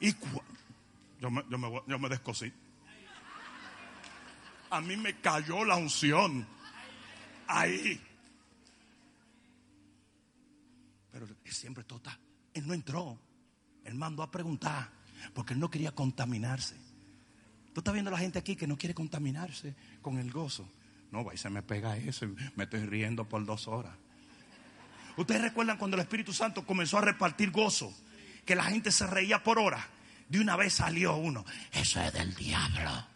Y 0.00 0.14
yo 1.30 1.98
me, 1.98 2.08
descosí 2.08 2.52
a 4.74 4.80
mí 4.80 4.96
me 4.96 5.20
cayó 5.20 5.64
la 5.64 5.76
unción. 5.76 6.46
Ahí. 7.46 8.00
Pero 11.12 11.28
siempre 11.44 11.84
tota, 11.84 12.18
él 12.52 12.66
no 12.66 12.74
entró. 12.74 13.18
Él 13.84 13.94
mandó 13.94 14.22
a 14.22 14.30
preguntar 14.30 14.90
porque 15.32 15.54
él 15.54 15.60
no 15.60 15.70
quería 15.70 15.92
contaminarse. 15.92 16.74
Tú 17.72 17.80
estás 17.80 17.94
viendo 17.94 18.08
a 18.08 18.12
la 18.12 18.18
gente 18.18 18.38
aquí 18.38 18.56
que 18.56 18.66
no 18.66 18.76
quiere 18.76 18.94
contaminarse 18.94 19.74
con 20.02 20.18
el 20.18 20.32
gozo. 20.32 20.68
No, 21.12 21.24
va 21.24 21.34
y 21.34 21.38
se 21.38 21.50
me 21.50 21.62
pega 21.62 21.96
eso 21.96 22.26
me 22.56 22.64
estoy 22.64 22.84
riendo 22.86 23.28
por 23.28 23.44
dos 23.44 23.68
horas. 23.68 23.94
Ustedes 25.16 25.42
recuerdan 25.42 25.78
cuando 25.78 25.96
el 25.96 26.00
Espíritu 26.00 26.32
Santo 26.32 26.66
comenzó 26.66 26.98
a 26.98 27.02
repartir 27.02 27.52
gozo, 27.52 27.94
que 28.44 28.56
la 28.56 28.64
gente 28.64 28.90
se 28.90 29.06
reía 29.06 29.44
por 29.44 29.60
hora. 29.60 29.86
De 30.28 30.40
una 30.40 30.56
vez 30.56 30.74
salió 30.74 31.16
uno. 31.16 31.44
Eso 31.72 32.00
es 32.00 32.12
del 32.12 32.34
diablo. 32.34 33.06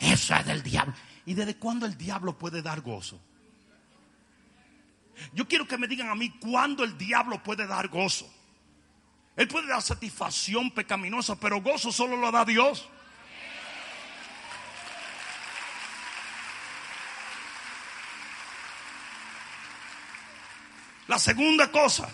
Eso 0.00 0.34
es 0.34 0.46
del 0.46 0.62
diablo. 0.62 0.94
¿Y 1.26 1.34
desde 1.34 1.56
cuándo 1.56 1.86
el 1.86 1.96
diablo 1.96 2.38
puede 2.38 2.62
dar 2.62 2.80
gozo? 2.80 3.20
Yo 5.32 5.46
quiero 5.46 5.66
que 5.66 5.78
me 5.78 5.86
digan 5.86 6.08
a 6.08 6.14
mí 6.14 6.30
cuándo 6.40 6.84
el 6.84 6.98
diablo 6.98 7.42
puede 7.42 7.66
dar 7.66 7.88
gozo. 7.88 8.30
Él 9.36 9.48
puede 9.48 9.68
dar 9.68 9.82
satisfacción 9.82 10.70
pecaminosa, 10.70 11.36
pero 11.36 11.60
gozo 11.60 11.90
solo 11.90 12.16
lo 12.16 12.30
da 12.30 12.44
Dios. 12.44 12.88
La 21.06 21.18
segunda 21.18 21.70
cosa 21.70 22.08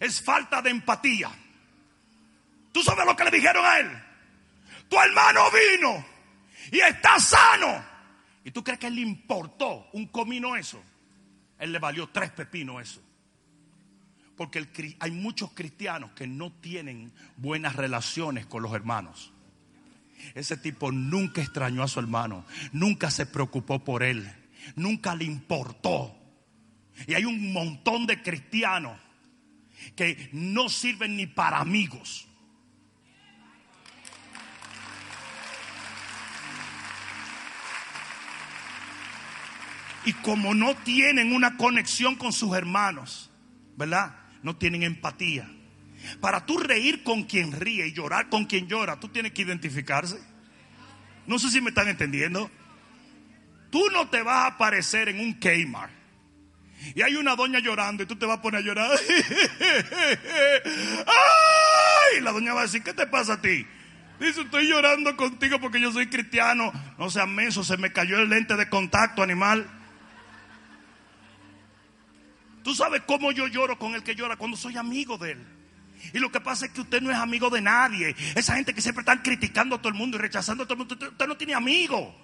es 0.00 0.20
falta 0.22 0.60
de 0.60 0.70
empatía. 0.70 1.30
¿Tú 2.72 2.82
sabes 2.82 3.04
lo 3.06 3.16
que 3.16 3.24
le 3.24 3.30
dijeron 3.30 3.64
a 3.64 3.78
él? 3.78 3.90
Tu 4.88 4.98
hermano 4.98 5.42
vino 5.50 6.04
y 6.72 6.80
está 6.80 7.18
sano. 7.18 7.84
¿Y 8.44 8.50
tú 8.50 8.64
crees 8.64 8.78
que 8.78 8.90
le 8.90 9.00
importó 9.00 9.88
un 9.92 10.06
comino 10.06 10.56
eso? 10.56 10.82
Él 11.58 11.72
le 11.72 11.78
valió 11.78 12.08
tres 12.08 12.30
pepinos 12.30 12.82
eso. 12.82 13.02
Porque 14.36 14.96
hay 15.00 15.10
muchos 15.10 15.52
cristianos 15.52 16.12
que 16.12 16.26
no 16.26 16.52
tienen 16.52 17.12
buenas 17.36 17.74
relaciones 17.74 18.46
con 18.46 18.62
los 18.62 18.72
hermanos. 18.72 19.32
Ese 20.34 20.56
tipo 20.56 20.92
nunca 20.92 21.42
extrañó 21.42 21.82
a 21.82 21.88
su 21.88 22.00
hermano, 22.00 22.44
nunca 22.72 23.10
se 23.10 23.26
preocupó 23.26 23.84
por 23.84 24.02
él, 24.02 24.30
nunca 24.76 25.14
le 25.14 25.24
importó. 25.24 26.16
Y 27.06 27.14
hay 27.14 27.24
un 27.24 27.52
montón 27.52 28.06
de 28.06 28.22
cristianos 28.22 28.98
que 29.96 30.28
no 30.32 30.68
sirven 30.68 31.16
ni 31.16 31.26
para 31.26 31.58
amigos. 31.58 32.27
Y 40.08 40.14
como 40.14 40.54
no 40.54 40.74
tienen 40.74 41.34
una 41.34 41.58
conexión 41.58 42.14
con 42.14 42.32
sus 42.32 42.56
hermanos, 42.56 43.30
¿verdad? 43.76 44.16
No 44.42 44.56
tienen 44.56 44.82
empatía. 44.82 45.46
Para 46.22 46.46
tú 46.46 46.56
reír 46.56 47.02
con 47.02 47.24
quien 47.24 47.52
ríe 47.52 47.86
y 47.88 47.92
llorar 47.92 48.30
con 48.30 48.46
quien 48.46 48.68
llora, 48.68 48.98
tú 48.98 49.08
tienes 49.08 49.32
que 49.32 49.42
identificarse. 49.42 50.18
No 51.26 51.38
sé 51.38 51.50
si 51.50 51.60
me 51.60 51.68
están 51.68 51.88
entendiendo. 51.88 52.50
Tú 53.70 53.82
no 53.92 54.08
te 54.08 54.22
vas 54.22 54.44
a 54.44 54.46
aparecer 54.46 55.10
en 55.10 55.20
un 55.20 55.34
Kmart. 55.34 55.92
Y 56.94 57.02
hay 57.02 57.16
una 57.16 57.36
doña 57.36 57.58
llorando 57.58 58.02
y 58.02 58.06
tú 58.06 58.16
te 58.16 58.24
vas 58.24 58.38
a 58.38 58.40
poner 58.40 58.62
a 58.62 58.64
llorar. 58.64 58.90
¡Ay! 61.06 62.22
La 62.22 62.32
doña 62.32 62.54
va 62.54 62.60
a 62.60 62.62
decir, 62.62 62.82
¿qué 62.82 62.94
te 62.94 63.06
pasa 63.06 63.34
a 63.34 63.42
ti? 63.42 63.66
Dice, 64.20 64.40
estoy 64.40 64.68
llorando 64.68 65.14
contigo 65.18 65.60
porque 65.60 65.82
yo 65.82 65.92
soy 65.92 66.06
cristiano. 66.06 66.72
No 66.96 67.10
seas 67.10 67.28
menso, 67.28 67.62
se 67.62 67.76
me 67.76 67.92
cayó 67.92 68.18
el 68.18 68.30
lente 68.30 68.56
de 68.56 68.70
contacto, 68.70 69.22
animal. 69.22 69.74
Tú 72.68 72.74
sabes 72.74 73.00
cómo 73.06 73.32
yo 73.32 73.46
lloro 73.46 73.78
con 73.78 73.94
el 73.94 74.02
que 74.02 74.14
llora 74.14 74.36
cuando 74.36 74.54
soy 74.54 74.76
amigo 74.76 75.16
de 75.16 75.30
él. 75.32 75.46
Y 76.12 76.18
lo 76.18 76.30
que 76.30 76.38
pasa 76.38 76.66
es 76.66 76.72
que 76.72 76.82
usted 76.82 77.00
no 77.00 77.10
es 77.10 77.16
amigo 77.16 77.48
de 77.48 77.62
nadie. 77.62 78.14
Esa 78.34 78.56
gente 78.56 78.74
que 78.74 78.82
siempre 78.82 79.00
están 79.00 79.22
criticando 79.22 79.76
a 79.76 79.78
todo 79.78 79.88
el 79.88 79.94
mundo 79.94 80.18
y 80.18 80.20
rechazando 80.20 80.64
a 80.64 80.66
todo 80.66 80.74
el 80.74 80.78
mundo. 80.80 80.94
Usted 80.94 81.26
no 81.26 81.34
tiene 81.38 81.54
amigo. 81.54 82.14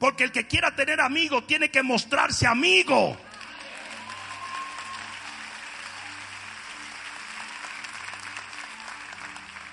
Porque 0.00 0.24
el 0.24 0.32
que 0.32 0.48
quiera 0.48 0.74
tener 0.74 1.00
amigo 1.00 1.44
tiene 1.44 1.70
que 1.70 1.84
mostrarse 1.84 2.48
amigo. 2.48 3.16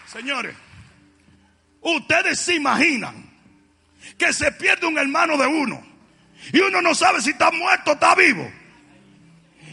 Señores, 0.05 0.55
ustedes 1.82 2.39
se 2.39 2.53
imaginan 2.53 3.32
que 4.20 4.32
se 4.32 4.51
pierde 4.51 4.86
un 4.86 4.99
hermano 4.99 5.39
de 5.39 5.47
uno 5.47 5.84
y 6.51 6.59
uno 6.59 6.84
no 6.84 6.93
sabe 6.93 7.20
si 7.20 7.32
está 7.32 7.49
muerto 7.49 7.89
o 7.89 7.93
está 7.95 8.14
vivo 8.14 8.47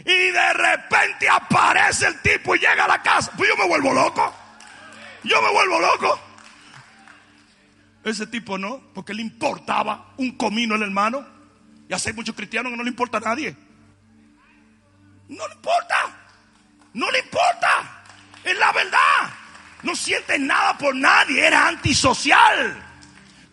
y 0.05 0.31
de 0.31 0.53
repente 0.53 1.29
aparece 1.29 2.07
el 2.07 2.21
tipo 2.21 2.55
y 2.55 2.59
llega 2.59 2.85
a 2.85 2.87
la 2.87 3.01
casa, 3.01 3.31
pues 3.37 3.49
yo 3.49 3.57
me 3.57 3.67
vuelvo 3.67 3.93
loco. 3.93 4.33
Yo 5.23 5.41
me 5.41 5.51
vuelvo 5.51 5.79
loco. 5.79 6.19
Ese 8.03 8.25
tipo 8.27 8.57
no, 8.57 8.81
porque 8.93 9.13
le 9.13 9.21
importaba 9.21 10.13
un 10.17 10.31
comino 10.31 10.75
el 10.75 10.83
hermano. 10.83 11.25
Y 11.87 11.93
hace 11.93 12.13
muchos 12.13 12.35
cristianos 12.35 12.71
que 12.71 12.77
no 12.77 12.83
le 12.83 12.89
importa 12.89 13.17
a 13.17 13.21
nadie. 13.21 13.55
No 15.27 15.47
le 15.47 15.53
importa. 15.53 15.95
No 16.93 17.11
le 17.11 17.19
importa. 17.19 18.03
Es 18.43 18.57
la 18.57 18.71
verdad. 18.71 19.29
No 19.83 19.95
siente 19.95 20.39
nada 20.39 20.77
por 20.77 20.95
nadie. 20.95 21.45
Era 21.45 21.67
antisocial. 21.67 22.83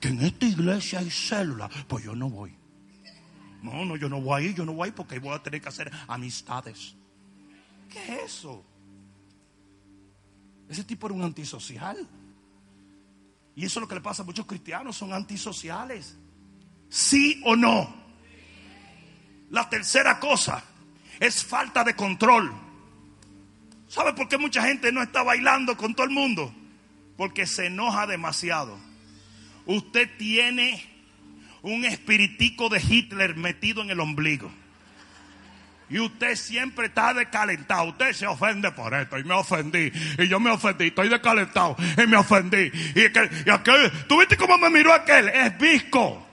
Que 0.00 0.08
en 0.08 0.22
esta 0.22 0.46
iglesia 0.46 1.00
hay 1.00 1.10
célula. 1.10 1.68
Pues 1.86 2.04
yo 2.04 2.14
no 2.14 2.30
voy. 2.30 2.57
No, 3.62 3.84
no, 3.84 3.96
yo 3.96 4.08
no 4.08 4.20
voy 4.20 4.42
a 4.42 4.46
ir, 4.46 4.54
yo 4.54 4.64
no 4.64 4.72
voy 4.72 4.86
a 4.86 4.88
ir 4.88 4.94
porque 4.94 5.18
voy 5.18 5.34
a 5.34 5.42
tener 5.42 5.60
que 5.60 5.68
hacer 5.68 5.90
amistades. 6.06 6.94
¿Qué 7.88 7.98
es 7.98 8.36
eso? 8.36 8.64
Ese 10.68 10.84
tipo 10.84 11.06
era 11.06 11.14
un 11.14 11.22
antisocial. 11.22 12.06
Y 13.56 13.64
eso 13.64 13.80
es 13.80 13.82
lo 13.82 13.88
que 13.88 13.96
le 13.96 14.00
pasa 14.00 14.22
a 14.22 14.26
muchos 14.26 14.46
cristianos, 14.46 14.96
son 14.96 15.12
antisociales. 15.12 16.16
¿Sí 16.88 17.42
o 17.44 17.56
no? 17.56 17.92
La 19.50 19.68
tercera 19.68 20.20
cosa 20.20 20.62
es 21.18 21.44
falta 21.44 21.82
de 21.82 21.96
control. 21.96 22.52
¿Sabe 23.88 24.12
por 24.12 24.28
qué 24.28 24.36
mucha 24.36 24.62
gente 24.62 24.92
no 24.92 25.02
está 25.02 25.22
bailando 25.22 25.76
con 25.76 25.94
todo 25.94 26.06
el 26.06 26.12
mundo? 26.12 26.54
Porque 27.16 27.46
se 27.46 27.66
enoja 27.66 28.06
demasiado. 28.06 28.78
Usted 29.66 30.08
tiene 30.18 30.97
un 31.62 31.84
espiritico 31.84 32.68
de 32.68 32.80
Hitler 32.80 33.36
metido 33.36 33.82
en 33.82 33.90
el 33.90 34.00
ombligo. 34.00 34.50
Y 35.90 35.98
usted 36.00 36.36
siempre 36.36 36.86
está 36.86 37.14
decalentado. 37.14 37.84
Usted 37.84 38.12
se 38.12 38.26
ofende 38.26 38.70
por 38.72 38.92
esto. 38.92 39.18
Y 39.18 39.24
me 39.24 39.34
ofendí. 39.34 39.90
Y 40.18 40.28
yo 40.28 40.38
me 40.38 40.50
ofendí. 40.50 40.88
Estoy 40.88 41.08
decalentado. 41.08 41.76
Y 41.96 42.06
me 42.06 42.18
ofendí. 42.18 42.70
Y, 42.94 43.06
aquel, 43.06 43.30
y 43.46 43.50
aquel, 43.50 43.90
¿tú 44.06 44.18
viste 44.18 44.36
cómo 44.36 44.58
me 44.58 44.68
miró 44.68 44.92
aquel? 44.92 45.28
Es 45.28 45.56
visco. 45.58 46.26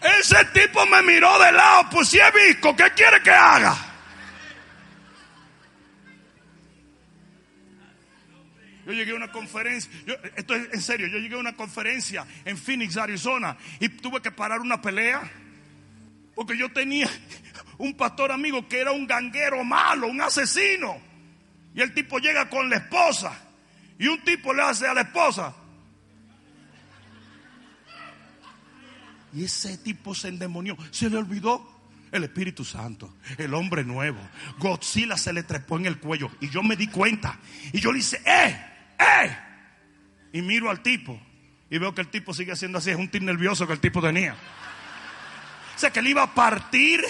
Ese 0.00 0.44
tipo 0.46 0.86
me 0.86 1.02
miró 1.02 1.38
de 1.38 1.52
lado. 1.52 1.88
Pues 1.90 2.08
si 2.08 2.18
es 2.18 2.32
visco, 2.32 2.74
¿qué 2.74 2.90
quiere 2.92 3.20
que 3.22 3.30
haga? 3.30 3.87
Yo 8.88 8.94
llegué 8.94 9.12
a 9.12 9.16
una 9.16 9.30
conferencia, 9.30 9.90
esto 10.34 10.54
es 10.54 10.72
en 10.72 10.80
serio, 10.80 11.08
yo 11.08 11.18
llegué 11.18 11.34
a 11.34 11.38
una 11.38 11.54
conferencia 11.54 12.26
en 12.46 12.56
Phoenix, 12.56 12.96
Arizona, 12.96 13.54
y 13.80 13.90
tuve 13.90 14.22
que 14.22 14.30
parar 14.30 14.60
una 14.60 14.80
pelea. 14.80 15.30
Porque 16.34 16.56
yo 16.56 16.72
tenía 16.72 17.06
un 17.76 17.92
pastor 17.92 18.32
amigo 18.32 18.66
que 18.66 18.78
era 18.78 18.92
un 18.92 19.06
ganguero 19.06 19.62
malo, 19.62 20.06
un 20.06 20.22
asesino. 20.22 20.96
Y 21.74 21.82
el 21.82 21.92
tipo 21.92 22.18
llega 22.18 22.48
con 22.48 22.70
la 22.70 22.76
esposa. 22.76 23.38
Y 23.98 24.06
un 24.06 24.24
tipo 24.24 24.54
le 24.54 24.62
hace 24.62 24.86
a 24.86 24.94
la 24.94 25.02
esposa. 25.02 25.54
Y 29.34 29.44
ese 29.44 29.76
tipo 29.76 30.14
se 30.14 30.28
endemonió. 30.28 30.78
Se 30.92 31.10
le 31.10 31.18
olvidó 31.18 31.78
el 32.10 32.24
Espíritu 32.24 32.64
Santo, 32.64 33.18
el 33.36 33.52
hombre 33.52 33.84
nuevo. 33.84 34.18
Godzilla 34.58 35.18
se 35.18 35.34
le 35.34 35.42
trepó 35.42 35.76
en 35.76 35.84
el 35.84 35.98
cuello. 35.98 36.30
Y 36.40 36.48
yo 36.48 36.62
me 36.62 36.74
di 36.74 36.86
cuenta. 36.86 37.38
Y 37.74 37.80
yo 37.80 37.92
le 37.92 37.98
hice, 37.98 38.22
¡eh! 38.24 38.77
¡Eh! 38.98 39.38
Y 40.32 40.42
miro 40.42 40.70
al 40.70 40.82
tipo 40.82 41.20
y 41.70 41.78
veo 41.78 41.94
que 41.94 42.00
el 42.00 42.08
tipo 42.08 42.32
sigue 42.32 42.52
haciendo 42.52 42.78
así. 42.78 42.90
Es 42.90 42.96
un 42.96 43.08
tic 43.08 43.22
nervioso 43.22 43.66
que 43.66 43.72
el 43.72 43.80
tipo 43.80 44.00
tenía. 44.00 44.34
O 45.76 45.78
sea, 45.78 45.90
que 45.90 46.02
le 46.02 46.10
iba 46.10 46.22
a 46.22 46.34
partir 46.34 47.04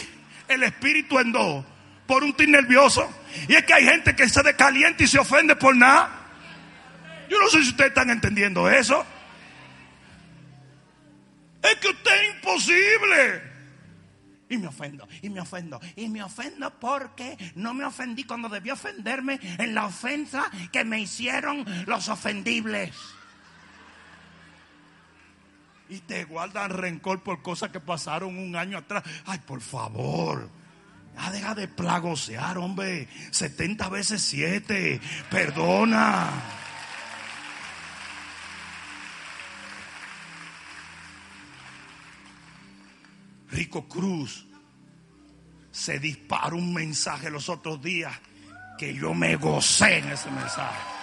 el 0.49 0.62
espíritu 0.62 1.18
en 1.18 1.32
dos 1.32 1.64
por 2.07 2.24
un 2.24 2.32
tic 2.34 2.49
nervioso. 2.49 3.09
Y 3.47 3.55
es 3.55 3.64
que 3.64 3.74
hay 3.74 3.84
gente 3.84 4.16
que 4.16 4.28
se 4.28 4.43
descalienta 4.43 5.03
y 5.03 5.07
se 5.07 5.18
ofende 5.18 5.57
por 5.57 5.76
nada. 5.76 6.11
Yo 7.28 7.39
no 7.41 7.49
sé 7.49 7.62
si 7.62 7.70
ustedes 7.70 7.91
están 7.91 8.11
entendiendo 8.11 8.68
eso. 8.68 9.05
Es 11.62 11.74
que 11.76 11.89
usted 11.89 12.22
es 12.22 12.34
imposible. 12.36 13.47
Y 14.51 14.57
me 14.57 14.66
ofendo, 14.66 15.07
y 15.20 15.28
me 15.28 15.40
ofendo, 15.40 15.80
y 15.96 16.09
me 16.09 16.22
ofendo 16.22 16.70
porque 16.78 17.36
no 17.55 17.74
me 17.74 17.84
ofendí 17.84 18.24
cuando 18.24 18.49
debí 18.49 18.70
ofenderme 18.70 19.38
en 19.59 19.74
la 19.74 19.86
ofensa 19.86 20.51
que 20.72 20.84
me 20.84 21.01
hicieron 21.01 21.64
los 21.86 22.09
ofendibles. 22.09 22.94
Y 25.90 26.01
te 26.01 26.24
guardan 26.24 26.70
rencor 26.70 27.22
por 27.22 27.42
cosas 27.42 27.70
que 27.70 27.80
pasaron 27.80 28.36
un 28.38 28.57
año 28.57 28.78
atrás. 28.78 29.03
Ay, 29.26 29.38
por 29.38 29.61
favor. 29.61 30.51
Deja 31.32 31.55
de 31.55 31.68
plagosear, 31.68 32.57
hombre. 32.57 33.07
70 33.32 33.88
veces 33.90 34.22
7. 34.22 35.01
Perdona. 35.30 36.30
Rico 43.51 43.88
Cruz 43.88 44.46
se 45.70 45.99
disparó 45.99 46.57
un 46.57 46.74
mensaje 46.74 47.30
los 47.30 47.49
otros 47.49 47.80
días 47.82 48.12
que 48.78 48.94
yo 48.94 49.14
me 49.14 49.36
gocé 49.36 49.99
en 49.99 50.09
ese 50.09 50.30
mensaje. 50.30 50.99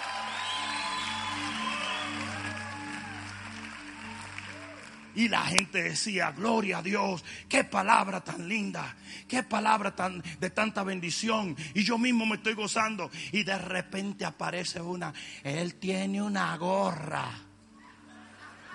Y 5.16 5.28
la 5.28 5.46
gente 5.46 5.82
decía, 5.82 6.30
gloria 6.32 6.78
a 6.78 6.82
Dios, 6.82 7.24
qué 7.48 7.64
palabra 7.64 8.20
tan 8.20 8.46
linda, 8.46 8.94
qué 9.26 9.42
palabra 9.42 9.96
tan 9.96 10.22
de 10.38 10.50
tanta 10.50 10.82
bendición. 10.84 11.56
Y 11.72 11.84
yo 11.84 11.96
mismo 11.96 12.26
me 12.26 12.36
estoy 12.36 12.52
gozando. 12.52 13.10
Y 13.32 13.42
de 13.42 13.56
repente 13.56 14.26
aparece 14.26 14.78
una, 14.78 15.14
él 15.42 15.76
tiene 15.76 16.20
una 16.20 16.54
gorra. 16.58 17.30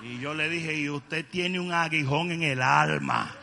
Y 0.02 0.20
yo 0.20 0.34
le 0.34 0.50
dije, 0.50 0.74
y 0.74 0.90
usted 0.90 1.28
tiene 1.28 1.60
un 1.60 1.74
aguijón 1.74 2.32
en 2.32 2.42
el 2.42 2.64
alma. 2.64 3.36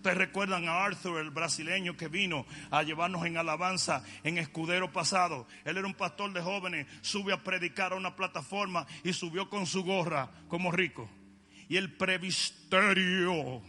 Ustedes 0.00 0.16
recuerdan 0.16 0.66
a 0.66 0.82
Arthur, 0.82 1.20
el 1.20 1.28
brasileño 1.28 1.94
que 1.94 2.08
vino 2.08 2.46
a 2.70 2.82
llevarnos 2.82 3.26
en 3.26 3.36
alabanza 3.36 4.02
en 4.24 4.38
Escudero 4.38 4.90
pasado. 4.90 5.46
Él 5.62 5.76
era 5.76 5.86
un 5.86 5.92
pastor 5.92 6.32
de 6.32 6.40
jóvenes, 6.40 6.86
sube 7.02 7.34
a 7.34 7.44
predicar 7.44 7.92
a 7.92 7.96
una 7.96 8.16
plataforma 8.16 8.86
y 9.04 9.12
subió 9.12 9.50
con 9.50 9.66
su 9.66 9.84
gorra 9.84 10.30
como 10.48 10.72
rico. 10.72 11.06
Y 11.68 11.76
el 11.76 11.92
previsterio 11.92 13.60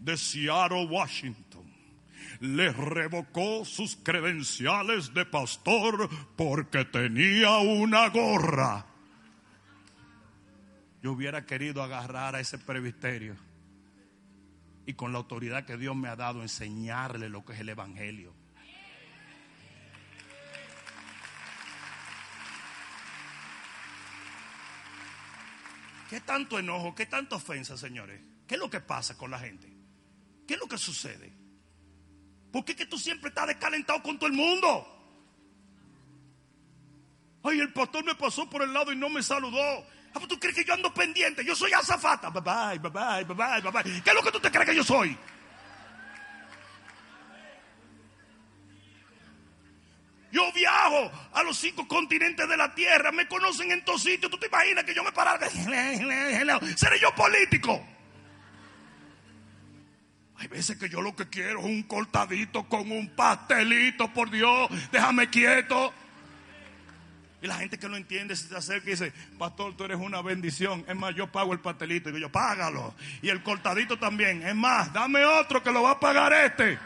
de 0.00 0.16
Seattle, 0.16 0.86
Washington, 0.86 1.72
le 2.40 2.72
revocó 2.72 3.64
sus 3.64 3.94
credenciales 3.94 5.14
de 5.14 5.26
pastor 5.26 6.10
porque 6.34 6.84
tenía 6.86 7.58
una 7.58 8.08
gorra. 8.08 8.84
Yo 11.04 11.12
hubiera 11.12 11.46
querido 11.46 11.84
agarrar 11.84 12.34
a 12.34 12.40
ese 12.40 12.58
previsterio 12.58 13.36
y 14.86 14.94
con 14.94 15.12
la 15.12 15.18
autoridad 15.18 15.64
que 15.64 15.76
Dios 15.76 15.96
me 15.96 16.08
ha 16.08 16.16
dado 16.16 16.42
enseñarle 16.42 17.28
lo 17.28 17.44
que 17.44 17.54
es 17.54 17.60
el 17.60 17.68
Evangelio. 17.68 18.34
¿Qué 26.10 26.20
tanto 26.20 26.58
enojo, 26.58 26.94
qué 26.94 27.06
tanta 27.06 27.36
ofensa, 27.36 27.76
señores? 27.76 28.20
¿Qué 28.46 28.54
es 28.54 28.60
lo 28.60 28.70
que 28.70 28.80
pasa 28.80 29.16
con 29.16 29.30
la 29.30 29.38
gente? 29.38 29.72
¿Qué 30.46 30.54
es 30.54 30.60
lo 30.60 30.68
que 30.68 30.78
sucede? 30.78 31.32
¿Por 32.52 32.64
qué 32.64 32.76
que 32.76 32.86
tú 32.86 32.98
siempre 32.98 33.30
estás 33.30 33.48
descalentado 33.48 34.02
con 34.02 34.18
todo 34.18 34.28
el 34.28 34.36
mundo? 34.36 34.90
Ay, 37.42 37.58
el 37.58 37.72
pastor 37.72 38.04
me 38.04 38.14
pasó 38.14 38.48
por 38.48 38.62
el 38.62 38.72
lado 38.72 38.92
y 38.92 38.96
no 38.96 39.08
me 39.08 39.22
saludó. 39.22 39.86
Ah, 40.14 40.20
¿Tú 40.28 40.38
crees 40.38 40.54
que 40.54 40.64
yo 40.64 40.74
ando 40.74 40.94
pendiente? 40.94 41.44
Yo 41.44 41.56
soy 41.56 41.72
azafata. 41.72 42.30
Bye 42.30 42.42
bye, 42.42 42.78
bye 42.78 42.90
bye, 42.90 43.24
bye 43.24 43.34
bye, 43.34 43.60
bye 43.60 43.70
bye. 43.72 44.02
¿Qué 44.02 44.10
es 44.10 44.14
lo 44.14 44.22
que 44.22 44.30
tú 44.30 44.40
te 44.40 44.50
crees 44.50 44.68
que 44.68 44.76
yo 44.76 44.84
soy? 44.84 45.16
Yo 50.30 50.52
viajo 50.52 51.12
a 51.32 51.42
los 51.44 51.56
cinco 51.56 51.86
continentes 51.86 52.48
de 52.48 52.56
la 52.56 52.74
tierra. 52.74 53.12
Me 53.12 53.28
conocen 53.28 53.70
en 53.70 53.84
todos 53.84 54.02
sitios. 54.02 54.30
¿Tú 54.30 54.38
te 54.38 54.46
imaginas 54.46 54.84
que 54.84 54.94
yo 54.94 55.04
me 55.04 55.12
parara? 55.12 55.48
¿Seré 56.76 57.00
yo 57.00 57.14
político? 57.14 57.84
Hay 60.36 60.48
veces 60.48 60.76
que 60.76 60.88
yo 60.88 61.00
lo 61.00 61.14
que 61.14 61.28
quiero 61.28 61.60
es 61.60 61.64
un 61.64 61.84
cortadito 61.84 62.68
con 62.68 62.90
un 62.90 63.08
pastelito, 63.14 64.12
por 64.12 64.30
Dios, 64.30 64.68
déjame 64.90 65.30
quieto. 65.30 65.94
Y 67.44 67.46
la 67.46 67.56
gente 67.56 67.78
que 67.78 67.90
no 67.90 67.96
entiende 67.98 68.34
se 68.34 68.56
acerca 68.56 68.88
y 68.88 68.92
dice, 68.92 69.12
pastor, 69.38 69.76
tú 69.76 69.84
eres 69.84 69.98
una 69.98 70.22
bendición. 70.22 70.82
Es 70.88 70.96
más, 70.96 71.14
yo 71.14 71.30
pago 71.30 71.52
el 71.52 71.60
pastelito. 71.60 72.08
Y 72.08 72.12
digo 72.12 72.28
yo, 72.28 72.32
págalo. 72.32 72.94
Y 73.20 73.28
el 73.28 73.42
cortadito 73.42 73.98
también. 73.98 74.42
Es 74.42 74.54
más, 74.54 74.90
dame 74.94 75.22
otro 75.26 75.62
que 75.62 75.70
lo 75.70 75.82
va 75.82 75.90
a 75.90 76.00
pagar 76.00 76.32
este. 76.32 76.78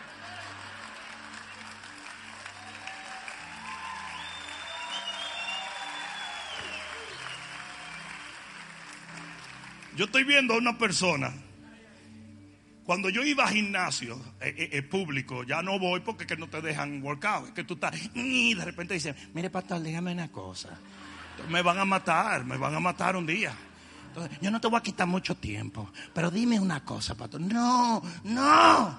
Yo 9.94 10.06
estoy 10.06 10.24
viendo 10.24 10.54
a 10.54 10.58
una 10.58 10.76
persona. 10.76 11.32
Cuando 12.88 13.10
yo 13.10 13.22
iba 13.22 13.44
a 13.44 13.48
gimnasio 13.48 14.18
eh, 14.40 14.54
eh, 14.56 14.68
eh, 14.72 14.82
público, 14.82 15.44
ya 15.44 15.60
no 15.60 15.78
voy 15.78 16.00
porque 16.00 16.26
que 16.26 16.38
no 16.38 16.48
te 16.48 16.62
dejan 16.62 17.02
workout. 17.02 17.48
Es 17.48 17.52
que 17.52 17.62
tú 17.62 17.74
estás. 17.74 17.94
Y 18.14 18.54
de 18.54 18.64
repente 18.64 18.94
dicen, 18.94 19.14
mire, 19.34 19.50
pastor, 19.50 19.82
dígame 19.82 20.10
una 20.10 20.32
cosa. 20.32 20.70
Me 21.50 21.60
van 21.60 21.78
a 21.78 21.84
matar, 21.84 22.46
me 22.46 22.56
van 22.56 22.74
a 22.74 22.80
matar 22.80 23.14
un 23.14 23.26
día. 23.26 23.52
Entonces, 24.06 24.38
yo 24.40 24.50
no 24.50 24.58
te 24.58 24.68
voy 24.68 24.78
a 24.78 24.82
quitar 24.82 25.06
mucho 25.06 25.34
tiempo. 25.34 25.92
Pero 26.14 26.30
dime 26.30 26.58
una 26.58 26.82
cosa, 26.82 27.14
pastor. 27.14 27.42
No, 27.42 28.02
no. 28.24 28.98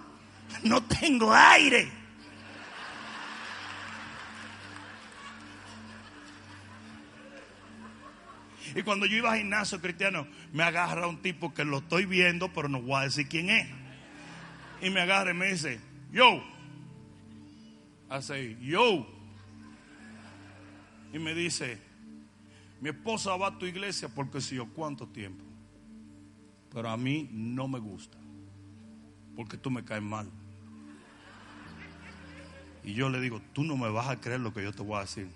No 0.66 0.84
tengo 0.84 1.34
aire. 1.34 1.92
Y 8.76 8.84
cuando 8.84 9.08
yo 9.08 9.18
iba 9.18 9.34
a 9.34 9.38
gimnasio 9.38 9.82
cristiano, 9.82 10.28
me 10.54 10.62
agarra 10.62 11.08
un 11.08 11.24
tipo 11.24 11.56
que 11.56 11.66
lo 11.66 11.80
estoy 11.80 12.06
viendo, 12.06 12.54
pero 12.54 12.70
no 12.70 12.80
voy 12.80 13.02
a 13.02 13.06
decir 13.06 13.28
quién 13.28 13.50
es. 13.50 13.79
Y 14.82 14.90
me 14.90 15.02
agarra 15.02 15.32
y 15.32 15.34
me 15.34 15.48
dice, 15.52 15.80
yo. 16.12 16.44
Hace, 18.10 18.58
yo. 18.62 19.08
Y 21.14 21.20
me 21.20 21.34
dice, 21.34 21.80
mi 22.82 22.90
esposa 22.90 23.36
va 23.36 23.48
a 23.48 23.58
tu 23.58 23.66
iglesia 23.66 24.10
porque 24.10 24.42
si 24.42 24.56
yo, 24.56 24.68
¿cuánto 24.68 25.08
tiempo? 25.08 25.44
Pero 26.72 26.90
a 26.90 26.98
mí 26.98 27.30
no 27.32 27.68
me 27.68 27.80
gusta. 27.80 28.18
Porque 29.36 29.58
tú 29.58 29.72
me 29.72 29.84
caes 29.84 30.04
mal. 30.04 30.30
Y 32.84 32.94
yo 32.94 33.10
le 33.10 33.20
digo, 33.20 33.42
tú 33.54 33.64
no 33.64 33.76
me 33.76 33.90
vas 33.90 34.08
a 34.08 34.20
creer 34.20 34.40
lo 34.40 34.54
que 34.54 34.64
yo 34.64 34.72
te 34.72 34.84
voy 34.84 34.98
a 34.98 35.02
decir. 35.02 35.30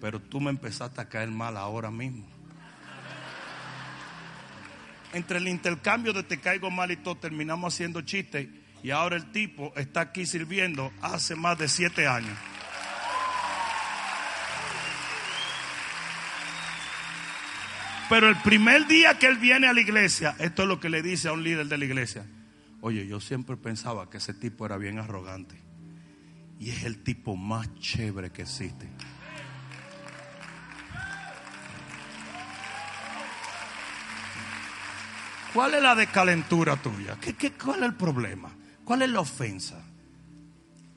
Pero 0.00 0.20
tú 0.20 0.40
me 0.40 0.50
empezaste 0.50 1.00
a 1.00 1.08
caer 1.08 1.30
mal 1.30 1.56
ahora 1.56 1.90
mismo. 1.90 2.26
Entre 5.18 5.38
el 5.38 5.48
intercambio 5.48 6.12
de 6.12 6.22
te 6.22 6.38
caigo 6.38 6.70
mal 6.70 6.92
y 6.92 6.96
todo, 6.96 7.16
terminamos 7.16 7.74
haciendo 7.74 8.02
chistes. 8.02 8.46
Y 8.84 8.92
ahora 8.92 9.16
el 9.16 9.32
tipo 9.32 9.72
está 9.74 10.02
aquí 10.02 10.24
sirviendo 10.24 10.92
hace 11.02 11.34
más 11.34 11.58
de 11.58 11.68
siete 11.68 12.06
años. 12.06 12.38
Pero 18.08 18.28
el 18.28 18.36
primer 18.36 18.86
día 18.86 19.18
que 19.18 19.26
él 19.26 19.38
viene 19.38 19.66
a 19.66 19.72
la 19.72 19.80
iglesia, 19.80 20.36
esto 20.38 20.62
es 20.62 20.68
lo 20.68 20.78
que 20.78 20.88
le 20.88 21.02
dice 21.02 21.26
a 21.26 21.32
un 21.32 21.42
líder 21.42 21.66
de 21.66 21.78
la 21.78 21.84
iglesia. 21.84 22.24
Oye, 22.80 23.04
yo 23.08 23.18
siempre 23.18 23.56
pensaba 23.56 24.08
que 24.08 24.18
ese 24.18 24.34
tipo 24.34 24.66
era 24.66 24.76
bien 24.76 25.00
arrogante. 25.00 25.60
Y 26.60 26.70
es 26.70 26.84
el 26.84 27.02
tipo 27.02 27.34
más 27.34 27.74
chévere 27.80 28.30
que 28.30 28.42
existe. 28.42 28.88
¿Cuál 35.58 35.74
es 35.74 35.82
la 35.82 35.96
descalentura 35.96 36.76
tuya? 36.76 37.18
¿Qué, 37.20 37.34
qué, 37.34 37.50
cuál 37.50 37.80
es 37.80 37.86
el 37.86 37.94
problema? 37.96 38.48
¿Cuál 38.84 39.02
es 39.02 39.10
la 39.10 39.18
ofensa? 39.18 39.84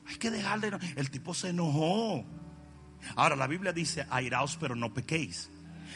Hay 0.06 0.14
que 0.18 0.30
dejarle. 0.30 0.70
El 0.94 1.10
tipo 1.10 1.34
se 1.34 1.48
enojó. 1.48 2.24
Ahora, 3.16 3.34
la 3.34 3.48
Biblia 3.48 3.72
dice: 3.72 4.06
airaos, 4.08 4.56
pero 4.60 4.76
no 4.76 4.94
pequéis. 4.94 5.50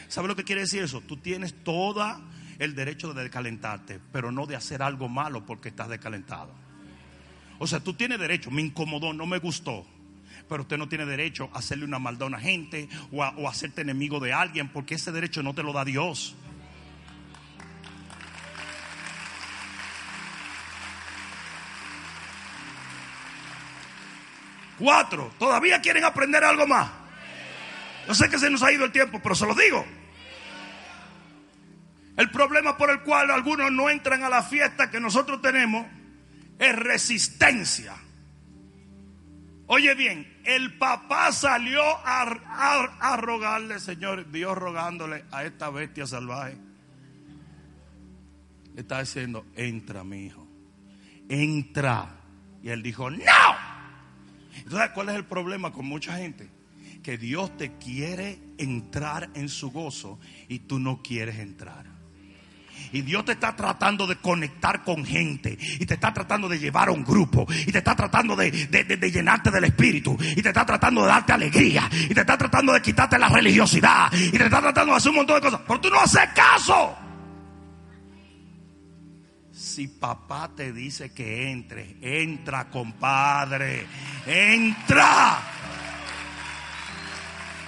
¿Sabe 0.09 0.27
lo 0.27 0.35
que 0.35 0.43
quiere 0.43 0.63
decir 0.63 0.83
eso? 0.83 0.99
Tú 0.99 1.15
tienes 1.15 1.63
todo 1.63 2.21
el 2.59 2.75
derecho 2.75 3.13
de 3.13 3.23
descalentarte, 3.23 4.01
pero 4.11 4.33
no 4.33 4.45
de 4.45 4.57
hacer 4.57 4.81
algo 4.81 5.07
malo 5.07 5.45
porque 5.45 5.69
estás 5.69 5.87
descalentado. 5.87 6.51
O 7.59 7.67
sea, 7.67 7.79
tú 7.79 7.93
tienes 7.93 8.19
derecho. 8.19 8.51
Me 8.51 8.63
incomodó, 8.63 9.13
no 9.13 9.25
me 9.25 9.39
gustó. 9.39 9.87
Pero 10.49 10.63
usted 10.63 10.77
no 10.77 10.89
tiene 10.89 11.05
derecho 11.05 11.49
a 11.53 11.59
hacerle 11.59 11.85
una 11.85 11.99
maldad 11.99 12.23
a 12.23 12.31
una 12.31 12.39
gente 12.41 12.89
o 13.13 13.23
o 13.23 13.47
a 13.47 13.49
hacerte 13.49 13.83
enemigo 13.83 14.19
de 14.19 14.33
alguien 14.33 14.67
porque 14.67 14.95
ese 14.95 15.13
derecho 15.13 15.41
no 15.41 15.53
te 15.53 15.63
lo 15.63 15.71
da 15.71 15.85
Dios. 15.85 16.35
Cuatro. 24.77 25.31
¿Todavía 25.39 25.81
quieren 25.81 26.03
aprender 26.03 26.43
algo 26.43 26.67
más? 26.67 26.89
Yo 28.07 28.13
sé 28.13 28.29
que 28.29 28.39
se 28.39 28.49
nos 28.49 28.63
ha 28.63 28.71
ido 28.71 28.85
el 28.85 28.91
tiempo, 28.91 29.19
pero 29.21 29.35
se 29.35 29.45
lo 29.45 29.53
digo. 29.53 29.85
El 32.15 32.31
problema 32.31 32.77
por 32.77 32.89
el 32.89 33.01
cual 33.01 33.29
algunos 33.29 33.71
no 33.71 33.89
entran 33.89 34.23
a 34.23 34.29
la 34.29 34.41
fiesta 34.41 34.89
que 34.89 34.99
nosotros 34.99 35.41
tenemos 35.41 35.85
es 36.57 36.75
resistencia. 36.75 37.95
Oye 39.67 39.93
bien, 39.95 40.41
el 40.45 40.77
papá 40.77 41.31
salió 41.33 41.83
a, 41.83 42.21
a, 43.01 43.17
rogarle, 43.17 43.79
Señor, 43.79 44.31
Dios 44.31 44.57
rogándole 44.57 45.25
a 45.31 45.43
esta 45.43 45.69
bestia 45.69 46.07
salvaje. 46.07 46.57
Le 48.73 48.81
está 48.81 49.01
diciendo, 49.01 49.45
entra, 49.55 50.03
mi 50.03 50.25
hijo, 50.25 50.47
entra. 51.27 52.15
Y 52.63 52.69
él 52.69 52.81
dijo, 52.81 53.09
no. 53.11 53.17
Entonces, 54.57 54.89
¿cuál 54.93 55.09
es 55.09 55.15
el 55.15 55.25
problema 55.25 55.71
con 55.71 55.85
mucha 55.85 56.17
gente? 56.17 56.49
Que 57.03 57.17
Dios 57.17 57.55
te 57.57 57.77
quiere 57.77 58.39
entrar 58.57 59.29
en 59.33 59.49
su 59.49 59.71
gozo 59.71 60.19
y 60.47 60.59
tú 60.59 60.79
no 60.79 61.01
quieres 61.01 61.39
entrar. 61.39 61.97
Y 62.91 63.01
Dios 63.01 63.25
te 63.25 63.33
está 63.33 63.55
tratando 63.55 64.07
de 64.07 64.15
conectar 64.17 64.83
con 64.83 65.05
gente. 65.05 65.57
Y 65.79 65.85
te 65.85 65.95
está 65.95 66.13
tratando 66.13 66.47
de 66.47 66.59
llevar 66.59 66.89
a 66.89 66.91
un 66.91 67.03
grupo. 67.03 67.45
Y 67.65 67.71
te 67.71 67.79
está 67.79 67.95
tratando 67.95 68.35
de, 68.35 68.51
de, 68.51 68.83
de, 68.83 69.11
llenarte 69.11 69.51
del 69.51 69.65
espíritu. 69.65 70.17
Y 70.19 70.41
te 70.41 70.49
está 70.49 70.65
tratando 70.65 71.01
de 71.01 71.07
darte 71.07 71.33
alegría. 71.33 71.89
Y 71.91 72.13
te 72.13 72.21
está 72.21 72.37
tratando 72.37 72.73
de 72.73 72.81
quitarte 72.81 73.17
la 73.17 73.29
religiosidad. 73.29 74.11
Y 74.13 74.31
te 74.31 74.45
está 74.45 74.61
tratando 74.61 74.93
de 74.93 74.97
hacer 74.97 75.09
un 75.09 75.17
montón 75.17 75.35
de 75.35 75.41
cosas. 75.41 75.61
Pero 75.67 75.81
tú 75.81 75.89
no 75.89 75.99
haces 75.99 76.29
caso. 76.33 77.06
Si 79.67 79.89
papá 79.89 80.49
te 80.55 80.71
dice 80.71 81.13
que 81.13 81.51
entre, 81.51 81.97
entra, 82.01 82.69
compadre. 82.69 83.85
Entra. 84.25 85.39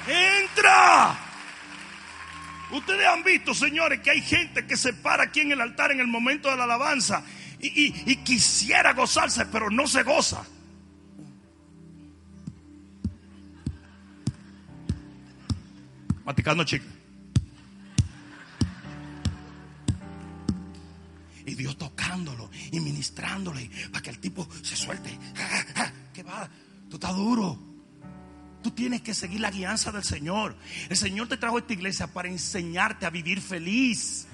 Entra. 0.08 1.20
Ustedes 2.72 3.06
han 3.06 3.22
visto, 3.24 3.54
señores, 3.54 4.00
que 4.00 4.12
hay 4.12 4.22
gente 4.22 4.66
que 4.66 4.78
se 4.78 4.94
para 4.94 5.24
aquí 5.24 5.42
en 5.42 5.52
el 5.52 5.60
altar 5.60 5.92
en 5.92 6.00
el 6.00 6.08
momento 6.08 6.50
de 6.50 6.56
la 6.56 6.64
alabanza 6.64 7.22
y, 7.60 8.16
quisiera 8.24 8.94
gozarse, 8.94 9.46
pero 9.48 9.70
no 9.70 9.86
se 9.86 10.04
goza. 10.04 10.44
Maticando 16.24 16.64
chicle. 16.64 16.89
Y 21.50 21.56
Dios 21.56 21.78
tocándolo 21.80 22.52
y 22.72 22.80
ministrándole 22.80 23.72
para 23.92 24.04
que 24.04 24.12
el 24.12 24.20
tipo 24.20 24.48
se 24.62 24.76
suelte. 24.76 25.18
¿Qué 26.14 26.22
va? 26.22 26.48
Tú 26.88 26.98
estás 26.98 27.16
duro. 27.16 27.60
Tú 28.62 28.70
tienes 28.70 29.02
que 29.02 29.16
seguir 29.16 29.40
la 29.40 29.50
guianza 29.50 29.92
del 29.92 30.04
Señor. 30.04 30.56
El 30.90 30.96
Señor 30.96 31.28
te 31.28 31.38
trajo 31.38 31.58
esta 31.58 31.74
iglesia 31.74 32.06
para 32.06 32.28
enseñarte 32.28 33.08
a 33.08 33.10
vivir 33.10 33.42
feliz. 33.42 34.28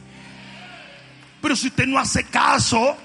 Pero 1.41 1.55
si 1.55 1.67
usted 1.67 1.87
no 1.87 1.99
hace 1.99 2.25
caso, 2.25 2.97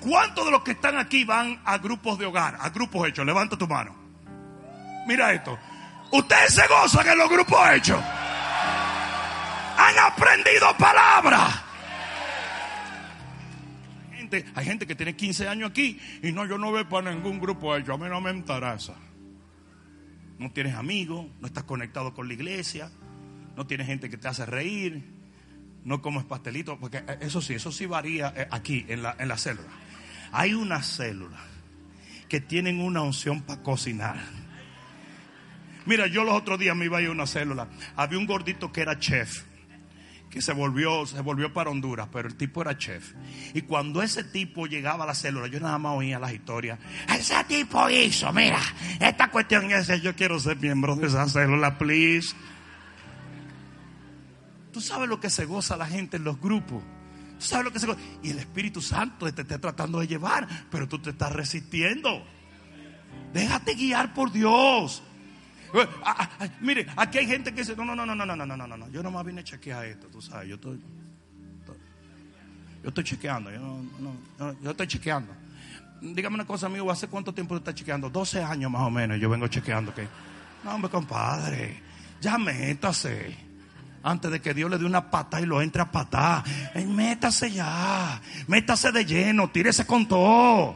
¿cuántos 0.00 0.44
de 0.46 0.50
los 0.50 0.62
que 0.62 0.72
están 0.72 0.98
aquí 0.98 1.24
van 1.24 1.60
a 1.64 1.78
grupos 1.78 2.18
de 2.18 2.26
hogar? 2.26 2.56
A 2.58 2.70
grupos 2.70 3.06
hechos. 3.06 3.24
Levanta 3.24 3.56
tu 3.56 3.68
mano. 3.68 3.94
Mira 5.06 5.32
esto. 5.32 5.56
Ustedes 6.10 6.54
se 6.54 6.66
gozan 6.66 7.06
en 7.06 7.18
los 7.18 7.30
grupos 7.30 7.60
hechos. 7.70 8.02
Han 9.78 9.98
aprendido 9.98 10.76
palabras. 10.76 11.61
Hay 14.54 14.64
gente 14.64 14.86
que 14.86 14.94
tiene 14.94 15.14
15 15.14 15.48
años 15.48 15.70
aquí 15.70 15.98
y 16.22 16.32
no, 16.32 16.46
yo 16.46 16.58
no 16.58 16.70
voy 16.70 16.84
para 16.84 17.12
ningún 17.12 17.40
grupo 17.40 17.76
hecho. 17.76 17.94
A 17.94 17.98
mí 17.98 18.06
no 18.08 18.20
me 18.20 18.30
interesa. 18.30 18.94
No 20.38 20.50
tienes 20.50 20.74
amigos, 20.74 21.26
no 21.40 21.46
estás 21.46 21.64
conectado 21.64 22.14
con 22.14 22.26
la 22.26 22.34
iglesia, 22.34 22.90
no 23.56 23.66
tienes 23.66 23.86
gente 23.86 24.10
que 24.10 24.16
te 24.16 24.28
hace 24.28 24.44
reír, 24.44 25.04
no 25.84 26.02
comes 26.02 26.24
pastelito, 26.24 26.78
porque 26.78 26.98
eh, 26.98 27.18
eso 27.20 27.40
sí, 27.40 27.54
eso 27.54 27.70
sí 27.70 27.86
varía 27.86 28.32
eh, 28.36 28.48
aquí 28.50 28.84
en 28.88 29.02
la, 29.02 29.14
en 29.18 29.28
la 29.28 29.36
célula. 29.36 29.68
Hay 30.32 30.54
unas 30.54 30.86
células 30.86 31.40
que 32.28 32.40
tienen 32.40 32.80
una 32.80 33.02
unción 33.02 33.42
para 33.42 33.62
cocinar. 33.62 34.16
Mira, 35.84 36.06
yo 36.06 36.24
los 36.24 36.34
otros 36.34 36.58
días 36.58 36.76
me 36.76 36.86
iba 36.86 36.98
a 36.98 37.02
ir 37.02 37.08
a 37.08 37.12
una 37.12 37.26
célula. 37.26 37.68
Había 37.96 38.18
un 38.18 38.26
gordito 38.26 38.72
que 38.72 38.80
era 38.80 38.98
chef, 38.98 39.44
que 40.32 40.40
se 40.40 40.54
volvió, 40.54 41.04
se 41.04 41.20
volvió 41.20 41.52
para 41.52 41.68
Honduras, 41.68 42.08
pero 42.10 42.26
el 42.26 42.36
tipo 42.36 42.62
era 42.62 42.78
chef. 42.78 43.12
Y 43.52 43.60
cuando 43.62 44.02
ese 44.02 44.24
tipo 44.24 44.66
llegaba 44.66 45.04
a 45.04 45.06
la 45.06 45.14
célula, 45.14 45.46
yo 45.46 45.60
nada 45.60 45.76
más 45.76 45.98
oía 45.98 46.18
las 46.18 46.32
historias. 46.32 46.78
Ese 47.06 47.44
tipo 47.44 47.90
hizo, 47.90 48.32
mira, 48.32 48.58
esta 48.98 49.30
cuestión 49.30 49.70
es, 49.70 49.88
yo 50.00 50.16
quiero 50.16 50.40
ser 50.40 50.56
miembro 50.56 50.96
de 50.96 51.08
esa 51.08 51.28
célula, 51.28 51.76
please. 51.76 52.34
Tú 54.72 54.80
sabes 54.80 55.06
lo 55.06 55.20
que 55.20 55.28
se 55.28 55.44
goza 55.44 55.76
la 55.76 55.86
gente 55.86 56.16
en 56.16 56.24
los 56.24 56.40
grupos. 56.40 56.82
Tú 57.38 57.44
sabes 57.44 57.66
lo 57.66 57.70
que 57.70 57.78
se 57.78 57.86
goza. 57.86 58.00
Y 58.22 58.30
el 58.30 58.38
Espíritu 58.38 58.80
Santo 58.80 59.30
te 59.34 59.42
está 59.42 59.58
tratando 59.58 60.00
de 60.00 60.06
llevar, 60.06 60.48
pero 60.70 60.88
tú 60.88 60.98
te 60.98 61.10
estás 61.10 61.30
resistiendo. 61.32 62.24
Déjate 63.34 63.74
guiar 63.74 64.14
por 64.14 64.32
Dios. 64.32 65.02
Eh, 65.74 65.88
ah, 66.04 66.14
ah, 66.18 66.28
ah, 66.40 66.48
mire, 66.60 66.86
aquí 66.96 67.18
hay 67.18 67.26
gente 67.26 67.52
que 67.52 67.60
dice, 67.62 67.74
no, 67.76 67.84
no, 67.84 67.94
no, 67.96 68.04
no, 68.06 68.14
no, 68.14 68.26
no, 68.26 68.46
no, 68.46 68.56
no, 68.56 68.76
no. 68.76 68.88
Yo 68.90 69.02
nomás 69.02 69.24
vine 69.24 69.40
a 69.40 69.44
chequear 69.44 69.86
esto, 69.86 70.06
tú 70.08 70.20
sabes, 70.20 70.48
yo 70.48 70.56
estoy, 70.56 70.80
estoy- 71.60 71.76
yo 72.82 72.88
estoy 72.88 73.04
chequeando, 73.04 73.50
yo, 73.50 73.58
no, 73.60 74.16
no, 74.38 74.60
yo 74.60 74.70
estoy 74.70 74.86
chequeando. 74.86 75.32
Dígame 76.00 76.34
una 76.34 76.44
cosa, 76.44 76.66
amigo, 76.66 76.90
¿hace 76.90 77.06
cuánto 77.08 77.32
tiempo 77.32 77.54
tú 77.54 77.58
estás 77.58 77.74
chequeando? 77.74 78.10
12 78.10 78.42
años 78.42 78.70
más 78.70 78.82
o 78.82 78.90
menos, 78.90 79.18
yo 79.20 79.30
vengo 79.30 79.46
chequeando 79.48 79.94
que, 79.94 80.06
no, 80.64 80.74
hombre, 80.74 80.90
compadre, 80.90 81.80
ya 82.20 82.38
métase. 82.38 83.50
Antes 84.04 84.32
de 84.32 84.40
que 84.40 84.52
Dios 84.52 84.68
le 84.68 84.78
dé 84.78 84.84
una 84.84 85.08
pata 85.12 85.40
y 85.40 85.46
lo 85.46 85.62
entre 85.62 85.80
a 85.80 85.90
patar. 85.92 86.42
Eh, 86.74 86.84
métase 86.84 87.52
ya, 87.52 88.20
métase 88.48 88.90
de 88.90 89.04
lleno, 89.04 89.48
tírese 89.50 89.86
con 89.86 90.08
todo. 90.08 90.74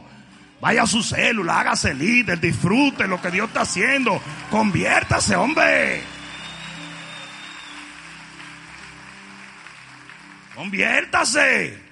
Vaya 0.59 0.83
a 0.83 0.87
su 0.87 1.03
célula, 1.03 1.59
hágase 1.59 1.93
líder, 1.93 2.39
disfrute 2.39 3.07
lo 3.07 3.21
que 3.21 3.29
Dios 3.29 3.47
está 3.47 3.61
haciendo. 3.61 4.19
Conviértase, 4.49 5.35
hombre. 5.35 6.01
Conviértase. 10.55 11.87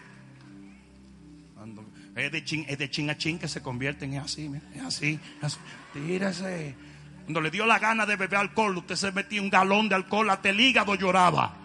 Es 2.15 2.31
de 2.31 2.43
chin, 2.89 3.09
a 3.09 3.17
chin 3.17 3.37
que 3.37 3.47
se 3.47 3.61
convierten, 3.61 4.13
es 4.13 4.23
así, 4.23 4.49
es 4.73 4.81
así, 4.81 5.19
es 5.37 5.43
así. 5.43 5.59
Tírese. 5.93 6.75
Cuando 7.25 7.41
le 7.41 7.51
dio 7.51 7.65
la 7.65 7.77
gana 7.77 8.05
de 8.05 8.15
beber 8.15 8.39
alcohol, 8.39 8.77
usted 8.77 8.95
se 8.95 9.11
metía 9.11 9.41
un 9.41 9.49
galón 9.49 9.89
de 9.89 9.95
alcohol, 9.95 10.29
hasta 10.29 10.49
el 10.49 10.59
hígado 10.59 10.95
lloraba. 10.95 11.55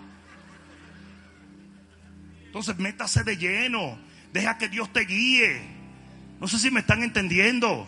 Entonces 2.47 2.77
métase 2.79 3.23
de 3.23 3.37
lleno, 3.37 3.97
deja 4.33 4.59
que 4.59 4.69
Dios 4.69 4.93
te 4.93 5.01
guíe. 5.01 5.80
No 6.41 6.49
sé 6.49 6.59
si 6.59 6.71
me 6.71 6.81
están 6.81 7.03
entendiendo. 7.03 7.87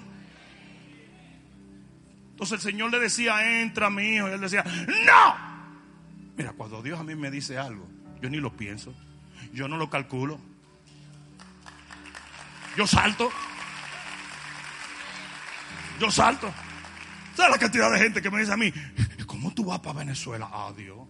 Entonces 2.32 2.64
el 2.64 2.72
Señor 2.72 2.90
le 2.90 2.98
decía, 2.98 3.60
entra 3.62 3.88
mi 3.88 4.16
hijo. 4.16 4.28
Y 4.28 4.32
él 4.32 4.40
decía, 4.40 4.64
no. 5.06 5.52
Mira, 6.36 6.52
cuando 6.52 6.82
Dios 6.82 7.00
a 7.00 7.04
mí 7.04 7.14
me 7.14 7.30
dice 7.30 7.58
algo, 7.58 7.88
yo 8.20 8.28
ni 8.28 8.38
lo 8.38 8.56
pienso. 8.56 8.94
Yo 9.52 9.68
no 9.68 9.76
lo 9.76 9.88
calculo. 9.88 10.38
Yo 12.76 12.86
salto. 12.86 13.30
Yo 16.00 16.10
salto. 16.10 16.52
¿Sabes 17.34 17.52
la 17.52 17.58
cantidad 17.58 17.90
de 17.92 17.98
gente 17.98 18.20
que 18.20 18.30
me 18.30 18.40
dice 18.40 18.52
a 18.52 18.56
mí, 18.56 18.72
¿cómo 19.26 19.52
tú 19.54 19.64
vas 19.64 19.80
para 19.80 20.00
Venezuela? 20.00 20.48
Adiós. 20.52 21.06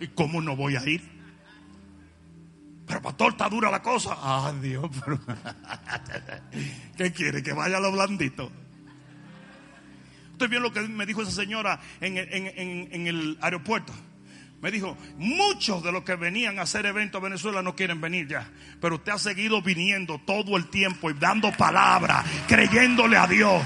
¿Y 0.00 0.08
cómo 0.08 0.40
no 0.40 0.56
voy 0.56 0.76
a 0.76 0.86
ir? 0.86 1.11
Pero 2.92 3.00
pastor, 3.00 3.30
está 3.32 3.48
dura 3.48 3.70
la 3.70 3.80
cosa. 3.80 4.18
Adiós. 4.48 4.90
Pero... 5.02 5.18
¿Qué 6.98 7.10
quiere? 7.10 7.42
Que 7.42 7.54
vaya 7.54 7.80
lo 7.80 7.90
blandito. 7.90 8.52
Usted 10.32 10.46
vio 10.50 10.60
lo 10.60 10.70
que 10.74 10.82
me 10.82 11.06
dijo 11.06 11.22
esa 11.22 11.30
señora 11.30 11.80
en- 12.02 12.18
en 12.18 13.06
el 13.06 13.38
aeropuerto. 13.40 13.94
Me 14.60 14.70
dijo, 14.70 14.98
muchos 15.16 15.82
de 15.82 15.90
los 15.90 16.02
que 16.04 16.16
venían 16.16 16.58
a 16.58 16.62
hacer 16.62 16.84
eventos 16.84 17.18
a 17.18 17.24
Venezuela 17.24 17.62
no 17.62 17.74
quieren 17.74 17.98
venir 17.98 18.28
ya. 18.28 18.46
Pero 18.78 18.96
usted 18.96 19.12
ha 19.12 19.18
seguido 19.18 19.62
viniendo 19.62 20.20
todo 20.26 20.58
el 20.58 20.66
tiempo 20.68 21.08
y 21.10 21.14
dando 21.14 21.50
palabra, 21.52 22.22
creyéndole 22.46 23.16
a 23.16 23.26
Dios. 23.26 23.62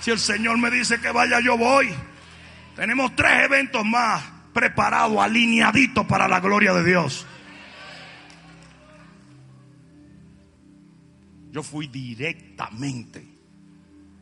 Si 0.00 0.10
el 0.10 0.18
Señor 0.18 0.56
me 0.56 0.70
dice 0.70 0.98
que 0.98 1.10
vaya, 1.10 1.40
yo 1.40 1.58
voy. 1.58 1.92
Tenemos 2.74 3.14
tres 3.14 3.44
eventos 3.44 3.84
más 3.84 4.22
preparados, 4.56 5.18
alineaditos 5.18 6.06
para 6.06 6.26
la 6.26 6.40
gloria 6.40 6.72
de 6.72 6.82
Dios. 6.82 7.26
Yo 11.50 11.62
fui 11.62 11.88
directamente 11.88 13.22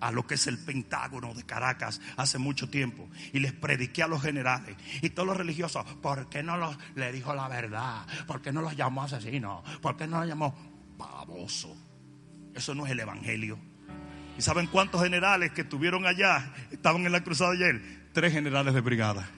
a 0.01 0.11
lo 0.11 0.27
que 0.27 0.35
es 0.35 0.49
el 0.49 0.59
Pentágono 0.59 1.35
de 1.35 1.45
Caracas 1.45 2.01
hace 2.17 2.39
mucho 2.39 2.69
tiempo 2.69 3.09
y 3.33 3.39
les 3.39 3.53
prediqué 3.53 4.03
a 4.03 4.09
los 4.09 4.23
generales 4.23 4.77
y 5.03 5.11
todos 5.11 5.29
los 5.29 5.37
religiosos, 5.37 5.85
¿por 6.03 6.29
qué 6.29 6.43
no 6.43 6.57
los, 6.57 6.77
le 6.97 7.13
dijo 7.13 7.33
la 7.33 7.47
verdad? 7.47 8.05
¿Por 8.27 8.43
qué 8.43 8.51
no 8.51 8.61
los 8.61 8.77
llamó 8.77 9.05
asesinos? 9.05 9.63
¿Por 9.81 9.97
qué 9.97 10.09
no 10.09 10.19
los 10.19 10.27
llamó 10.27 10.53
pavoso? 10.99 11.77
Eso 12.57 12.75
no 12.75 12.87
es 12.87 12.91
el 12.91 12.99
evangelio. 12.99 13.57
¿Y 14.37 14.43
saben 14.43 14.67
cuántos 14.67 15.01
generales 15.01 15.53
que 15.53 15.61
estuvieron 15.61 16.07
allá 16.07 16.53
estaban 16.73 17.07
en 17.07 17.13
la 17.13 17.23
cruzada 17.23 17.53
ayer? 17.53 18.11
Tres 18.13 18.33
generales 18.33 18.75
de 18.75 18.81
brigada. 18.81 19.31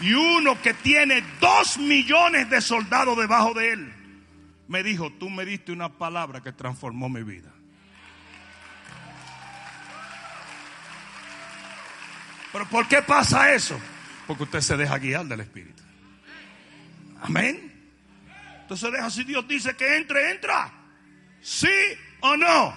Y 0.00 0.14
uno 0.14 0.60
que 0.62 0.74
tiene 0.74 1.22
dos 1.40 1.78
millones 1.78 2.48
de 2.48 2.60
soldados 2.60 3.18
debajo 3.18 3.52
de 3.54 3.72
él. 3.72 3.92
Me 4.68 4.82
dijo, 4.82 5.10
tú 5.12 5.28
me 5.28 5.44
diste 5.44 5.72
una 5.72 5.90
palabra 5.98 6.40
que 6.40 6.52
transformó 6.52 7.08
mi 7.08 7.22
vida. 7.22 7.52
Pero 12.52 12.66
¿por 12.68 12.88
qué 12.88 13.02
pasa 13.02 13.52
eso? 13.52 13.78
Porque 14.26 14.44
usted 14.44 14.60
se 14.60 14.76
deja 14.76 14.98
guiar 14.98 15.26
del 15.26 15.40
Espíritu. 15.40 15.82
Amén. 17.22 17.70
Entonces 18.62 18.92
deja 18.92 19.10
si 19.10 19.24
Dios 19.24 19.46
dice 19.46 19.76
que 19.76 19.96
entre, 19.96 20.30
entra. 20.30 20.72
¿Sí 21.42 21.68
o 22.20 22.36
no? 22.36 22.74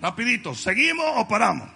Rapidito, 0.00 0.54
¿seguimos 0.54 1.06
o 1.16 1.26
paramos? 1.26 1.68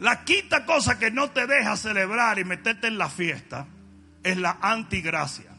La 0.00 0.24
quinta 0.24 0.64
cosa 0.64 0.98
que 0.98 1.10
no 1.10 1.30
te 1.30 1.46
deja 1.46 1.76
celebrar 1.76 2.38
y 2.38 2.44
meterte 2.44 2.86
en 2.86 2.96
la 2.96 3.10
fiesta 3.10 3.66
es 4.22 4.36
la 4.38 4.58
antigracia. 4.62 5.50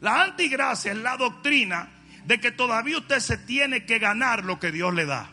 La 0.00 0.22
antigracia 0.22 0.92
es 0.92 0.98
la 0.98 1.16
doctrina 1.18 1.88
de 2.24 2.40
que 2.40 2.50
todavía 2.50 2.96
usted 2.96 3.20
se 3.20 3.36
tiene 3.36 3.84
que 3.84 3.98
ganar 3.98 4.44
lo 4.44 4.58
que 4.58 4.72
Dios 4.72 4.94
le 4.94 5.04
da. 5.04 5.30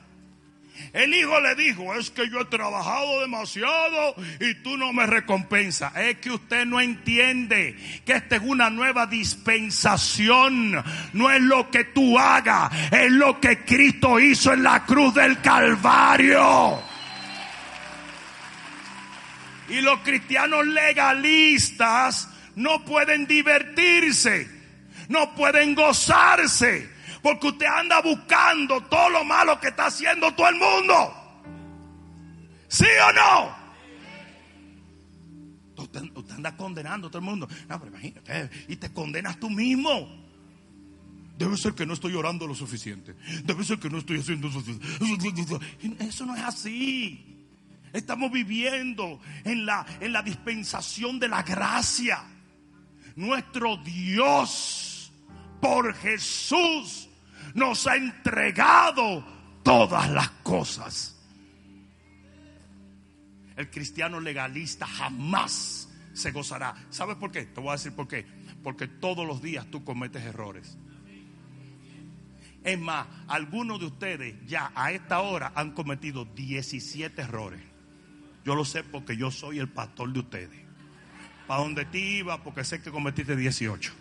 El 0.92 1.14
hijo 1.14 1.40
le 1.40 1.56
dijo, 1.56 1.94
es 1.96 2.12
que 2.12 2.30
yo 2.30 2.42
he 2.42 2.46
trabajado 2.46 3.22
demasiado 3.22 4.16
y 4.42 4.56
tú 4.56 4.76
no 4.78 4.92
me 4.92 5.06
recompensas. 5.06 5.96
Es 5.96 6.18
que 6.18 6.32
usted 6.32 6.66
no 6.66 6.82
entiende 6.82 7.78
que 8.06 8.14
esta 8.14 8.36
es 8.36 8.42
una 8.44 8.70
nueva 8.70 9.06
dispensación. 9.06 10.84
No 11.14 11.32
es 11.32 11.42
lo 11.42 11.72
que 11.72 11.86
tú 11.86 12.20
hagas, 12.20 12.72
es 12.92 13.12
lo 13.12 13.40
que 13.40 13.64
Cristo 13.64 14.20
hizo 14.20 14.52
en 14.52 14.64
la 14.64 14.84
cruz 14.86 15.14
del 15.14 15.40
Calvario. 15.40 16.91
Y 19.72 19.82
los 19.82 20.02
cristianos 20.02 20.68
legalistas 20.68 22.28
no 22.56 22.84
pueden 22.84 23.26
divertirse, 23.26 24.50
no 25.08 25.34
pueden 25.34 25.74
gozarse, 25.76 26.90
porque 27.24 27.48
usted 27.48 27.66
anda 27.66 28.02
buscando 28.02 28.82
todo 28.82 29.10
lo 29.10 29.24
malo 29.24 29.60
que 29.62 29.70
está 29.70 29.86
haciendo 29.86 30.34
todo 30.34 30.50
el 30.50 30.56
mundo. 30.56 31.44
¿Sí 32.68 32.86
o 32.86 33.14
no? 33.14 33.62
Usted, 35.84 36.02
anda 36.36 36.56
condenando 36.58 37.08
a 37.08 37.10
todo 37.10 37.20
el 37.20 37.26
mundo. 37.26 37.48
No, 37.70 37.80
pero 37.80 37.92
imagínate, 37.92 38.50
y 38.68 38.76
te 38.76 38.92
condenas 38.92 39.40
tú 39.40 39.50
mismo. 39.50 40.22
Debe 41.38 41.58
ser 41.58 41.74
que 41.74 41.86
no 41.86 41.94
estoy 41.94 42.14
orando 42.14 42.46
lo 42.46 42.54
suficiente. 42.54 43.16
Debe 43.46 43.64
ser 43.64 43.80
que 43.80 43.90
no 43.90 43.98
estoy 43.98 44.20
haciendo 44.20 44.50
Eso 46.00 46.26
no 46.26 46.36
es 46.36 46.44
así. 46.44 47.31
Estamos 47.94 48.32
viviendo 48.32 49.20
en 49.44 49.66
la, 49.66 49.86
en 50.00 50.14
la 50.14 50.22
dispensación 50.22 51.20
de 51.20 51.28
la 51.28 51.44
gracia. 51.44 52.24
Nuestro 53.16 53.78
Dios, 53.78 55.12
por 55.60 55.94
Jesús, 55.96 57.10
nos 57.54 57.88
ha 57.88 57.96
entregado 57.98 59.26
todas 59.64 60.10
las 60.10 60.30
cosas. 60.44 61.18
El 63.58 63.70
cristiano 63.70 64.20
legalista 64.20 64.88
jamás 64.88 65.90
se 66.14 66.32
gozará. 66.32 66.74
¿Sabes 66.90 67.18
por 67.18 67.32
qué? 67.32 67.46
Te 67.46 67.60
voy 67.60 67.70
a 67.70 67.74
decir 67.74 67.94
por 67.94 68.08
qué. 68.08 68.26
Porque 68.64 68.88
todos 68.88 69.28
los 69.28 69.42
días 69.42 69.66
tú 69.70 69.84
cometes 69.84 70.24
errores. 70.24 70.78
Es 72.64 72.80
más, 72.80 73.08
algunos 73.28 73.80
de 73.80 73.88
ustedes 73.88 74.36
ya 74.46 74.72
a 74.76 74.92
esta 74.92 75.20
hora 75.22 75.52
han 75.56 75.72
cometido 75.72 76.26
17 76.26 77.22
errores. 77.22 77.71
Yo 78.44 78.56
lo 78.56 78.66
sé 78.66 78.84
porque 78.84 79.16
yo 79.16 79.32
soy 79.32 79.60
el 79.60 79.70
pastor 79.70 80.12
de 80.12 80.20
ustedes. 80.20 80.62
¿Para 81.48 81.62
dónde 81.62 81.86
te 81.86 82.00
iba? 82.00 82.42
Porque 82.44 82.64
sé 82.64 82.82
que 82.82 82.92
cometiste 82.92 83.36
18. 83.36 83.92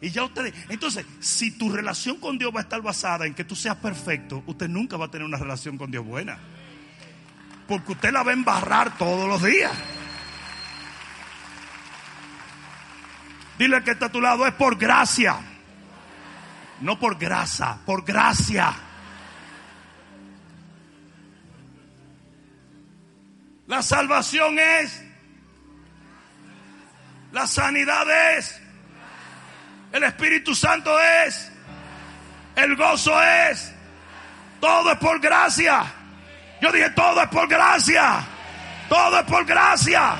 Y 0.00 0.10
ya 0.10 0.24
ustedes, 0.24 0.52
entonces, 0.68 1.06
si 1.20 1.52
tu 1.52 1.70
relación 1.70 2.16
con 2.18 2.36
Dios 2.36 2.52
va 2.52 2.58
a 2.58 2.62
estar 2.62 2.82
basada 2.82 3.24
en 3.24 3.34
que 3.34 3.44
tú 3.44 3.54
seas 3.54 3.76
perfecto, 3.76 4.42
usted 4.46 4.68
nunca 4.68 4.96
va 4.96 5.06
a 5.06 5.10
tener 5.10 5.24
una 5.24 5.38
relación 5.38 5.78
con 5.78 5.92
Dios 5.92 6.04
buena. 6.04 6.38
Porque 7.68 7.92
usted 7.92 8.12
la 8.12 8.24
va 8.24 8.32
a 8.32 8.34
embarrar 8.34 8.98
todos 8.98 9.28
los 9.28 9.42
días. 9.42 9.72
Dile 13.58 13.84
que 13.84 13.92
está 13.92 14.06
a 14.06 14.12
tu 14.12 14.20
lado, 14.20 14.44
es 14.44 14.54
por 14.54 14.76
gracia. 14.76 15.36
No 16.80 16.98
por 16.98 17.16
grasa, 17.16 17.78
por 17.86 18.04
gracia. 18.04 18.74
La 23.72 23.80
salvación 23.80 24.58
es. 24.58 25.02
La 27.32 27.46
sanidad 27.46 28.36
es. 28.36 28.60
El 29.92 30.04
Espíritu 30.04 30.54
Santo 30.54 30.94
es. 31.00 31.50
El 32.54 32.76
gozo 32.76 33.14
es. 33.22 33.72
Todo 34.60 34.92
es 34.92 34.98
por 34.98 35.18
gracia. 35.20 35.84
Yo 36.60 36.70
dije, 36.70 36.90
todo 36.90 37.22
es 37.22 37.28
por 37.28 37.48
gracia. 37.48 38.22
Todo 38.90 39.20
es 39.20 39.24
por 39.24 39.46
gracia. 39.46 40.16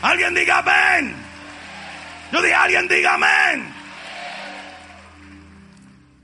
Alguien 0.00 0.32
diga 0.32 0.60
amén. 0.60 1.14
Yo 2.32 2.40
dije, 2.40 2.54
alguien 2.54 2.88
diga 2.88 3.12
amén. 3.12 3.74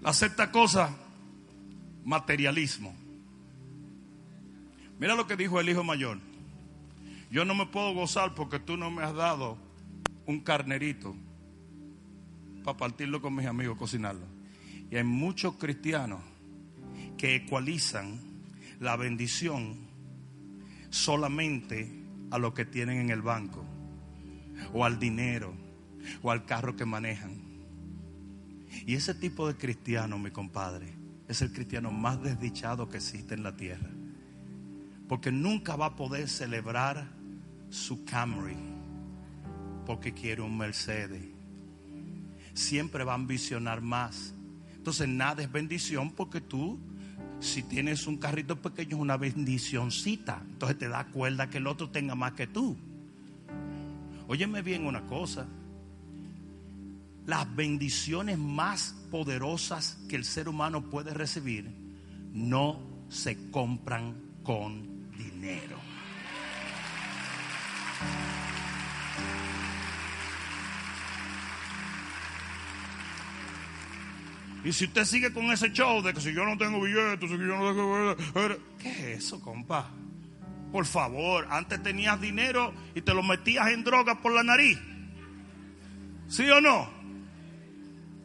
La 0.00 0.14
sexta 0.14 0.50
cosa, 0.50 0.88
materialismo. 2.02 2.96
Mira 4.98 5.14
lo 5.14 5.26
que 5.26 5.36
dijo 5.36 5.60
el 5.60 5.68
hijo 5.68 5.84
mayor. 5.84 6.29
Yo 7.30 7.44
no 7.44 7.54
me 7.54 7.66
puedo 7.66 7.94
gozar 7.94 8.34
porque 8.34 8.58
tú 8.58 8.76
no 8.76 8.90
me 8.90 9.02
has 9.04 9.14
dado 9.14 9.56
un 10.26 10.40
carnerito 10.40 11.14
para 12.64 12.76
partirlo 12.76 13.22
con 13.22 13.34
mis 13.34 13.46
amigos, 13.46 13.78
cocinarlo. 13.78 14.26
Y 14.90 14.96
hay 14.96 15.04
muchos 15.04 15.54
cristianos 15.54 16.20
que 17.16 17.36
ecualizan 17.36 18.18
la 18.80 18.96
bendición 18.96 19.76
solamente 20.90 22.04
a 22.32 22.38
lo 22.38 22.52
que 22.52 22.64
tienen 22.64 22.98
en 22.98 23.10
el 23.10 23.22
banco 23.22 23.64
o 24.72 24.84
al 24.84 24.98
dinero 24.98 25.54
o 26.22 26.32
al 26.32 26.44
carro 26.46 26.74
que 26.74 26.84
manejan. 26.84 27.40
Y 28.86 28.94
ese 28.94 29.14
tipo 29.14 29.46
de 29.46 29.56
cristiano, 29.56 30.18
mi 30.18 30.30
compadre, 30.30 30.94
es 31.28 31.42
el 31.42 31.52
cristiano 31.52 31.92
más 31.92 32.20
desdichado 32.22 32.88
que 32.88 32.96
existe 32.96 33.34
en 33.34 33.44
la 33.44 33.56
tierra. 33.56 33.90
Porque 35.08 35.30
nunca 35.30 35.76
va 35.76 35.86
a 35.86 35.96
poder 35.96 36.28
celebrar 36.28 37.19
su 37.70 38.04
Camry 38.04 38.56
porque 39.86 40.12
quiere 40.12 40.42
un 40.42 40.56
Mercedes. 40.56 41.24
Siempre 42.52 43.04
va 43.04 43.12
a 43.12 43.14
ambicionar 43.14 43.80
más. 43.80 44.34
Entonces 44.74 45.08
nada 45.08 45.42
es 45.42 45.50
bendición 45.50 46.10
porque 46.10 46.40
tú, 46.40 46.78
si 47.40 47.62
tienes 47.62 48.06
un 48.06 48.18
carrito 48.18 48.60
pequeño, 48.60 48.96
es 48.96 49.02
una 49.02 49.16
bendicioncita. 49.16 50.42
Entonces 50.46 50.78
te 50.78 50.88
da 50.88 51.06
cuerda 51.06 51.48
que 51.48 51.58
el 51.58 51.66
otro 51.66 51.90
tenga 51.90 52.14
más 52.14 52.32
que 52.32 52.46
tú. 52.46 52.76
Óyeme 54.28 54.62
bien 54.62 54.86
una 54.86 55.06
cosa 55.06 55.46
las 57.26 57.54
bendiciones 57.54 58.38
más 58.38 58.94
poderosas 59.10 59.98
que 60.08 60.16
el 60.16 60.24
ser 60.24 60.48
humano 60.48 60.90
puede 60.90 61.14
recibir 61.14 61.70
no 62.32 62.80
se 63.08 63.50
compran 63.50 64.14
con 64.42 65.10
dinero. 65.16 65.79
Y 74.62 74.72
si 74.72 74.84
usted 74.84 75.04
sigue 75.04 75.32
con 75.32 75.46
ese 75.46 75.72
show 75.72 76.02
de 76.02 76.12
que 76.12 76.20
si 76.20 76.34
yo 76.34 76.44
no 76.44 76.58
tengo 76.58 76.80
billetes, 76.80 77.30
si 77.30 77.38
yo 77.38 77.56
no 77.56 77.70
tengo 77.74 78.16
¿qué 78.78 78.90
es 79.14 79.24
eso, 79.24 79.40
compa? 79.40 79.90
Por 80.70 80.84
favor, 80.84 81.48
antes 81.50 81.82
tenías 81.82 82.20
dinero 82.20 82.74
y 82.94 83.00
te 83.00 83.14
lo 83.14 83.22
metías 83.22 83.68
en 83.68 83.82
droga 83.82 84.20
por 84.20 84.32
la 84.32 84.42
nariz. 84.42 84.78
¿Sí 86.28 86.48
o 86.50 86.60
no? 86.60 86.99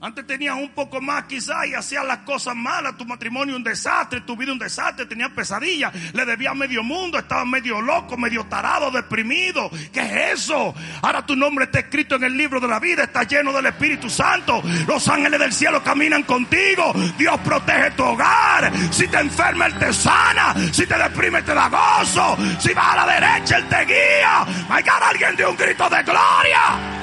Antes 0.02 0.28
tenías 0.28 0.56
un 0.56 0.70
poco 0.70 1.02
más 1.02 1.24
quizás 1.24 1.66
y 1.68 1.74
hacías 1.74 2.06
las 2.06 2.20
cosas 2.20 2.54
malas, 2.56 2.98
tu 2.98 3.06
matrimonio 3.06 3.56
un 3.56 3.64
desastre, 3.64 4.22
tu 4.22 4.36
vida 4.36 4.52
un 4.52 4.60
desastre, 4.60 5.06
tenías 5.06 5.32
pesadillas, 5.32 5.94
le 6.14 6.26
debías 6.26 6.54
medio 6.54 6.84
mundo, 6.84 7.18
estabas 7.18 7.48
medio 7.48 7.82
loco, 7.82 8.18
medio 8.18 8.46
tarado, 8.46 8.92
deprimido. 8.92 9.72
¿Qué 9.94 10.02
es 10.02 10.42
eso? 10.42 10.76
Ahora 11.02 11.26
tu 11.26 11.36
nombre 11.36 11.66
está 11.66 11.80
escrito 11.80 12.16
en 12.16 12.26
el 12.26 12.38
libro 12.38 12.60
de 12.60 12.68
la 12.68 12.80
vida, 12.80 13.04
está 13.04 13.24
lleno 13.24 13.54
del 13.54 13.68
Espíritu 13.68 14.10
Santo. 14.10 14.62
Los 14.86 15.08
ángeles 15.08 15.40
del 15.40 15.54
cielo 15.54 15.82
caminan 15.82 16.24
contigo. 16.24 16.94
Dios 17.18 17.40
protege 17.40 17.92
tu 17.92 18.04
hogar. 18.04 18.72
Si 18.92 19.08
te 19.08 19.20
enferma, 19.20 19.68
Él 19.68 19.80
te 19.80 19.94
sana. 19.94 20.54
Si 20.72 20.86
te 20.86 20.98
deprime, 20.98 21.42
te 21.42 21.54
da 21.54 21.70
gozo. 21.70 22.38
Si 22.60 22.74
va 22.74 22.92
a 22.92 23.06
la 23.06 23.14
derecha, 23.14 23.58
Él 23.58 23.66
te 23.70 23.86
guía. 23.86 24.46
Vaya 24.68 24.98
alguien 25.10 25.36
de 25.36 25.46
un 25.46 25.56
grito 25.56 25.90
de 25.90 26.04
gloria. 26.04 26.95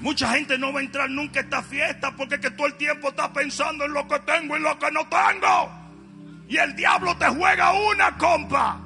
Mucha 0.00 0.32
gente 0.32 0.56
no 0.58 0.72
va 0.72 0.80
a 0.80 0.82
entrar 0.82 1.10
nunca 1.10 1.40
a 1.40 1.42
esta 1.42 1.62
fiesta 1.62 2.14
porque 2.16 2.36
es 2.36 2.40
que 2.40 2.50
todo 2.50 2.68
el 2.68 2.74
tiempo 2.74 3.08
está 3.08 3.32
pensando 3.32 3.84
en 3.84 3.92
lo 3.92 4.06
que 4.06 4.18
tengo 4.20 4.56
y 4.56 4.60
lo 4.60 4.78
que 4.78 4.90
no 4.92 5.00
tengo. 5.08 5.72
Y 6.48 6.56
el 6.56 6.74
diablo 6.76 7.16
te 7.16 7.26
juega 7.26 7.72
una 7.72 8.16
compa. 8.16 8.80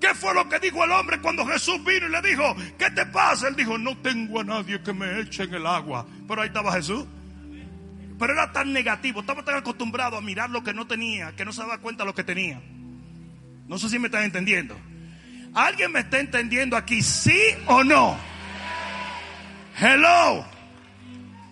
¿Qué 0.00 0.14
fue 0.14 0.34
lo 0.34 0.48
que 0.48 0.58
dijo 0.58 0.84
el 0.84 0.90
hombre 0.90 1.20
cuando 1.20 1.46
Jesús 1.46 1.82
vino 1.84 2.06
y 2.06 2.10
le 2.10 2.20
dijo, 2.22 2.54
¿qué 2.78 2.90
te 2.90 3.06
pasa? 3.06 3.48
Él 3.48 3.56
dijo, 3.56 3.78
no 3.78 3.96
tengo 3.98 4.40
a 4.40 4.44
nadie 4.44 4.82
que 4.82 4.92
me 4.92 5.20
eche 5.20 5.44
en 5.44 5.54
el 5.54 5.66
agua. 5.66 6.06
Pero 6.26 6.42
ahí 6.42 6.48
estaba 6.48 6.72
Jesús. 6.72 7.06
Pero 8.18 8.32
era 8.32 8.52
tan 8.52 8.72
negativo, 8.72 9.20
estaba 9.20 9.42
tan 9.44 9.56
acostumbrado 9.56 10.16
a 10.16 10.20
mirar 10.20 10.50
lo 10.50 10.62
que 10.62 10.72
no 10.72 10.86
tenía, 10.86 11.34
que 11.36 11.44
no 11.44 11.52
se 11.52 11.60
daba 11.62 11.78
cuenta 11.78 12.04
lo 12.04 12.14
que 12.14 12.24
tenía. 12.24 12.60
No 13.66 13.78
sé 13.78 13.88
si 13.88 13.98
me 13.98 14.06
están 14.06 14.24
entendiendo. 14.24 14.76
¿Alguien 15.54 15.92
me 15.92 16.00
está 16.00 16.18
entendiendo 16.18 16.76
aquí, 16.76 17.02
sí 17.02 17.40
o 17.66 17.82
no? 17.82 18.16
Hello. 19.76 20.44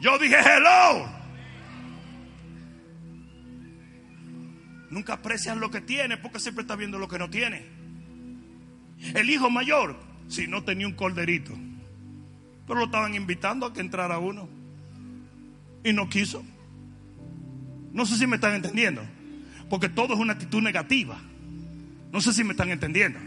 Yo 0.00 0.18
dije 0.18 0.36
hello. 0.36 1.08
Nunca 4.90 5.14
aprecian 5.14 5.58
lo 5.58 5.70
que 5.70 5.80
tiene 5.80 6.16
porque 6.16 6.38
siempre 6.38 6.62
está 6.62 6.76
viendo 6.76 6.98
lo 6.98 7.08
que 7.08 7.18
no 7.18 7.30
tiene. 7.30 7.66
El 9.14 9.30
hijo 9.30 9.50
mayor, 9.50 9.98
si 10.28 10.46
no 10.46 10.62
tenía 10.62 10.86
un 10.86 10.94
corderito, 10.94 11.52
pero 12.66 12.78
lo 12.78 12.84
estaban 12.86 13.14
invitando 13.14 13.66
a 13.66 13.72
que 13.72 13.80
entrara 13.80 14.18
uno 14.18 14.48
y 15.82 15.92
no 15.92 16.08
quiso. 16.08 16.44
No 17.92 18.06
sé 18.06 18.16
si 18.16 18.26
me 18.26 18.36
están 18.36 18.54
entendiendo, 18.54 19.02
porque 19.68 19.88
todo 19.88 20.14
es 20.14 20.20
una 20.20 20.34
actitud 20.34 20.62
negativa. 20.62 21.18
No 22.12 22.20
sé 22.20 22.32
si 22.32 22.44
me 22.44 22.52
están 22.52 22.70
entendiendo. 22.70 23.18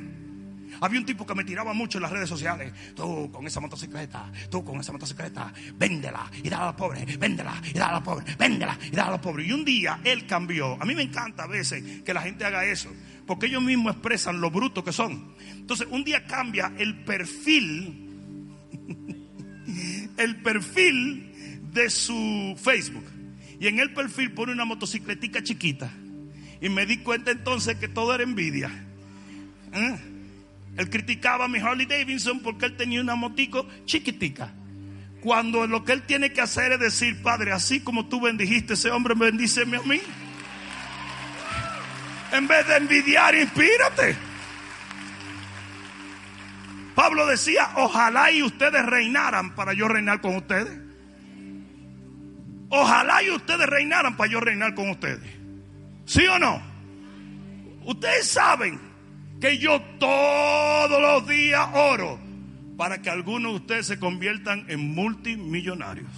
Había 0.86 1.00
un 1.00 1.06
tipo 1.06 1.26
que 1.26 1.34
me 1.34 1.44
tiraba 1.44 1.74
mucho 1.74 1.98
en 1.98 2.04
las 2.04 2.12
redes 2.12 2.30
sociales. 2.30 2.72
Tú 2.96 3.32
con 3.32 3.48
esa 3.48 3.60
motocicleta, 3.60 4.32
tú 4.52 4.64
con 4.64 4.80
esa 4.80 4.92
motocicleta, 4.92 5.52
véndela 5.76 6.30
y 6.44 6.48
dale 6.48 6.62
a 6.62 6.66
los 6.68 6.76
pobres, 6.76 7.18
véndela 7.18 7.60
y 7.64 7.74
dale 7.74 7.92
a 7.92 7.94
los 7.96 8.04
pobres, 8.04 8.38
véndela 8.38 8.78
y 8.86 8.92
dale 8.92 9.08
a 9.08 9.12
los 9.14 9.20
pobres. 9.20 9.48
Y 9.48 9.52
un 9.52 9.66
día 9.66 10.00
él 10.04 10.28
cambió. 10.28 10.80
A 10.80 10.86
mí 10.86 10.94
me 10.94 11.02
encanta 11.02 11.46
a 11.46 11.48
veces 11.48 12.04
que 12.04 12.14
la 12.14 12.22
gente 12.22 12.46
haga 12.46 12.66
eso, 12.66 12.92
porque 13.26 13.48
ellos 13.48 13.64
mismos 13.64 13.94
expresan 13.94 14.40
lo 14.40 14.52
bruto 14.52 14.84
que 14.84 14.94
son. 14.94 15.34
Entonces, 15.56 15.88
un 15.90 16.04
día 16.04 16.28
cambia 16.28 16.72
el 16.78 17.04
perfil, 17.04 18.12
el 20.18 20.36
perfil 20.44 21.72
de 21.74 21.90
su 21.90 22.56
Facebook. 22.62 23.06
Y 23.60 23.66
en 23.66 23.80
el 23.80 23.92
perfil 23.92 24.34
pone 24.34 24.52
una 24.52 24.66
motocicletica 24.66 25.42
chiquita. 25.42 25.92
Y 26.62 26.70
me 26.70 26.86
di 26.86 26.98
cuenta 26.98 27.32
entonces 27.32 27.78
que 27.78 27.88
todo 27.88 28.14
era 28.14 28.24
envidia. 28.24 28.70
¿Eh? 29.74 30.14
Él 30.78 30.89
criticaba 30.89 31.45
a 31.45 31.47
mi 31.47 31.59
Harley 31.59 31.86
Davidson 31.86 32.41
porque 32.41 32.65
él 32.65 32.76
tenía 32.76 33.01
una 33.01 33.15
motico 33.15 33.67
chiquitica. 33.86 34.53
Cuando 35.21 35.65
lo 35.67 35.84
que 35.84 35.93
él 35.93 36.03
tiene 36.03 36.34
que 36.34 36.41
hacer 36.41 36.73
es 36.73 36.80
decir, 36.80 37.21
Padre, 37.21 37.51
así 37.51 37.80
como 37.80 38.07
tú 38.07 38.21
bendijiste 38.21 38.73
a 38.73 38.76
ese 38.76 38.91
hombre, 38.91 39.15
bendíceme 39.15 39.78
a 39.78 39.82
mí. 39.82 40.01
En 42.32 42.47
vez 42.47 42.67
de 42.67 42.76
envidiar, 42.76 43.34
inspírate. 43.36 44.15
Pablo 46.93 47.26
decía, 47.26 47.71
ojalá 47.76 48.32
y 48.32 48.43
ustedes 48.43 48.86
reinaran 48.86 49.55
para 49.55 49.73
yo 49.73 49.88
reinar 49.88 50.21
con 50.21 50.36
ustedes. 50.36 50.80
Ojalá 52.69 53.23
y 53.23 53.30
ustedes 53.30 53.67
reinaran 53.67 54.17
para 54.17 54.32
yo 54.32 54.39
reinar 54.39 54.76
con 54.76 54.89
ustedes. 54.89 55.30
¿Sí 56.05 56.26
o 56.28 56.38
no? 56.39 56.61
Ustedes 57.86 58.28
saben 58.28 58.80
que 59.40 59.58
yo 59.58 59.82
todos 60.00 61.02
los 61.02 61.28
días 61.28 61.68
oro 61.74 62.20
para 62.78 63.02
que 63.02 63.10
algunos 63.10 63.54
de 63.54 63.58
ustedes 63.58 63.88
se 63.88 64.00
conviertan 64.00 64.66
en 64.68 64.94
multimillonarios. 64.94 66.10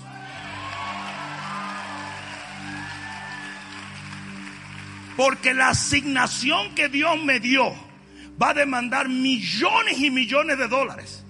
Porque 5.15 5.53
la 5.53 5.69
asignación 5.69 6.75
que 6.75 6.89
Dios 6.89 7.21
me 7.23 7.39
dio 7.39 7.73
va 8.41 8.51
a 8.51 8.53
demandar 8.53 9.09
millones 9.09 9.99
y 9.99 10.11
millones 10.11 10.57
de 10.57 10.67
dólares. 10.67 11.23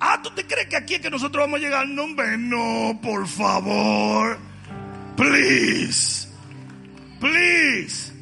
Ah, 0.00 0.20
¿tú 0.22 0.30
te 0.30 0.46
crees 0.46 0.68
que 0.68 0.76
aquí 0.76 0.94
es 0.94 1.00
que 1.00 1.10
nosotros 1.10 1.44
vamos 1.44 1.58
a 1.58 1.62
llegar? 1.62 1.88
No, 1.88 2.06
no, 2.06 3.00
por 3.00 3.26
favor. 3.26 4.38
Please. 5.16 6.28
Please. 7.18 8.17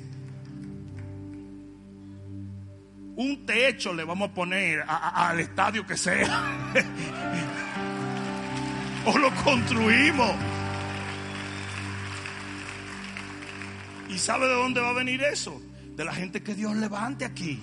Un 3.16 3.46
techo 3.46 3.94
le 3.94 4.04
vamos 4.04 4.30
a 4.30 4.34
poner 4.34 4.84
al 4.86 5.40
estadio 5.40 5.86
que 5.86 5.96
sea. 5.96 6.72
o 9.06 9.18
lo 9.18 9.34
construimos. 9.36 10.34
¿Y 14.10 14.18
sabe 14.18 14.46
de 14.46 14.54
dónde 14.54 14.80
va 14.80 14.90
a 14.90 14.92
venir 14.92 15.22
eso? 15.22 15.60
De 15.96 16.04
la 16.04 16.12
gente 16.12 16.42
que 16.42 16.54
Dios 16.54 16.76
levante 16.76 17.24
aquí. 17.24 17.58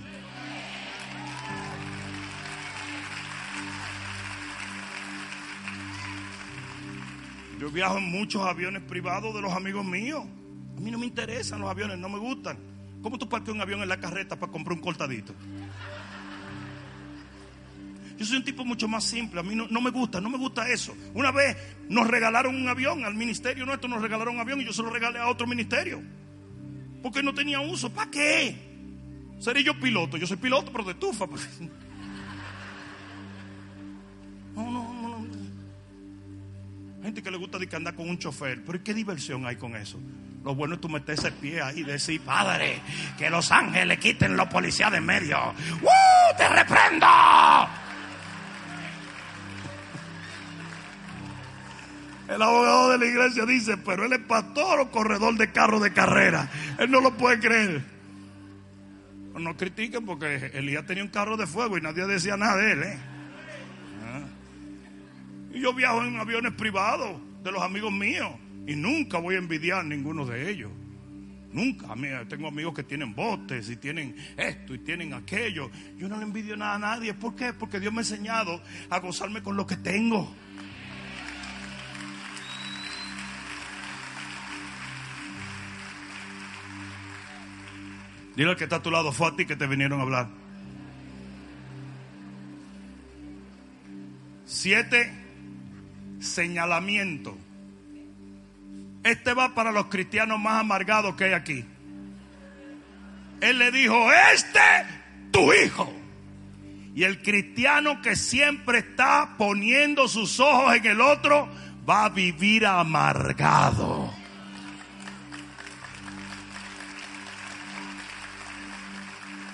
Yo 7.60 7.70
viajo 7.70 8.00
en 8.00 8.12
muchos 8.12 8.42
aviones 8.42 8.82
privados 8.82 9.36
de 9.36 9.42
los 9.42 9.54
amigos 9.54 9.86
míos. 9.86 10.26
A 10.76 10.82
mí 10.82 10.90
no 10.90 10.98
me 10.98 11.06
interesan 11.06 11.62
los 11.62 11.70
aviones, 11.70 12.00
no 12.00 12.10
me 12.10 12.18
gustan. 12.18 12.73
¿Cómo 13.04 13.20
tú 13.20 13.28
parques 13.28 13.54
un 13.54 13.60
avión 13.60 13.84
en 13.84 13.90
la 13.90 14.00
carreta 14.00 14.40
para 14.40 14.50
comprar 14.50 14.78
un 14.78 14.82
cortadito? 14.82 15.36
Yo 18.18 18.26
soy 18.26 18.38
un 18.38 18.46
tipo 18.46 18.64
mucho 18.64 18.88
más 18.88 19.04
simple. 19.04 19.42
A 19.42 19.44
mí 19.44 19.56
no, 19.56 19.82
me 19.82 19.90
gusta, 19.90 20.22
no 20.22 20.30
me 20.30 20.38
gusta 20.38 20.70
eso. 20.70 20.96
Una 21.14 21.32
vez 21.32 21.58
nos 21.90 22.08
regalaron 22.08 22.56
un 22.56 22.68
avión 22.70 23.04
al 23.04 23.14
ministerio 23.14 23.66
nuestro, 23.66 23.90
nos 23.90 24.02
regalaron 24.02 24.36
un 24.36 24.40
avión 24.40 24.62
y 24.62 24.66
yo 24.66 24.72
se 24.72 24.82
lo 24.82 24.90
regalé 24.90 25.20
a 25.20 25.28
otro 25.28 25.46
ministerio. 25.46 26.02
Porque 27.02 27.22
no 27.22 27.34
tenía 27.34 27.60
uso. 27.60 27.92
¿Para 27.92 28.10
qué? 28.10 28.56
Seré 29.38 29.64
yo 29.64 29.78
piloto. 29.78 30.16
Yo 30.16 30.26
soy 30.26 30.38
piloto, 30.38 30.72
pero 30.72 30.86
de 30.86 30.94
tufa. 30.94 31.26
Gente 37.04 37.22
que 37.22 37.30
le 37.30 37.36
gusta 37.38 37.60
de 37.60 37.68
andar 37.76 37.96
con 37.96 38.10
un 38.10 38.18
chofer. 38.18 38.64
Pero 38.64 38.82
¿qué 38.82 38.94
diversión 38.94 39.46
hay 39.46 39.58
con 39.58 39.76
eso? 39.76 40.00
Lo 40.42 40.56
bueno 40.56 40.76
es 40.76 40.82
tú 40.82 40.88
meter 40.88 41.16
ese 41.16 41.34
pie 41.34 41.62
ahí 41.62 41.82
y 41.82 41.84
decir, 41.84 42.22
Padre, 42.22 42.80
que 43.18 43.30
los 43.30 43.52
ángeles 43.52 44.00
quiten 44.00 44.38
los 44.38 44.48
policías 44.48 44.90
de 44.90 45.02
medio. 45.02 45.38
¡Uh! 45.82 46.38
¡Te 46.38 46.48
reprendo! 46.48 47.08
El 52.30 52.42
abogado 52.42 52.92
de 52.92 52.98
la 52.98 53.06
iglesia 53.06 53.46
dice, 53.46 53.76
pero 53.76 54.06
él 54.06 54.14
es 54.14 54.20
pastor 54.20 54.80
o 54.80 54.90
corredor 54.90 55.36
de 55.36 55.52
carro 55.52 55.82
de 55.82 55.92
carrera. 55.92 56.50
Él 56.80 56.90
no 56.90 57.02
lo 57.02 57.18
puede 57.18 57.38
creer. 57.40 57.84
No 59.38 59.58
critiquen 59.58 60.06
porque 60.06 60.52
Elías 60.54 60.86
tenía 60.86 61.04
un 61.04 61.10
carro 61.10 61.36
de 61.36 61.48
fuego 61.48 61.78
y 61.78 61.82
nadie 61.82 62.06
decía 62.06 62.38
nada 62.38 62.56
de 62.56 62.72
él. 62.72 62.84
¿eh? 62.84 63.13
Y 65.54 65.62
yo 65.62 65.74
viajo 65.74 66.04
en 66.04 66.18
aviones 66.18 66.54
privados 66.54 67.22
de 67.44 67.52
los 67.52 67.62
amigos 67.62 67.92
míos 67.92 68.32
y 68.66 68.76
nunca 68.76 69.20
voy 69.20 69.36
a 69.36 69.38
envidiar 69.38 69.80
a 69.82 69.84
ninguno 69.84 70.26
de 70.26 70.50
ellos. 70.50 70.72
Nunca. 71.52 71.94
Tengo 72.28 72.48
amigos 72.48 72.74
que 72.74 72.84
tienen 72.84 73.14
botes 73.14 73.70
y 73.70 73.78
tienen 73.78 74.16
esto 74.36 74.74
y 74.74 74.80
tienen 74.80 75.14
aquello. 75.14 75.70
Yo 75.98 76.10
no 76.10 76.18
le 76.18 76.24
envidio 76.24 76.58
nada 76.58 76.76
a 76.76 76.80
nadie. 76.80 77.14
¿Por 77.14 77.36
qué? 77.36 77.54
Porque 77.54 77.80
Dios 77.80 77.94
me 77.94 78.00
ha 78.00 78.02
enseñado 78.02 78.60
a 78.90 79.00
gozarme 79.00 79.44
con 79.44 79.56
lo 79.56 79.68
que 79.68 79.78
tengo. 79.78 80.34
Dile 88.36 88.50
al 88.50 88.58
que 88.58 88.64
está 88.64 88.78
a 88.78 88.82
tu 88.82 88.90
lado, 88.90 89.12
fue 89.12 89.28
a 89.28 89.36
ti 89.36 89.46
que 89.46 89.56
te 89.56 89.68
vinieron 89.68 90.00
a 90.00 90.04
hablar. 90.04 90.28
Siete, 94.46 95.23
señalamiento. 96.24 97.38
Este 99.04 99.34
va 99.34 99.54
para 99.54 99.72
los 99.72 99.88
cristianos 99.88 100.40
más 100.40 100.62
amargados 100.62 101.16
que 101.16 101.26
hay 101.26 101.34
aquí. 101.34 101.66
Él 103.42 103.60
le 103.60 103.72
dijo, 103.72 104.12
este, 104.34 104.60
tu 105.32 105.52
hijo. 105.54 105.94
Y 106.96 107.04
el 107.04 107.22
cristiano 107.22 108.02
que 108.02 108.16
siempre 108.16 108.80
está 108.80 109.36
poniendo 109.38 110.08
sus 110.08 110.40
ojos 110.40 110.76
en 110.76 110.86
el 110.86 111.02
otro, 111.02 111.50
va 111.88 112.06
a 112.06 112.10
vivir 112.10 112.66
amargado. 112.66 114.14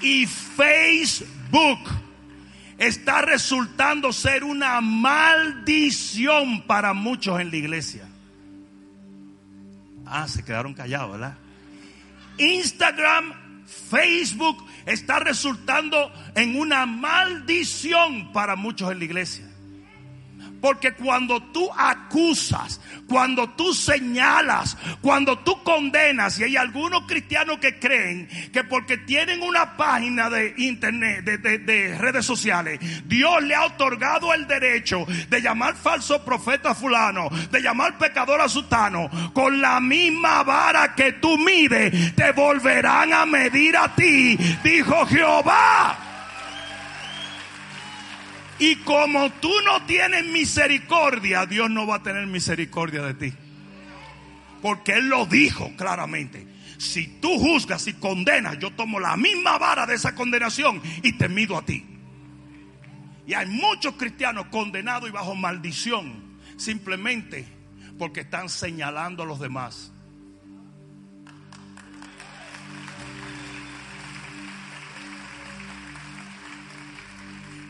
Y 0.01 0.27
Facebook 0.27 1.79
está 2.79 3.21
resultando 3.21 4.11
ser 4.13 4.43
una 4.43 4.79
maldición 4.81 6.63
para 6.63 6.93
muchos 6.93 7.39
en 7.39 7.51
la 7.51 7.57
iglesia. 7.57 8.07
Ah, 10.05 10.27
se 10.27 10.43
quedaron 10.43 10.73
callados, 10.73 11.11
¿verdad? 11.11 11.37
Instagram, 12.37 13.33
Facebook 13.67 14.65
está 14.85 15.19
resultando 15.19 16.11
en 16.35 16.57
una 16.57 16.85
maldición 16.85 18.31
para 18.31 18.55
muchos 18.55 18.91
en 18.91 18.99
la 18.99 19.05
iglesia. 19.05 19.48
Porque 20.61 20.93
cuando 20.93 21.41
tú 21.51 21.69
acusas, 21.75 22.81
cuando 23.07 23.49
tú 23.49 23.73
señalas, 23.73 24.77
cuando 25.01 25.39
tú 25.39 25.63
condenas, 25.63 26.39
y 26.39 26.43
hay 26.43 26.57
algunos 26.57 27.03
cristianos 27.07 27.59
que 27.59 27.79
creen 27.79 28.27
que 28.51 28.63
porque 28.63 28.97
tienen 28.97 29.41
una 29.41 29.77
página 29.77 30.29
de 30.29 30.53
internet, 30.57 31.23
de, 31.23 31.97
redes 31.97 32.25
sociales, 32.25 32.79
Dios 33.05 33.43
le 33.43 33.55
ha 33.55 33.65
otorgado 33.65 34.33
el 34.33 34.47
derecho 34.47 35.05
de 35.29 35.41
llamar 35.41 35.75
falso 35.75 36.23
profeta 36.23 36.75
fulano, 36.75 37.29
de 37.51 37.61
llamar 37.61 37.97
pecador 37.97 38.41
a 38.41 38.49
sutano, 38.49 39.09
con 39.33 39.61
la 39.61 39.79
misma 39.79 40.43
vara 40.43 40.93
que 40.95 41.13
tú 41.13 41.37
mides, 41.37 42.15
te 42.15 42.31
volverán 42.31 43.13
a 43.13 43.25
medir 43.25 43.77
a 43.77 43.93
ti, 43.95 44.37
dijo 44.63 45.05
Jehová. 45.05 46.08
Y 48.59 48.75
como 48.77 49.31
tú 49.33 49.51
no 49.65 49.85
tienes 49.85 50.25
misericordia, 50.25 51.45
Dios 51.45 51.69
no 51.69 51.87
va 51.87 51.95
a 51.95 52.03
tener 52.03 52.27
misericordia 52.27 53.01
de 53.03 53.13
ti. 53.13 53.33
Porque 54.61 54.93
Él 54.93 55.07
lo 55.07 55.25
dijo 55.25 55.71
claramente. 55.77 56.45
Si 56.77 57.19
tú 57.19 57.39
juzgas 57.39 57.87
y 57.87 57.93
condenas, 57.93 58.59
yo 58.59 58.71
tomo 58.71 58.99
la 58.99 59.15
misma 59.17 59.57
vara 59.57 59.85
de 59.85 59.95
esa 59.95 60.13
condenación 60.13 60.81
y 61.03 61.13
te 61.13 61.29
mido 61.29 61.57
a 61.57 61.65
ti. 61.65 61.85
Y 63.25 63.33
hay 63.33 63.45
muchos 63.47 63.95
cristianos 63.95 64.47
condenados 64.47 65.09
y 65.09 65.11
bajo 65.11 65.35
maldición 65.35 66.39
simplemente 66.57 67.45
porque 67.97 68.21
están 68.21 68.49
señalando 68.49 69.23
a 69.23 69.25
los 69.25 69.39
demás. 69.39 69.91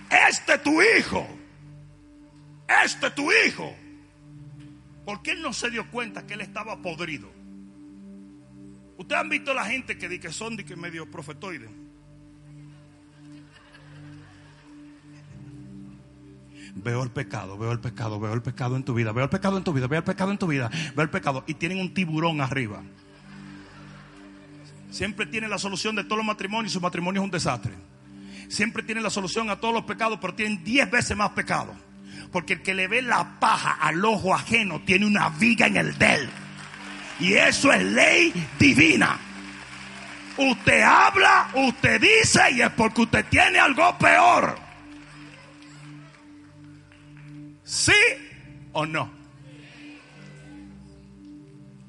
Este 0.09 0.57
tu 0.59 0.81
hijo, 0.81 1.27
este 2.83 3.11
tu 3.11 3.31
hijo. 3.31 3.73
Porque 5.05 5.31
él 5.31 5.41
no 5.41 5.53
se 5.53 5.69
dio 5.69 5.89
cuenta 5.89 6.25
que 6.27 6.35
él 6.35 6.41
estaba 6.41 6.81
podrido. 6.81 7.29
Ustedes 8.97 9.21
han 9.21 9.29
visto 9.29 9.53
la 9.53 9.65
gente 9.65 9.97
que, 9.97 10.09
di 10.09 10.19
que 10.19 10.31
son 10.31 10.57
que 10.57 10.75
medio 10.75 11.09
profetoides. 11.09 11.69
Veo 16.75 17.03
el 17.03 17.09
pecado, 17.09 17.57
veo 17.57 17.71
el 17.71 17.79
pecado, 17.79 18.19
veo 18.19 18.33
el 18.33 18.41
pecado 18.41 18.75
en 18.75 18.83
tu 18.83 18.93
vida, 18.93 19.11
veo 19.11 19.23
el 19.23 19.29
pecado 19.29 19.57
en 19.57 19.63
tu 19.63 19.73
vida, 19.73 19.87
veo 19.87 19.99
el 19.99 20.03
pecado 20.03 20.31
en 20.31 20.37
tu 20.37 20.47
vida, 20.47 20.69
veo 20.95 21.03
el 21.03 21.09
pecado. 21.09 21.43
Y 21.47 21.55
tienen 21.55 21.79
un 21.79 21.93
tiburón 21.93 22.41
arriba. 22.41 22.83
Siempre 24.91 25.25
tienen 25.25 25.49
la 25.49 25.57
solución 25.57 25.95
de 25.95 26.03
todos 26.03 26.17
los 26.17 26.25
matrimonios 26.25 26.71
y 26.71 26.73
su 26.73 26.81
matrimonio 26.81 27.21
es 27.21 27.25
un 27.25 27.31
desastre. 27.31 27.73
Siempre 28.49 28.81
tienen 28.81 29.03
la 29.03 29.11
solución 29.11 29.49
a 29.51 29.59
todos 29.59 29.73
los 29.73 29.83
pecados, 29.83 30.17
pero 30.19 30.33
tienen 30.33 30.63
diez 30.63 30.89
veces 30.89 31.15
más 31.15 31.29
pecados. 31.29 31.75
Porque 32.31 32.53
el 32.53 32.61
que 32.63 32.73
le 32.73 32.87
ve 32.87 33.01
la 33.01 33.39
paja 33.39 33.73
al 33.73 34.03
ojo 34.03 34.33
ajeno 34.33 34.81
tiene 34.81 35.05
una 35.05 35.29
viga 35.29 35.67
en 35.67 35.77
el 35.77 35.97
del. 35.97 36.29
Y 37.19 37.33
eso 37.33 37.71
es 37.71 37.83
ley 37.83 38.33
divina. 38.57 39.19
Usted 40.37 40.81
habla, 40.81 41.51
usted 41.53 42.01
dice 42.01 42.51
y 42.51 42.61
es 42.61 42.71
porque 42.71 43.01
usted 43.01 43.25
tiene 43.29 43.59
algo 43.59 43.97
peor. 43.97 44.57
¿Sí 47.63 47.91
o 48.71 48.85
no? 48.85 49.11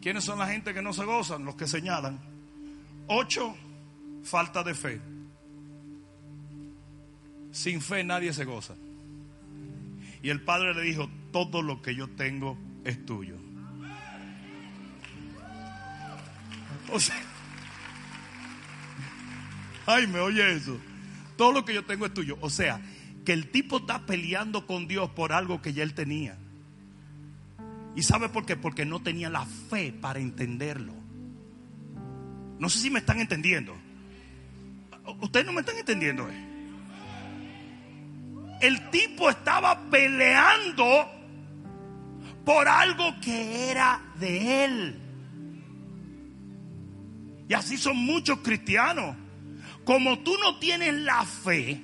¿Quiénes 0.02 0.24
son 0.24 0.38
la 0.38 0.46
gente 0.46 0.74
que 0.74 0.82
no 0.82 0.92
se 0.92 1.04
gozan? 1.04 1.44
Los 1.44 1.54
que 1.54 1.66
señalan. 1.66 2.18
Ocho, 3.06 3.56
falta 4.24 4.62
de 4.62 4.74
fe. 4.74 5.00
Sin 7.52 7.80
fe 7.80 8.04
nadie 8.04 8.32
se 8.32 8.44
goza. 8.44 8.74
Y 10.22 10.30
el 10.30 10.40
padre 10.42 10.74
le 10.74 10.82
dijo, 10.82 11.08
todo 11.32 11.62
lo 11.62 11.82
que 11.82 11.94
yo 11.94 12.08
tengo 12.08 12.58
es 12.84 13.04
tuyo. 13.06 13.36
O 16.92 16.98
sea, 16.98 17.22
ay, 19.86 20.06
me 20.06 20.20
oye 20.20 20.52
eso. 20.52 20.78
Todo 21.36 21.52
lo 21.52 21.64
que 21.64 21.74
yo 21.74 21.84
tengo 21.84 22.06
es 22.06 22.14
tuyo. 22.14 22.36
O 22.40 22.50
sea, 22.50 22.80
que 23.24 23.32
el 23.32 23.50
tipo 23.50 23.78
está 23.78 24.06
peleando 24.06 24.66
con 24.66 24.86
Dios 24.88 25.10
por 25.10 25.32
algo 25.32 25.62
que 25.62 25.72
ya 25.72 25.82
él 25.82 25.94
tenía. 25.94 26.36
¿Y 27.96 28.02
sabe 28.02 28.28
por 28.28 28.46
qué? 28.46 28.56
Porque 28.56 28.84
no 28.84 29.00
tenía 29.00 29.30
la 29.30 29.44
fe 29.44 29.92
para 29.92 30.20
entenderlo. 30.20 30.94
No 32.58 32.68
sé 32.68 32.78
si 32.78 32.90
me 32.90 32.98
están 32.98 33.20
entendiendo. 33.20 33.74
Ustedes 35.20 35.46
no 35.46 35.52
me 35.52 35.60
están 35.60 35.78
entendiendo. 35.78 36.28
Eh? 36.28 36.49
El 38.60 38.90
tipo 38.90 39.30
estaba 39.30 39.90
peleando 39.90 41.08
por 42.44 42.68
algo 42.68 43.14
que 43.20 43.70
era 43.70 44.00
de 44.16 44.64
él. 44.64 45.00
Y 47.48 47.54
así 47.54 47.76
son 47.76 47.96
muchos 47.96 48.38
cristianos. 48.40 49.16
Como 49.84 50.20
tú 50.20 50.36
no 50.42 50.58
tienes 50.58 50.94
la 50.94 51.24
fe 51.24 51.80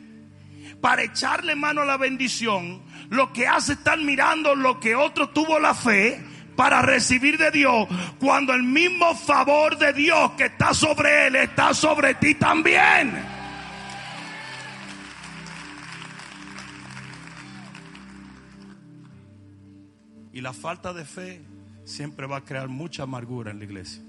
para 0.80 1.02
echarle 1.02 1.56
mano 1.56 1.82
a 1.82 1.86
la 1.86 1.96
bendición, 1.96 2.82
lo 3.10 3.32
que 3.32 3.46
hace 3.46 3.72
es 3.72 3.78
estar 3.78 3.98
mirando 3.98 4.54
lo 4.54 4.78
que 4.78 4.94
otro 4.94 5.30
tuvo 5.30 5.58
la 5.58 5.74
fe 5.74 6.22
para 6.56 6.82
recibir 6.82 7.36
de 7.36 7.50
Dios, 7.50 7.86
cuando 8.18 8.54
el 8.54 8.62
mismo 8.62 9.14
favor 9.14 9.76
de 9.76 9.92
Dios 9.92 10.32
que 10.32 10.46
está 10.46 10.72
sobre 10.72 11.26
él 11.26 11.36
está 11.36 11.74
sobre 11.74 12.14
ti 12.14 12.34
también. 12.34 13.35
Y 20.36 20.42
la 20.42 20.52
falta 20.52 20.92
de 20.92 21.06
fe 21.06 21.40
siempre 21.86 22.26
va 22.26 22.36
a 22.36 22.44
crear 22.44 22.68
mucha 22.68 23.04
amargura 23.04 23.52
en 23.52 23.58
la 23.58 23.64
iglesia. 23.64 24.02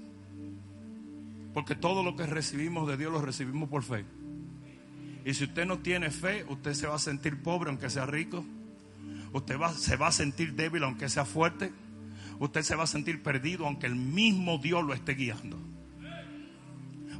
Porque 1.54 1.74
todo 1.74 2.02
lo 2.02 2.16
que 2.16 2.26
recibimos 2.26 2.86
de 2.86 2.98
Dios 2.98 3.10
lo 3.10 3.22
recibimos 3.22 3.70
por 3.70 3.82
fe. 3.82 4.04
Y 5.24 5.32
si 5.32 5.44
usted 5.44 5.64
no 5.64 5.78
tiene 5.78 6.10
fe, 6.10 6.44
usted 6.50 6.74
se 6.74 6.86
va 6.86 6.96
a 6.96 6.98
sentir 6.98 7.42
pobre 7.42 7.70
aunque 7.70 7.88
sea 7.88 8.04
rico. 8.04 8.44
Usted 9.32 9.58
va, 9.58 9.72
se 9.72 9.96
va 9.96 10.08
a 10.08 10.12
sentir 10.12 10.52
débil 10.52 10.84
aunque 10.84 11.08
sea 11.08 11.24
fuerte. 11.24 11.72
Usted 12.40 12.60
se 12.60 12.76
va 12.76 12.84
a 12.84 12.86
sentir 12.86 13.22
perdido 13.22 13.66
aunque 13.66 13.86
el 13.86 13.96
mismo 13.96 14.58
Dios 14.58 14.84
lo 14.84 14.92
esté 14.92 15.14
guiando. 15.14 15.58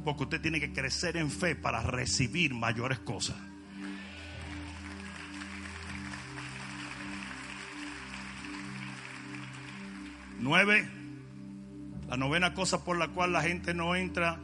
Porque 0.05 0.21
usted 0.21 0.39
tiene 0.39 0.59
que 0.59 0.71
crecer 0.71 1.17
en 1.17 1.31
fe 1.31 1.55
para 1.55 1.81
recibir 1.81 2.53
mayores 2.53 2.99
cosas. 2.99 3.37
Nueve. 10.39 10.87
La 12.07 12.15
novena 12.15 12.53
cosa 12.53 12.83
por 12.83 12.97
la 12.97 13.09
cual 13.09 13.33
la 13.33 13.41
gente 13.41 13.73
no 13.73 13.95
entra 13.95 14.39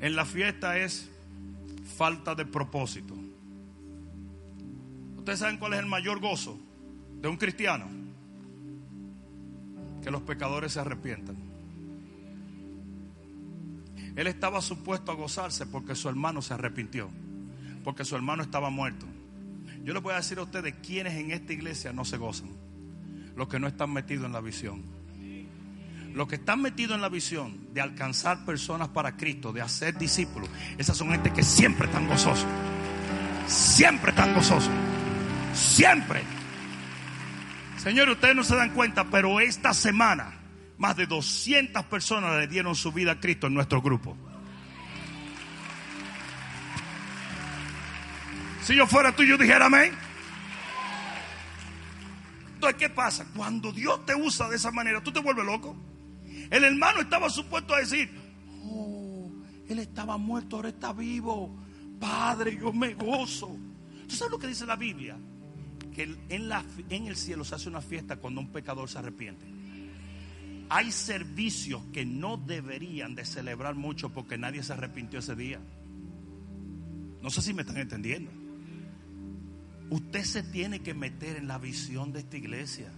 en 0.00 0.16
la 0.16 0.24
fiesta 0.24 0.78
es 0.78 1.10
falta 1.96 2.34
de 2.34 2.46
propósito. 2.46 3.14
¿Ustedes 5.16 5.40
saben 5.40 5.58
cuál 5.58 5.74
es 5.74 5.80
el 5.80 5.86
mayor 5.86 6.20
gozo 6.20 6.58
de 7.20 7.28
un 7.28 7.36
cristiano? 7.36 7.86
Que 10.02 10.10
los 10.10 10.22
pecadores 10.22 10.72
se 10.72 10.80
arrepientan. 10.80 11.36
Él 14.16 14.26
estaba 14.26 14.62
supuesto 14.62 15.12
a 15.12 15.16
gozarse 15.16 15.66
porque 15.66 15.94
su 15.94 16.08
hermano 16.08 16.42
se 16.42 16.54
arrepintió, 16.54 17.10
porque 17.84 18.04
su 18.04 18.16
hermano 18.16 18.42
estaba 18.42 18.70
muerto. 18.70 19.06
Yo 19.84 19.94
les 19.94 20.02
voy 20.02 20.14
a 20.14 20.16
decir 20.16 20.38
a 20.38 20.42
ustedes 20.42 20.74
quiénes 20.82 21.14
en 21.14 21.32
esta 21.32 21.52
iglesia 21.52 21.92
no 21.92 22.04
se 22.04 22.16
gozan, 22.16 22.50
los 23.36 23.48
que 23.48 23.58
no 23.58 23.66
están 23.66 23.92
metidos 23.92 24.26
en 24.26 24.32
la 24.32 24.40
visión. 24.40 24.99
Los 26.14 26.26
que 26.28 26.36
están 26.36 26.60
metidos 26.60 26.96
en 26.96 27.02
la 27.02 27.08
visión 27.08 27.72
de 27.72 27.80
alcanzar 27.80 28.44
personas 28.44 28.88
para 28.88 29.16
Cristo, 29.16 29.52
de 29.52 29.62
hacer 29.62 29.96
discípulos, 29.96 30.48
esas 30.76 30.96
son 30.96 31.10
gente 31.10 31.32
que 31.32 31.42
siempre 31.42 31.86
están 31.86 32.08
gozosos. 32.08 32.46
Siempre 33.46 34.10
están 34.10 34.34
gozosos. 34.34 34.72
Siempre. 35.54 36.22
Señores, 37.76 38.14
ustedes 38.14 38.36
no 38.36 38.44
se 38.44 38.56
dan 38.56 38.70
cuenta, 38.70 39.04
pero 39.04 39.40
esta 39.40 39.72
semana 39.72 40.34
más 40.78 40.96
de 40.96 41.06
200 41.06 41.84
personas 41.84 42.38
le 42.38 42.46
dieron 42.46 42.74
su 42.74 42.92
vida 42.92 43.12
a 43.12 43.20
Cristo 43.20 43.46
en 43.46 43.54
nuestro 43.54 43.80
grupo. 43.82 44.16
Si 48.62 48.74
yo 48.74 48.86
fuera 48.86 49.14
tú, 49.14 49.22
yo 49.22 49.36
dijera 49.38 49.66
amén. 49.66 49.92
Entonces, 52.54 52.78
¿qué 52.78 52.90
pasa? 52.90 53.26
Cuando 53.34 53.72
Dios 53.72 54.04
te 54.04 54.14
usa 54.14 54.48
de 54.48 54.56
esa 54.56 54.70
manera, 54.70 55.02
tú 55.02 55.12
te 55.12 55.20
vuelves 55.20 55.44
loco. 55.44 55.89
El 56.50 56.64
hermano 56.64 57.00
estaba 57.00 57.30
supuesto 57.30 57.74
a 57.74 57.78
decir, 57.78 58.10
oh, 58.64 59.30
él 59.68 59.78
estaba 59.78 60.18
muerto, 60.18 60.56
ahora 60.56 60.70
está 60.70 60.92
vivo. 60.92 61.56
Padre, 62.00 62.58
yo 62.58 62.72
me 62.72 62.94
gozo. 62.94 63.56
¿Tú 64.08 64.16
sabes 64.16 64.32
lo 64.32 64.38
que 64.38 64.48
dice 64.48 64.66
la 64.66 64.76
Biblia? 64.76 65.16
Que 65.94 66.02
en, 66.28 66.50
en 66.90 67.06
el 67.06 67.16
cielo 67.16 67.44
se 67.44 67.54
hace 67.54 67.68
una 67.68 67.80
fiesta 67.80 68.16
cuando 68.16 68.40
un 68.40 68.48
pecador 68.48 68.88
se 68.88 68.98
arrepiente. 68.98 69.46
Hay 70.68 70.90
servicios 70.92 71.82
que 71.92 72.04
no 72.04 72.36
deberían 72.36 73.14
de 73.14 73.24
celebrar 73.24 73.74
mucho 73.74 74.10
porque 74.10 74.38
nadie 74.38 74.62
se 74.62 74.72
arrepintió 74.72 75.18
ese 75.18 75.36
día. 75.36 75.60
No 77.22 77.30
sé 77.30 77.42
si 77.42 77.52
me 77.52 77.62
están 77.62 77.78
entendiendo. 77.78 78.30
Usted 79.90 80.24
se 80.24 80.42
tiene 80.44 80.80
que 80.80 80.94
meter 80.94 81.36
en 81.36 81.48
la 81.48 81.58
visión 81.58 82.12
de 82.12 82.20
esta 82.20 82.36
iglesia. 82.36 82.92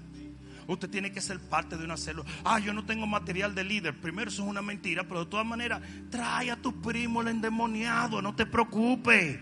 Usted 0.66 0.88
tiene 0.88 1.12
que 1.12 1.20
ser 1.20 1.40
parte 1.40 1.76
de 1.76 1.84
una 1.84 1.96
célula. 1.96 2.28
Ah, 2.44 2.58
yo 2.58 2.72
no 2.72 2.84
tengo 2.84 3.06
material 3.06 3.54
de 3.54 3.64
líder. 3.64 3.94
Primero, 4.00 4.30
eso 4.30 4.42
es 4.42 4.48
una 4.48 4.62
mentira, 4.62 5.04
pero 5.04 5.24
de 5.24 5.30
todas 5.30 5.46
maneras, 5.46 5.80
trae 6.10 6.50
a 6.50 6.56
tu 6.56 6.80
primo 6.80 7.20
el 7.20 7.28
endemoniado, 7.28 8.22
no 8.22 8.34
te 8.34 8.46
preocupes. 8.46 9.38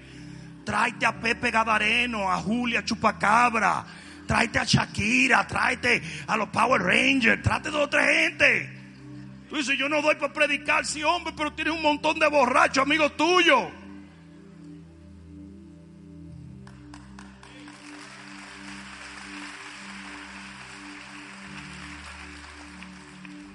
Tráete 0.65 1.07
a 1.07 1.21
Pepe 1.21 1.51
Gadareno, 1.51 2.31
a 2.31 2.37
Julia 2.39 2.85
Chupacabra, 2.85 3.85
tráete 4.27 4.59
a 4.59 4.65
Shakira, 4.65 5.47
tráete 5.47 6.03
a 6.27 6.37
los 6.37 6.49
Power 6.49 6.83
Rangers, 6.83 7.43
tráete 7.43 7.71
de 7.71 7.77
otra 7.77 8.05
gente. 8.05 8.81
Tú 9.49 9.57
dices, 9.57 9.77
yo 9.77 9.89
no 9.89 10.01
doy 10.01 10.15
para 10.15 10.33
predicar, 10.33 10.87
sí, 10.87 11.03
hombre, 11.03 11.35
pero 11.37 11.53
tienes 11.53 11.75
un 11.75 11.83
montón 11.83 12.19
de 12.19 12.29
borrachos, 12.29 12.85
amigos 12.85 13.17
tuyos. 13.17 13.80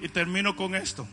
Y 0.05 0.09
termino 0.09 0.55
con 0.55 0.75
esto. 0.75 1.07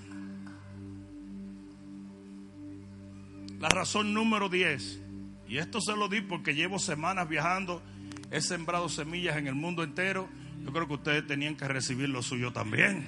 La 3.59 3.71
razón 3.71 4.13
número 4.13 4.51
10. 4.51 5.01
Y 5.49 5.57
esto 5.57 5.81
se 5.81 5.97
lo 5.97 6.09
di 6.09 6.21
porque 6.21 6.55
llevo 6.55 6.79
semanas 6.79 7.27
viajando. 7.27 7.83
He 8.31 8.43
sembrado 8.43 8.91
semillas 8.91 9.39
en 9.39 9.47
el 9.47 9.55
mundo 9.55 9.83
entero. 9.83 10.29
Yo 10.63 10.75
creo 10.75 10.87
que 10.89 10.93
ustedes 10.93 11.27
tenían 11.27 11.57
que 11.57 11.67
recibir 11.67 12.11
lo 12.11 12.21
suyo 12.21 12.53
también. 12.53 13.07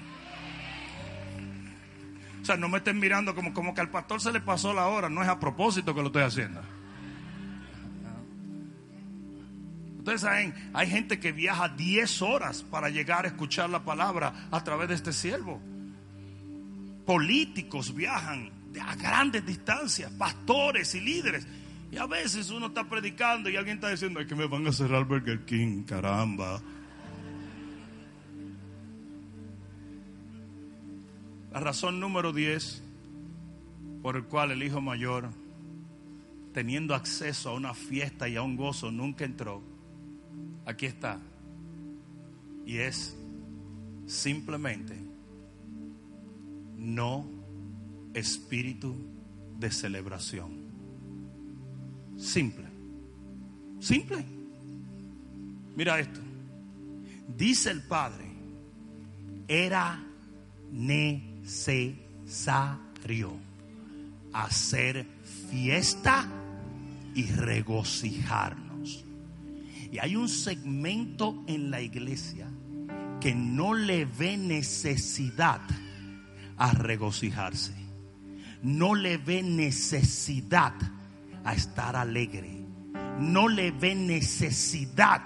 O 2.41 2.47
sea, 2.47 2.57
no 2.57 2.71
me 2.71 2.79
estén 2.79 2.99
mirando 2.99 3.35
como, 3.35 3.53
como 3.53 3.75
que 3.75 3.83
al 3.83 3.91
pastor 3.91 4.23
se 4.23 4.33
le 4.33 4.41
pasó 4.41 4.73
la 4.73 4.87
hora. 4.87 5.11
No 5.11 5.23
es 5.23 5.29
a 5.29 5.39
propósito 5.39 5.95
que 5.95 6.01
lo 6.01 6.07
estoy 6.07 6.23
haciendo. 6.23 6.63
Ustedes 9.99 10.23
saben, 10.23 10.55
hay 10.73 10.89
gente 10.89 11.21
que 11.21 11.33
viaja 11.33 11.69
10 11.69 12.23
horas 12.23 12.63
para 12.63 12.89
llegar 12.89 13.27
a 13.27 13.29
escuchar 13.29 13.69
la 13.69 13.85
palabra 13.85 14.49
a 14.51 14.65
través 14.65 14.89
de 14.89 14.95
este 14.95 15.13
siervo. 15.13 15.61
Políticos 17.05 17.95
viajan 17.95 18.51
a 18.81 18.95
grandes 18.97 19.45
distancias, 19.45 20.11
pastores 20.13 20.95
y 20.95 21.01
líderes. 21.01 21.47
Y 21.93 21.97
a 21.97 22.07
veces 22.07 22.51
uno 22.51 22.67
está 22.67 22.89
predicando 22.89 23.49
y 23.49 23.57
alguien 23.57 23.77
está 23.77 23.91
diciendo, 23.91 24.21
es 24.21 24.27
que 24.27 24.35
me 24.35 24.47
van 24.47 24.67
a 24.67 24.73
cerrar 24.73 25.05
Burger 25.05 25.45
King, 25.45 25.85
caramba. 25.85 26.61
La 31.53 31.61
razón 31.61 32.01
número 32.01 32.33
10 32.33 32.83
por 34.03 34.17
el 34.17 34.25
cual 34.25 34.51
el 34.51 34.63
hijo 34.63 34.81
mayor, 34.81 35.31
teniendo 36.53 36.95
acceso 36.95 37.51
a 37.51 37.55
una 37.55 37.75
fiesta 37.75 38.29
y 38.29 38.37
a 38.37 38.43
un 38.43 38.57
gozo, 38.57 38.91
nunca 38.91 39.25
entró, 39.25 39.63
aquí 40.67 40.87
está. 40.87 41.21
Y 42.67 42.79
es 42.79 43.17
simplemente 44.07 45.14
no 46.85 47.27
espíritu 48.13 48.95
de 49.59 49.71
celebración. 49.71 50.53
Simple. 52.17 52.65
Simple. 53.81 54.25
Mira 55.77 55.99
esto. 55.99 56.21
Dice 57.37 57.71
el 57.71 57.83
Padre, 57.83 58.25
era 59.49 60.05
necesario 60.71 61.95
hacer 64.33 65.07
fiesta 65.51 66.29
y 67.15 67.25
regocijarnos. 67.27 69.05
Y 69.91 69.99
hay 69.99 70.17
un 70.17 70.29
segmento 70.29 71.43
en 71.47 71.71
la 71.71 71.81
iglesia 71.81 72.49
que 73.21 73.35
no 73.35 73.75
le 73.75 74.05
ve 74.05 74.37
necesidad 74.37 75.61
a 76.57 76.73
regocijarse. 76.73 77.75
No 78.63 78.95
le 78.95 79.19
ve 79.19 79.43
necesidad 79.43 80.75
a 81.45 81.55
estar 81.55 81.97
alegre. 81.97 82.65
No 83.21 83.49
le 83.49 83.71
ve 83.71 83.95
necesidad 83.95 85.23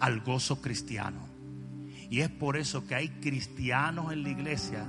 al 0.00 0.20
gozo 0.20 0.60
cristiano. 0.60 1.28
Y 2.10 2.20
es 2.20 2.28
por 2.28 2.56
eso 2.56 2.86
que 2.86 2.94
hay 2.96 3.08
cristianos 3.08 4.12
en 4.12 4.22
la 4.24 4.30
iglesia 4.30 4.86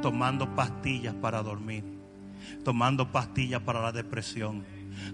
tomando 0.00 0.54
pastillas 0.54 1.14
para 1.14 1.42
dormir 1.42 2.02
tomando 2.64 3.10
pastillas 3.10 3.62
para 3.62 3.80
la 3.80 3.92
depresión, 3.92 4.64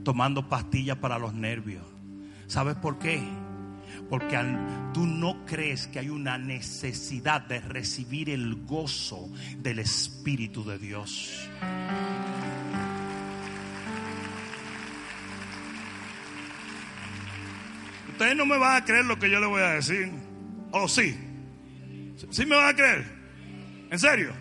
tomando 0.04 0.48
pastillas 0.48 0.98
para 0.98 1.18
los 1.18 1.34
nervios. 1.34 1.84
¿Sabes 2.46 2.76
por 2.76 2.98
qué? 2.98 3.22
Porque 4.08 4.38
tú 4.94 5.06
no 5.06 5.44
crees 5.44 5.86
que 5.86 5.98
hay 5.98 6.08
una 6.08 6.38
necesidad 6.38 7.42
de 7.42 7.60
recibir 7.60 8.30
el 8.30 8.54
gozo 8.64 9.28
del 9.58 9.80
Espíritu 9.80 10.64
de 10.64 10.78
Dios. 10.78 11.48
Ustedes 18.12 18.34
no 18.34 18.46
me 18.46 18.58
van 18.58 18.82
a 18.82 18.84
creer 18.84 19.04
lo 19.04 19.18
que 19.18 19.30
yo 19.30 19.38
les 19.38 19.48
voy 19.48 19.62
a 19.62 19.70
decir. 19.74 20.10
¿O 20.72 20.88
sí? 20.88 21.16
¿Sí 22.30 22.46
me 22.46 22.56
van 22.56 22.70
a 22.70 22.74
creer? 22.74 23.04
¿En 23.90 23.98
serio? 23.98 24.32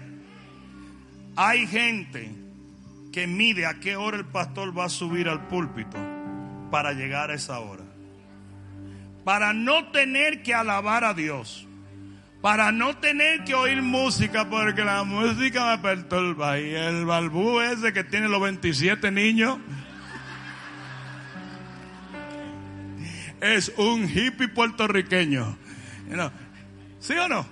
Hay 1.35 1.67
gente 1.67 2.31
que 3.11 3.27
mide 3.27 3.65
a 3.65 3.79
qué 3.79 3.95
hora 3.95 4.17
el 4.17 4.25
pastor 4.25 4.77
va 4.77 4.85
a 4.85 4.89
subir 4.89 5.29
al 5.29 5.47
púlpito 5.47 5.97
para 6.71 6.93
llegar 6.93 7.31
a 7.31 7.35
esa 7.35 7.59
hora. 7.59 7.86
Para 9.27 9.51
no 9.51 9.91
tener 9.91 10.41
que 10.41 10.53
alabar 10.53 11.03
a 11.03 11.13
Dios. 11.13 11.67
Para 12.39 12.71
no 12.71 12.95
tener 12.95 13.43
que 13.43 13.55
oír 13.55 13.81
música 13.81 14.49
porque 14.49 14.85
la 14.85 15.03
música 15.03 15.75
me 15.75 15.79
perturba. 15.79 16.57
Y 16.61 16.73
el 16.73 17.03
balbú 17.03 17.59
ese 17.59 17.91
que 17.91 18.05
tiene 18.05 18.29
los 18.29 18.39
27 18.39 19.11
niños. 19.11 19.59
Es 23.41 23.67
un 23.75 24.05
hippie 24.05 24.47
puertorriqueño. 24.47 25.57
¿Sí 27.01 27.13
o 27.15 27.27
no? 27.27 27.45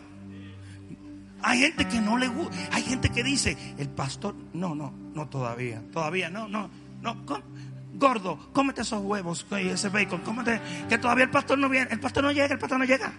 Hay 1.41 1.60
gente 1.60 1.89
que 1.89 1.99
no 1.99 2.18
le 2.18 2.30
gusta. 2.30 2.56
Hay 2.72 2.84
gente 2.84 3.10
que 3.10 3.22
dice, 3.22 3.76
el 3.77 3.89
pastor, 3.89 4.34
no, 4.53 4.76
no, 4.76 4.93
no 5.14 5.27
todavía, 5.27 5.84
todavía, 5.91 6.30
no, 6.30 6.47
no, 6.47 6.69
no. 7.02 7.26
Gordo, 7.97 8.49
cómete 8.51 8.81
esos 8.81 9.01
huevos 9.01 9.45
y 9.51 9.69
ese 9.69 9.89
bacon, 9.89 10.22
cómete, 10.22 10.59
que 10.89 10.97
todavía 10.97 11.26
el 11.26 11.31
pastor 11.31 11.57
no 11.57 11.69
viene, 11.69 11.88
el 11.91 11.99
pastor 11.99 12.23
no 12.23 12.31
llega, 12.31 12.53
el 12.53 12.59
pastor 12.59 12.80
no 12.80 12.85
llega. 12.85 13.13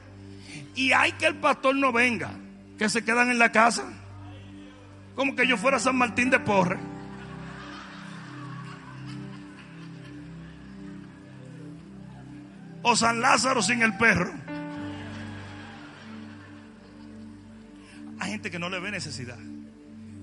Y 0.74 0.93
hay 0.93 1.12
que 1.12 1.27
el 1.27 1.36
pastor 1.36 1.74
no 1.74 1.93
venga, 1.93 2.31
que 2.78 2.89
se 2.89 3.03
quedan 3.03 3.31
en 3.31 3.39
la 3.39 3.51
casa, 3.51 3.85
como 5.15 5.35
que 5.35 5.47
yo 5.47 5.57
fuera 5.57 5.78
San 5.78 5.97
Martín 5.97 6.28
de 6.28 6.39
Porre. 6.40 6.78
O 12.82 12.94
San 12.94 13.20
Lázaro 13.20 13.62
sin 13.62 13.82
el 13.82 13.97
perro. 13.97 14.32
Hay 18.20 18.31
gente 18.31 18.51
que 18.51 18.59
no 18.59 18.69
le 18.69 18.78
ve 18.78 18.90
necesidad. 18.90 19.39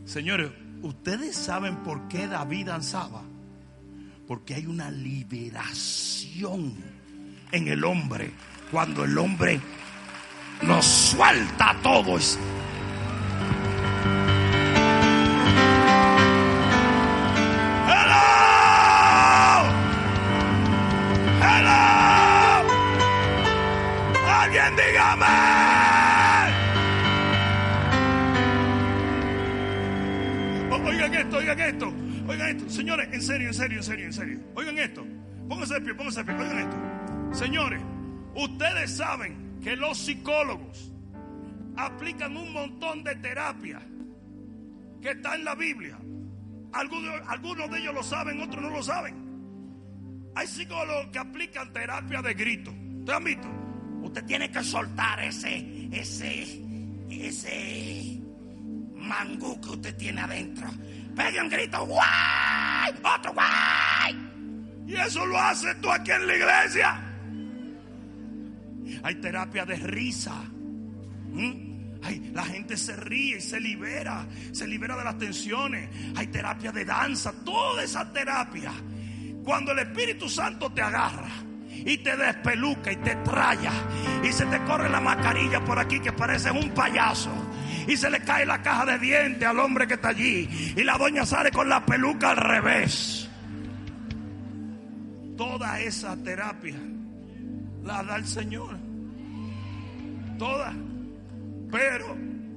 Señores, 0.06 0.52
ustedes 0.82 1.36
saben 1.36 1.78
por 1.78 2.08
qué 2.08 2.28
David 2.28 2.68
danzaba. 2.68 3.24
Porque 4.28 4.56
hay 4.56 4.66
una 4.66 4.90
liberación 4.92 6.74
en 7.52 7.68
el 7.68 7.84
hombre. 7.84 8.32
Cuando 8.72 9.04
el 9.04 9.18
hombre 9.18 9.60
nos 10.62 10.86
suelta 10.86 11.72
a 11.72 11.82
todos. 11.82 12.40
Señores, 32.94 33.16
en 33.16 33.22
serio, 33.24 33.48
en 33.48 33.54
serio, 33.56 33.78
en 33.78 33.84
serio, 33.84 34.06
en 34.06 34.14
serio. 34.14 34.40
Oigan 34.54 34.78
esto. 34.78 35.04
Pónganse 35.50 35.74
de 35.74 35.82
pie, 35.82 35.96
pónganse 35.96 36.24
de 36.24 36.26
pie, 36.26 36.36
oigan 36.36 36.60
esto. 36.60 36.78
Señores, 37.34 37.82
ustedes 38.36 38.96
saben 38.96 39.60
que 39.64 39.76
los 39.76 39.98
psicólogos 39.98 40.92
aplican 41.76 42.38
un 42.38 42.54
montón 42.54 43.04
de 43.04 43.16
terapia 43.16 43.82
que 45.02 45.10
está 45.10 45.34
en 45.34 45.44
la 45.44 45.56
Biblia. 45.56 45.98
Algunos, 46.74 47.20
algunos 47.28 47.72
de 47.72 47.80
ellos 47.80 47.96
lo 47.96 48.04
saben, 48.04 48.40
otros 48.40 48.62
no 48.62 48.70
lo 48.70 48.84
saben. 48.84 49.16
Hay 50.36 50.46
psicólogos 50.46 51.08
que 51.08 51.18
aplican 51.18 51.74
terapia 51.74 52.22
de 52.22 52.34
grito. 52.36 52.70
¿Ustedes 52.70 53.18
han 53.18 53.24
visto? 53.24 53.48
Usted 54.04 54.24
tiene 54.26 54.52
que 54.52 54.64
soltar 54.64 55.20
ese, 55.24 55.90
ese, 55.92 56.62
ese 57.10 58.22
mangú 58.94 59.60
que 59.62 59.70
usted 59.70 59.98
tiene 59.98 60.22
adentro. 60.22 60.68
Pegue 61.16 61.42
un 61.42 61.50
grito, 61.50 61.88
Otro, 62.92 63.34
¡guay! 63.34 64.32
Y 64.88 64.96
eso 64.96 65.26
lo 65.26 65.40
haces 65.40 65.80
tú 65.82 65.92
aquí 65.92 66.12
en 66.12 66.28
la 66.28 66.36
iglesia. 66.36 67.14
Hay 69.04 69.16
terapia 69.16 69.66
de 69.66 69.76
risa. 69.76 70.34
¿Mm? 71.32 71.74
la 72.34 72.44
gente 72.44 72.76
se 72.76 72.96
ríe 72.98 73.38
y 73.38 73.42
se 73.42 73.60
libera, 73.60 74.28
se 74.52 74.68
libera 74.68 74.98
de 74.98 75.04
las 75.04 75.18
tensiones. 75.18 75.90
Hay 76.16 76.28
terapia 76.28 76.72
de 76.72 76.86
danza, 76.86 77.34
toda 77.46 77.84
esa 77.84 78.12
terapia. 78.12 78.74
Cuando 79.44 79.72
el 79.72 79.80
Espíritu 79.80 80.30
Santo 80.30 80.72
te 80.72 80.82
agarra 80.82 81.30
y 81.70 81.98
te 81.98 82.16
despeluca 82.16 82.92
y 82.92 82.98
te 82.98 83.16
traya 83.18 83.72
y 84.24 84.32
se 84.32 84.46
te 84.46 84.62
corre 84.64 84.90
la 84.90 85.00
mascarilla 85.00 85.64
por 85.64 85.80
aquí 85.80 86.00
que 86.00 86.12
parece 86.12 86.52
un 86.52 86.70
payaso 86.72 87.32
y 87.88 87.98
se 87.98 88.10
le 88.10 88.20
cae 88.22 88.46
la 88.46 88.62
caja 88.62 88.86
de 88.86 89.00
dientes 89.00 89.48
al 89.48 89.60
hombre 89.60 89.88
que 89.88 89.96
está 89.96 90.10
allí 90.10 90.50
y 90.76 90.84
la 90.84 90.98
doña 90.98 91.26
sale 91.26 91.52
con 91.52 91.70
la 91.70 91.86
peluca 91.86 92.32
al 92.32 92.38
revés. 92.38 93.30
Toda 95.38 95.82
esa 95.82 96.16
terapia 96.18 96.76
la 97.84 98.04
da 98.04 98.16
el 98.18 98.26
Señor. 98.26 98.78
Toda. 100.38 100.74
Pero 101.72 102.16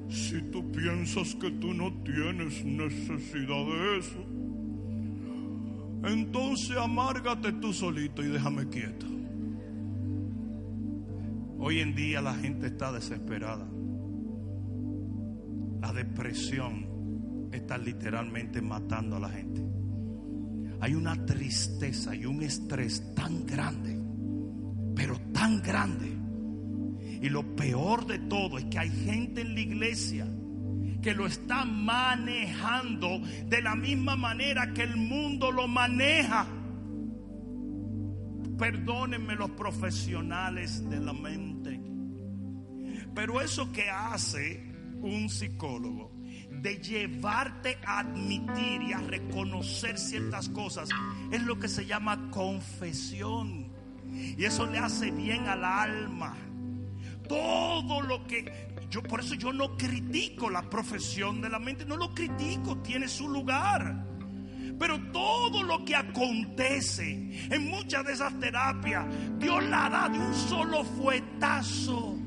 si 0.08 0.40
tú 0.50 0.70
piensas 0.72 1.34
que 1.36 1.50
tú 1.52 1.72
no 1.74 1.92
tienes 2.04 2.64
necesidad 2.64 3.64
de 3.66 3.98
eso, 3.98 4.24
entonces 6.04 6.76
amárgate 6.76 7.52
tú 7.52 7.72
solito 7.72 8.22
y 8.22 8.28
déjame 8.28 8.68
quieto. 8.68 9.06
Hoy 11.58 11.80
en 11.80 11.94
día 11.94 12.20
la 12.20 12.34
gente 12.34 12.66
está 12.66 12.92
desesperada. 12.92 13.66
La 15.86 15.92
depresión 15.92 17.48
está 17.52 17.78
literalmente 17.78 18.60
matando 18.60 19.18
a 19.18 19.20
la 19.20 19.28
gente. 19.28 19.62
Hay 20.80 20.96
una 20.96 21.24
tristeza 21.24 22.12
y 22.12 22.26
un 22.26 22.42
estrés 22.42 23.14
tan 23.14 23.46
grande, 23.46 23.96
pero 24.96 25.16
tan 25.32 25.62
grande. 25.62 26.08
Y 27.22 27.28
lo 27.28 27.54
peor 27.54 28.04
de 28.04 28.18
todo 28.18 28.58
es 28.58 28.64
que 28.64 28.80
hay 28.80 28.90
gente 28.90 29.42
en 29.42 29.54
la 29.54 29.60
iglesia 29.60 30.26
que 31.00 31.14
lo 31.14 31.24
está 31.24 31.64
manejando 31.64 33.20
de 33.46 33.62
la 33.62 33.76
misma 33.76 34.16
manera 34.16 34.72
que 34.74 34.82
el 34.82 34.96
mundo 34.96 35.52
lo 35.52 35.68
maneja. 35.68 36.48
Perdónenme 38.58 39.36
los 39.36 39.50
profesionales 39.50 40.90
de 40.90 40.98
la 40.98 41.12
mente. 41.12 41.80
Pero 43.14 43.40
eso 43.40 43.70
que 43.70 43.88
hace 43.88 44.74
un 45.02 45.28
psicólogo 45.28 46.12
de 46.50 46.76
llevarte 46.76 47.78
a 47.84 48.00
admitir 48.00 48.82
y 48.82 48.92
a 48.92 48.98
reconocer 48.98 49.98
ciertas 49.98 50.48
cosas 50.48 50.88
es 51.30 51.42
lo 51.42 51.58
que 51.58 51.68
se 51.68 51.86
llama 51.86 52.30
confesión. 52.30 53.72
Y 54.12 54.44
eso 54.44 54.66
le 54.66 54.78
hace 54.78 55.10
bien 55.10 55.46
al 55.48 55.64
alma. 55.64 56.36
Todo 57.28 58.00
lo 58.02 58.24
que 58.26 58.68
yo 58.90 59.02
por 59.02 59.20
eso 59.20 59.34
yo 59.34 59.52
no 59.52 59.76
critico 59.76 60.48
la 60.48 60.62
profesión 60.62 61.40
de 61.40 61.50
la 61.50 61.58
mente, 61.58 61.84
no 61.84 61.96
lo 61.96 62.14
critico, 62.14 62.78
tiene 62.78 63.08
su 63.08 63.28
lugar. 63.28 64.06
Pero 64.78 65.00
todo 65.10 65.62
lo 65.62 65.84
que 65.84 65.96
acontece 65.96 67.48
en 67.50 67.66
muchas 67.68 68.04
de 68.04 68.12
esas 68.12 68.38
terapias, 68.38 69.06
Dios 69.38 69.64
la 69.64 69.88
da 69.88 70.08
de 70.08 70.18
un 70.18 70.34
solo 70.34 70.84
fuetazo. 70.84 72.18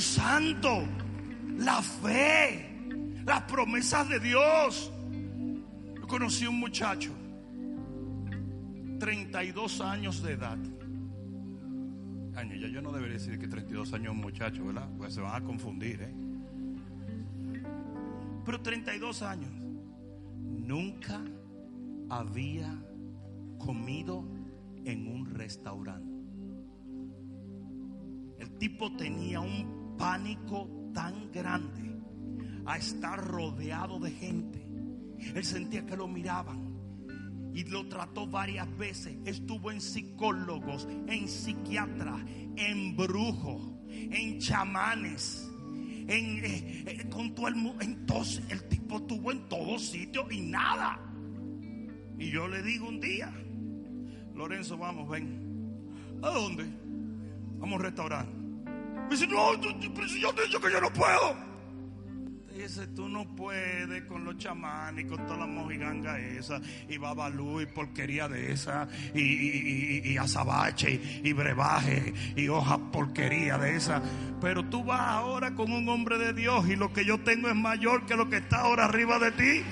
Santo, 0.00 0.82
la 1.58 1.82
fe, 1.82 2.88
las 3.24 3.42
promesas 3.42 4.08
de 4.08 4.20
Dios. 4.20 4.92
Yo 5.94 6.06
conocí 6.06 6.46
un 6.46 6.58
muchacho, 6.58 7.12
32 8.98 9.80
años 9.80 10.22
de 10.22 10.32
edad. 10.32 10.58
Año, 12.36 12.56
ya 12.56 12.68
yo 12.68 12.80
no 12.80 12.92
debería 12.92 13.18
decir 13.18 13.38
que 13.38 13.48
32 13.48 13.92
años 13.92 14.12
un 14.12 14.20
muchacho, 14.20 14.64
¿verdad? 14.64 14.88
Pues 14.96 15.14
se 15.14 15.20
van 15.20 15.42
a 15.42 15.44
confundir, 15.44 16.00
¿eh? 16.02 16.14
Pero 18.44 18.60
32 18.60 19.22
años. 19.22 19.50
Nunca 20.38 21.20
había 22.08 22.72
comido 23.58 24.24
en 24.84 25.06
un 25.06 25.26
restaurante. 25.26 26.10
El 28.38 28.50
tipo 28.58 28.96
tenía 28.96 29.40
un 29.40 29.79
pánico 30.00 30.66
tan 30.94 31.30
grande 31.30 32.00
a 32.64 32.78
estar 32.78 33.22
rodeado 33.22 34.00
de 34.00 34.10
gente. 34.10 34.66
Él 35.34 35.44
sentía 35.44 35.84
que 35.84 35.94
lo 35.94 36.08
miraban 36.08 36.74
y 37.52 37.64
lo 37.64 37.86
trató 37.86 38.26
varias 38.26 38.66
veces. 38.78 39.18
Estuvo 39.26 39.70
en 39.70 39.82
psicólogos, 39.82 40.88
en 41.06 41.28
psiquiatras, 41.28 42.18
en 42.56 42.96
brujos, 42.96 43.74
en 43.90 44.38
chamanes. 44.38 45.46
En, 46.08 46.44
eh, 46.44 46.84
eh, 46.86 47.08
con 47.10 47.34
todo 47.34 47.48
el. 47.48 47.54
Entonces 47.80 48.42
el 48.48 48.68
tipo 48.68 48.96
estuvo 48.96 49.30
en 49.30 49.48
todos 49.50 49.82
sitios 49.82 50.32
y 50.32 50.40
nada. 50.40 50.98
Y 52.18 52.30
yo 52.30 52.48
le 52.48 52.62
digo 52.62 52.88
un 52.88 53.00
día, 53.00 53.30
Lorenzo, 54.34 54.78
vamos, 54.78 55.08
ven. 55.10 56.18
¿A 56.22 56.30
dónde? 56.30 56.64
Vamos 57.58 57.74
a 57.74 57.76
un 57.76 57.82
restaurante. 57.82 58.39
Me 59.10 59.16
dice, 59.16 59.26
no, 59.26 59.60
yo 59.60 59.76
te 60.32 60.42
he 60.42 60.46
dicho 60.46 60.60
que 60.60 60.70
yo 60.70 60.80
no 60.80 60.92
puedo. 60.92 61.36
Dice, 62.56 62.86
tú 62.88 63.08
no 63.08 63.26
puedes 63.34 64.04
con 64.04 64.24
los 64.24 64.38
chamanes 64.38 65.06
con 65.06 65.26
toda 65.26 65.38
la 65.38 65.46
mojiganga 65.46 66.16
esa, 66.20 66.60
y 66.88 66.96
babalú 66.96 67.60
y 67.60 67.66
porquería 67.66 68.28
de 68.28 68.52
esa, 68.52 68.86
y, 69.12 69.20
y, 69.20 70.02
y, 70.04 70.12
y 70.12 70.16
azabache, 70.16 71.00
y 71.24 71.32
brebaje, 71.32 72.14
y 72.36 72.46
hoja 72.46 72.78
porquería 72.92 73.58
de 73.58 73.74
esa. 73.74 74.00
Pero 74.40 74.64
tú 74.66 74.84
vas 74.84 75.00
ahora 75.00 75.56
con 75.56 75.72
un 75.72 75.88
hombre 75.88 76.16
de 76.16 76.32
Dios 76.32 76.68
y 76.68 76.76
lo 76.76 76.92
que 76.92 77.04
yo 77.04 77.18
tengo 77.18 77.48
es 77.48 77.56
mayor 77.56 78.06
que 78.06 78.14
lo 78.14 78.30
que 78.30 78.36
está 78.36 78.60
ahora 78.60 78.84
arriba 78.84 79.18
de 79.18 79.32
ti. 79.32 79.64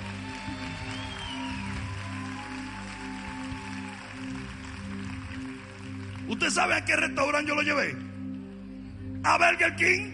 ¿Usted 6.27 6.49
sabe 6.49 6.73
a 6.73 6.83
qué 6.83 6.97
restaurante 6.97 7.47
yo 7.47 7.55
lo 7.55 7.61
llevé? 7.61 8.08
A 9.23 9.37
Burger 9.37 9.75
King. 9.75 10.11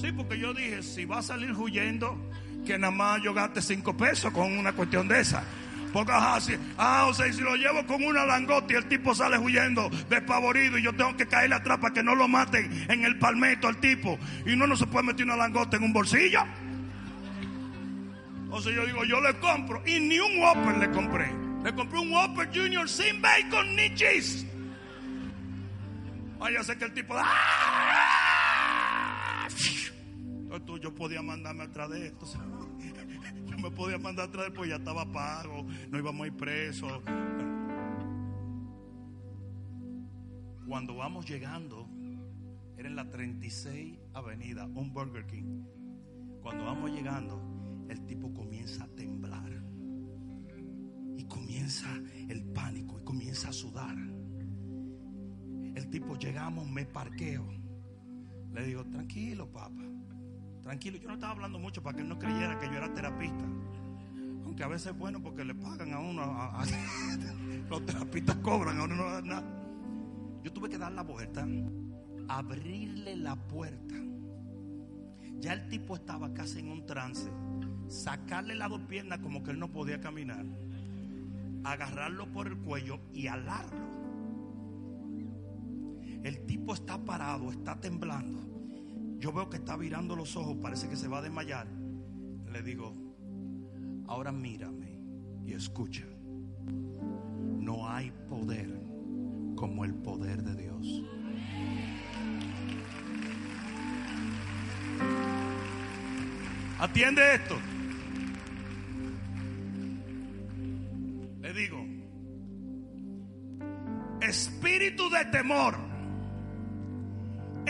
Sí, 0.00 0.12
porque 0.12 0.38
yo 0.38 0.54
dije, 0.54 0.82
si 0.82 1.04
va 1.04 1.18
a 1.18 1.22
salir 1.22 1.52
huyendo, 1.52 2.16
que 2.64 2.78
nada 2.78 2.92
más 2.92 3.22
yo 3.22 3.34
gaste 3.34 3.60
cinco 3.60 3.96
pesos 3.96 4.32
con 4.32 4.56
una 4.56 4.72
cuestión 4.72 5.08
de 5.08 5.20
esa. 5.20 5.42
Porque, 5.92 6.12
ajá, 6.12 6.40
si, 6.40 6.54
ah, 6.76 7.06
o 7.08 7.14
sea, 7.14 7.32
si 7.32 7.40
lo 7.40 7.56
llevo 7.56 7.84
con 7.86 8.04
una 8.04 8.24
langota 8.26 8.74
y 8.74 8.76
el 8.76 8.86
tipo 8.86 9.14
sale 9.14 9.38
huyendo 9.38 9.88
despavorido 10.08 10.78
y 10.78 10.82
yo 10.82 10.92
tengo 10.94 11.16
que 11.16 11.26
caerle 11.26 11.56
atrás 11.56 11.78
para 11.78 11.94
que 11.94 12.02
no 12.02 12.14
lo 12.14 12.28
maten 12.28 12.86
en 12.88 13.04
el 13.04 13.18
palmeto 13.18 13.68
al 13.68 13.78
tipo. 13.78 14.18
Y 14.44 14.52
uno 14.52 14.66
no 14.66 14.76
se 14.76 14.86
puede 14.86 15.06
meter 15.06 15.24
una 15.24 15.36
langota 15.36 15.76
en 15.76 15.84
un 15.84 15.92
bolsillo. 15.92 16.44
O 18.50 18.60
sea, 18.60 18.72
yo 18.72 18.86
digo, 18.86 19.04
yo 19.04 19.20
le 19.20 19.34
compro. 19.38 19.82
Y 19.86 19.98
ni 20.00 20.18
un 20.18 20.38
Whopper 20.38 20.78
le 20.78 20.90
compré. 20.90 21.32
Le 21.64 21.74
compré 21.74 21.98
un 21.98 22.12
Whopper 22.12 22.48
Junior 22.54 22.88
sin 22.88 23.20
bacon 23.20 23.74
ni 23.74 23.94
cheese. 23.94 24.47
Vaya, 26.38 26.62
sé 26.62 26.78
que 26.78 26.84
el 26.84 26.94
tipo. 26.94 27.14
¡Ah! 27.16 27.78
Entonces 30.50 30.82
yo 30.82 30.94
podía 30.94 31.22
mandarme 31.22 31.64
atrás 31.64 31.90
de 31.90 32.06
esto. 32.06 32.26
Yo 33.46 33.58
me 33.58 33.70
podía 33.70 33.98
mandar 33.98 34.28
atrás 34.28 34.46
de 34.46 34.52
pues 34.52 34.70
ya 34.70 34.76
estaba 34.76 35.10
pago. 35.10 35.64
No 35.90 35.98
íbamos 35.98 36.24
a 36.24 36.26
ir 36.26 36.36
presos. 36.36 37.02
Cuando 40.66 40.96
vamos 40.96 41.28
llegando, 41.28 41.88
era 42.76 42.88
en 42.88 42.96
la 42.96 43.08
36 43.08 43.98
Avenida, 44.14 44.66
un 44.66 44.92
Burger 44.92 45.26
King. 45.26 45.64
Cuando 46.42 46.64
vamos 46.64 46.90
llegando, 46.90 47.86
el 47.88 48.04
tipo 48.06 48.32
comienza 48.32 48.84
a 48.84 48.88
temblar. 48.88 49.62
Y 51.16 51.24
comienza 51.24 51.88
el 52.28 52.44
pánico 52.52 53.00
y 53.00 53.04
comienza 53.04 53.48
a 53.48 53.52
sudar. 53.52 53.96
El 55.78 55.90
tipo 55.90 56.16
llegamos, 56.16 56.68
me 56.68 56.84
parqueo. 56.84 57.46
Le 58.52 58.64
digo, 58.64 58.84
tranquilo, 58.86 59.46
papá. 59.48 59.80
Tranquilo, 60.62 60.98
yo 60.98 61.06
no 61.06 61.14
estaba 61.14 61.32
hablando 61.34 61.58
mucho 61.60 61.80
para 61.84 61.94
que 61.96 62.02
él 62.02 62.08
no 62.08 62.18
creyera 62.18 62.58
que 62.58 62.66
yo 62.66 62.72
era 62.72 62.92
terapista. 62.92 63.44
Aunque 64.44 64.64
a 64.64 64.66
veces 64.66 64.88
es 64.92 64.98
bueno 64.98 65.22
porque 65.22 65.44
le 65.44 65.54
pagan 65.54 65.92
a 65.92 66.00
uno. 66.00 66.22
a- 66.22 66.64
los 67.70 67.86
terapistas 67.86 68.36
cobran, 68.38 68.80
a 68.80 68.84
uno 68.84 68.96
no 68.96 69.04
dan 69.04 69.26
nada. 69.28 69.44
Yo 70.42 70.52
tuve 70.52 70.68
que 70.68 70.78
dar 70.78 70.90
la 70.90 71.02
vuelta, 71.02 71.46
abrirle 72.28 73.14
la 73.16 73.36
puerta. 73.36 73.94
Ya 75.38 75.52
el 75.52 75.68
tipo 75.68 75.94
estaba 75.94 76.34
casi 76.34 76.58
en 76.58 76.70
un 76.72 76.86
trance. 76.86 77.30
Sacarle 77.86 78.56
las 78.56 78.68
dos 78.68 78.80
piernas 78.82 79.20
como 79.20 79.44
que 79.44 79.52
él 79.52 79.60
no 79.60 79.70
podía 79.70 80.00
caminar. 80.00 80.44
Agarrarlo 81.62 82.26
por 82.32 82.48
el 82.48 82.56
cuello 82.58 82.98
y 83.14 83.28
alarlo. 83.28 83.97
El 86.22 86.44
tipo 86.46 86.74
está 86.74 86.98
parado, 86.98 87.50
está 87.50 87.80
temblando. 87.80 88.38
Yo 89.18 89.32
veo 89.32 89.48
que 89.48 89.56
está 89.56 89.76
virando 89.76 90.14
los 90.14 90.36
ojos, 90.36 90.56
parece 90.62 90.88
que 90.88 90.96
se 90.96 91.08
va 91.08 91.18
a 91.18 91.22
desmayar. 91.22 91.66
Le 92.52 92.62
digo, 92.62 92.92
ahora 94.06 94.32
mírame 94.32 95.00
y 95.44 95.52
escucha. 95.52 96.06
No 97.58 97.88
hay 97.88 98.12
poder 98.28 98.80
como 99.56 99.84
el 99.84 99.94
poder 99.94 100.42
de 100.42 100.54
Dios. 100.54 101.04
Atiende 106.78 107.34
esto. 107.34 107.58
Le 111.40 111.52
digo, 111.52 111.84
espíritu 114.20 115.10
de 115.10 115.24
temor, 115.26 115.87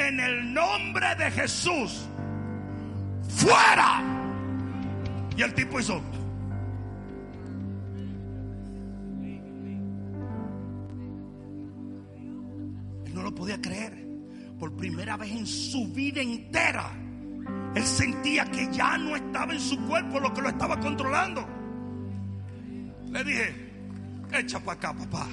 en 0.09 0.21
el 0.21 0.55
nombre 0.55 1.15
de 1.17 1.31
Jesús, 1.31 2.09
fuera. 3.29 4.03
Y 5.37 5.43
el 5.43 5.55
tipo 5.55 5.79
hizo. 5.79 6.03
Él 13.05 13.15
no 13.15 13.23
lo 13.23 13.35
podía 13.35 13.61
creer. 13.61 14.07
Por 14.59 14.75
primera 14.75 15.17
vez 15.17 15.31
en 15.31 15.47
su 15.47 15.87
vida 15.93 16.21
entera, 16.21 16.91
él 17.75 17.85
sentía 17.85 18.45
que 18.47 18.69
ya 18.73 18.99
no 18.99 19.15
estaba 19.15 19.53
en 19.53 19.61
su 19.61 19.79
cuerpo 19.87 20.19
lo 20.19 20.35
que 20.35 20.43
lo 20.43 20.49
estaba 20.49 20.81
controlando. 20.81 21.47
Le 23.11 23.25
dije, 23.25 23.73
echa 24.33 24.59
para 24.59 24.79
acá, 24.79 24.95
papá. 24.95 25.29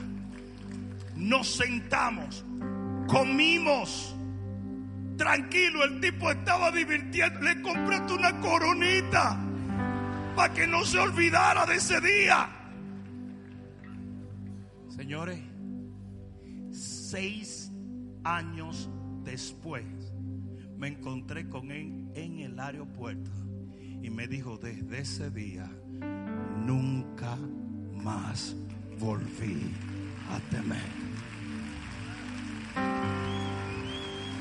Nos 1.16 1.56
sentamos, 1.56 2.46
comimos. 3.08 4.15
Tranquilo, 5.18 5.84
el 5.84 6.00
tipo 6.02 6.30
estaba 6.30 6.72
divirtiendo. 6.72 7.40
Le 7.42 7.62
compré 7.62 8.00
una 8.14 8.40
coronita 8.42 9.40
para 10.36 10.54
que 10.54 10.68
no 10.68 10.84
se 10.84 11.00
olvidara 11.00 11.66
de 11.66 11.76
ese 11.76 12.02
día. 12.02 12.50
Señores, 14.90 15.40
seis 16.72 17.72
años 18.24 18.90
después 19.24 19.86
me 20.78 20.90
encontré 20.90 21.48
con 21.48 21.72
él 21.72 22.10
en 22.14 22.40
el 22.40 22.60
aeropuerto 22.60 23.32
y 24.02 24.10
me 24.10 24.28
dijo, 24.28 24.58
desde 24.58 25.00
ese 25.00 25.32
día 25.32 25.70
nunca 26.66 27.38
más 27.94 28.56
volví 29.00 29.72
a 30.30 30.40
temer. 30.52 31.15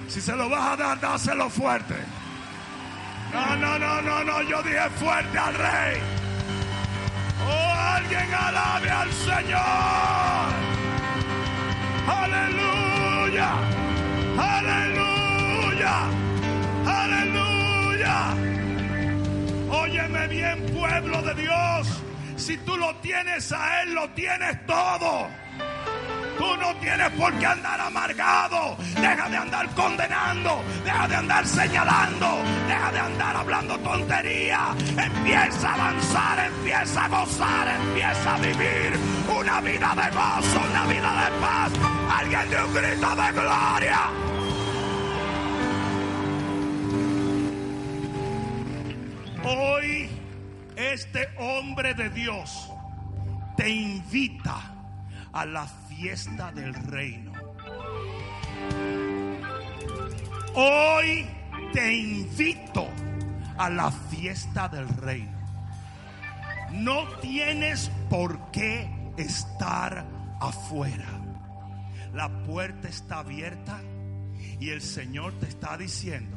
Si 0.08 0.20
se 0.20 0.36
lo 0.36 0.48
vas 0.48 0.72
a 0.72 0.76
dar, 0.76 1.00
dáselo 1.00 1.48
fuerte. 1.50 1.94
No, 3.32 3.56
no, 3.56 3.78
no, 3.78 4.02
no, 4.02 4.24
no, 4.24 4.42
yo 4.42 4.62
dije 4.62 4.88
fuerte 4.90 5.38
al 5.38 5.54
rey. 5.54 6.00
Oh, 7.46 7.74
alguien 7.96 8.32
alabe 8.32 8.90
al 8.90 9.12
Señor. 9.12 10.54
Aleluya. 12.06 13.50
Aleluya. 14.38 15.94
Aleluya. 16.86 18.34
Óyeme 19.70 20.28
bien, 20.28 20.66
pueblo 20.66 21.22
de 21.22 21.34
Dios. 21.34 22.02
Si 22.36 22.56
tú 22.58 22.76
lo 22.76 22.94
tienes 22.96 23.50
a 23.52 23.82
Él, 23.82 23.94
lo 23.94 24.08
tienes 24.10 24.64
todo. 24.66 25.28
Tú 26.38 26.56
no 26.56 26.74
tienes 26.76 27.10
por 27.10 27.32
qué 27.38 27.46
andar 27.46 27.80
amargado. 27.80 28.76
Deja 28.94 29.28
de 29.28 29.36
andar 29.36 29.68
condenando. 29.74 30.62
Deja 30.84 31.08
de 31.08 31.16
andar 31.16 31.46
señalando. 31.46 32.42
Deja 32.66 32.92
de 32.92 32.98
andar 32.98 33.36
hablando 33.36 33.78
tontería. 33.78 34.74
Empieza 34.96 35.70
a 35.70 35.74
avanzar, 35.74 36.46
empieza 36.46 37.04
a 37.04 37.08
gozar, 37.08 37.68
empieza 37.68 38.34
a 38.34 38.38
vivir 38.38 38.98
una 39.28 39.60
vida 39.60 39.94
de 39.94 40.10
gozo, 40.16 40.60
una 40.70 40.86
vida 40.86 41.24
de 41.24 41.40
paz. 41.40 41.72
Alguien 42.18 42.50
de 42.50 42.64
un 42.64 42.74
grito 42.74 43.16
de 43.16 43.32
gloria. 43.32 44.00
Hoy 49.46 50.08
este 50.76 51.28
hombre 51.38 51.94
de 51.94 52.08
Dios 52.10 52.70
te 53.56 53.68
invita 53.68 54.73
a 55.34 55.44
la 55.44 55.66
fiesta 55.66 56.52
del 56.52 56.72
reino. 56.72 57.32
Hoy 60.54 61.26
te 61.72 61.92
invito 61.92 62.86
a 63.58 63.68
la 63.68 63.90
fiesta 63.90 64.68
del 64.68 64.88
reino. 64.88 65.36
No 66.70 67.08
tienes 67.20 67.90
por 68.08 68.52
qué 68.52 68.88
estar 69.16 70.06
afuera. 70.40 71.20
La 72.12 72.28
puerta 72.44 72.88
está 72.88 73.18
abierta 73.18 73.80
y 74.60 74.70
el 74.70 74.80
Señor 74.80 75.32
te 75.40 75.48
está 75.48 75.76
diciendo, 75.76 76.33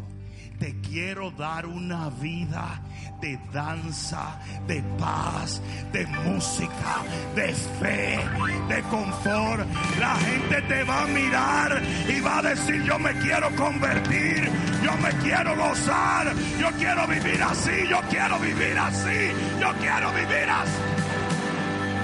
te 0.59 0.79
quiero 0.81 1.31
dar 1.31 1.65
una 1.65 2.09
vida 2.09 2.81
de 3.21 3.39
danza, 3.51 4.39
de 4.67 4.81
paz, 4.99 5.61
de 5.91 6.05
música, 6.07 7.03
de 7.35 7.53
fe, 7.53 8.19
de 8.67 8.81
confort. 8.83 9.65
La 9.99 10.15
gente 10.15 10.61
te 10.63 10.83
va 10.83 11.03
a 11.03 11.07
mirar 11.07 11.81
y 12.07 12.19
va 12.19 12.39
a 12.39 12.41
decir, 12.41 12.83
yo 12.83 12.97
me 12.99 13.13
quiero 13.19 13.55
convertir, 13.55 14.49
yo 14.83 14.97
me 14.97 15.09
quiero 15.23 15.55
gozar, 15.55 16.33
yo 16.59 16.69
quiero 16.77 17.07
vivir 17.07 17.41
así, 17.41 17.87
yo 17.89 18.01
quiero 18.09 18.39
vivir 18.39 18.77
así, 18.77 19.31
yo 19.59 19.73
quiero 19.79 20.11
vivir 20.11 20.49
así. 20.49 20.81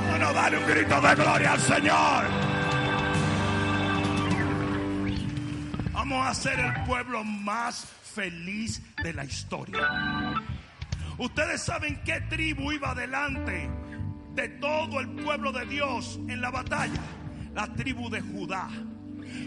Bueno, 0.09 0.33
dale 0.33 0.57
un 0.57 0.67
grito 0.67 1.01
de 1.01 1.15
gloria 1.15 1.51
al 1.53 1.59
Señor. 1.59 2.53
Vamos 5.91 6.27
a 6.27 6.33
ser 6.33 6.59
el 6.59 6.73
pueblo 6.83 7.23
más 7.23 7.87
feliz 8.13 8.81
de 9.03 9.13
la 9.13 9.25
historia. 9.25 9.87
Ustedes 11.17 11.61
saben 11.61 12.01
qué 12.03 12.21
tribu 12.29 12.71
iba 12.71 12.91
adelante 12.91 13.69
de 14.35 14.49
todo 14.49 14.99
el 14.99 15.09
pueblo 15.09 15.51
de 15.51 15.65
Dios 15.65 16.19
en 16.27 16.41
la 16.41 16.51
batalla. 16.51 17.01
La 17.53 17.67
tribu 17.73 18.09
de 18.09 18.21
Judá. 18.21 18.69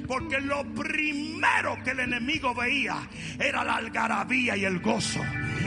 Porque 0.06 0.40
lo 0.40 0.64
primero 0.64 1.76
que 1.84 1.90
el 1.90 2.00
enemigo 2.00 2.54
veía 2.54 2.96
era 3.38 3.62
la 3.64 3.76
algarabía 3.76 4.56
y 4.56 4.64
el 4.64 4.80
gozo. 4.80 5.20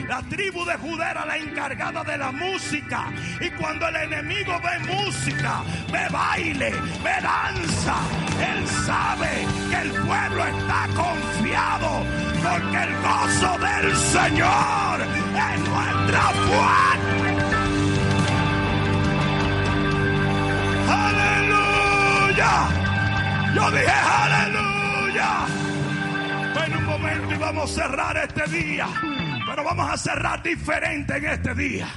La 0.08 0.24
tribu 0.24 0.66
de 0.66 0.76
Judá 0.78 1.12
era 1.12 1.24
la 1.26 1.38
encargada 1.38 2.04
de 2.04 2.18
la 2.18 2.32
música. 2.32 3.12
Y 3.40 3.52
cuando 3.52 3.88
el 3.88 3.96
enemigo 3.96 4.60
ve 4.64 4.80
música, 4.94 5.62
ve 5.92 6.08
baile, 6.12 6.72
ve 7.04 7.22
danza, 7.22 7.98
él 8.40 8.68
sabe 8.86 9.46
que 9.70 9.82
el 9.82 9.92
pueblo 9.92 10.48
está 10.48 10.88
confiado. 10.96 12.04
Porque 12.42 12.84
el 12.84 12.96
gozo 13.02 13.58
del 13.60 13.94
Señor 13.96 15.02
es 15.02 15.60
nuestra 15.70 16.22
fuerza. 16.48 16.90
Aleluya. 20.90 22.89
Yo 23.56 23.72
dije 23.72 23.90
aleluya. 23.90 25.46
En 26.66 26.78
un 26.78 26.86
momento 26.86 27.34
y 27.34 27.38
vamos 27.38 27.72
a 27.72 27.82
cerrar 27.82 28.18
este 28.18 28.44
día. 28.52 28.88
Pero 29.48 29.64
vamos 29.64 29.92
a 29.92 29.98
cerrar 29.98 30.44
diferente 30.44 31.18
en 31.18 31.26
este 31.26 31.54
día. 31.56 31.88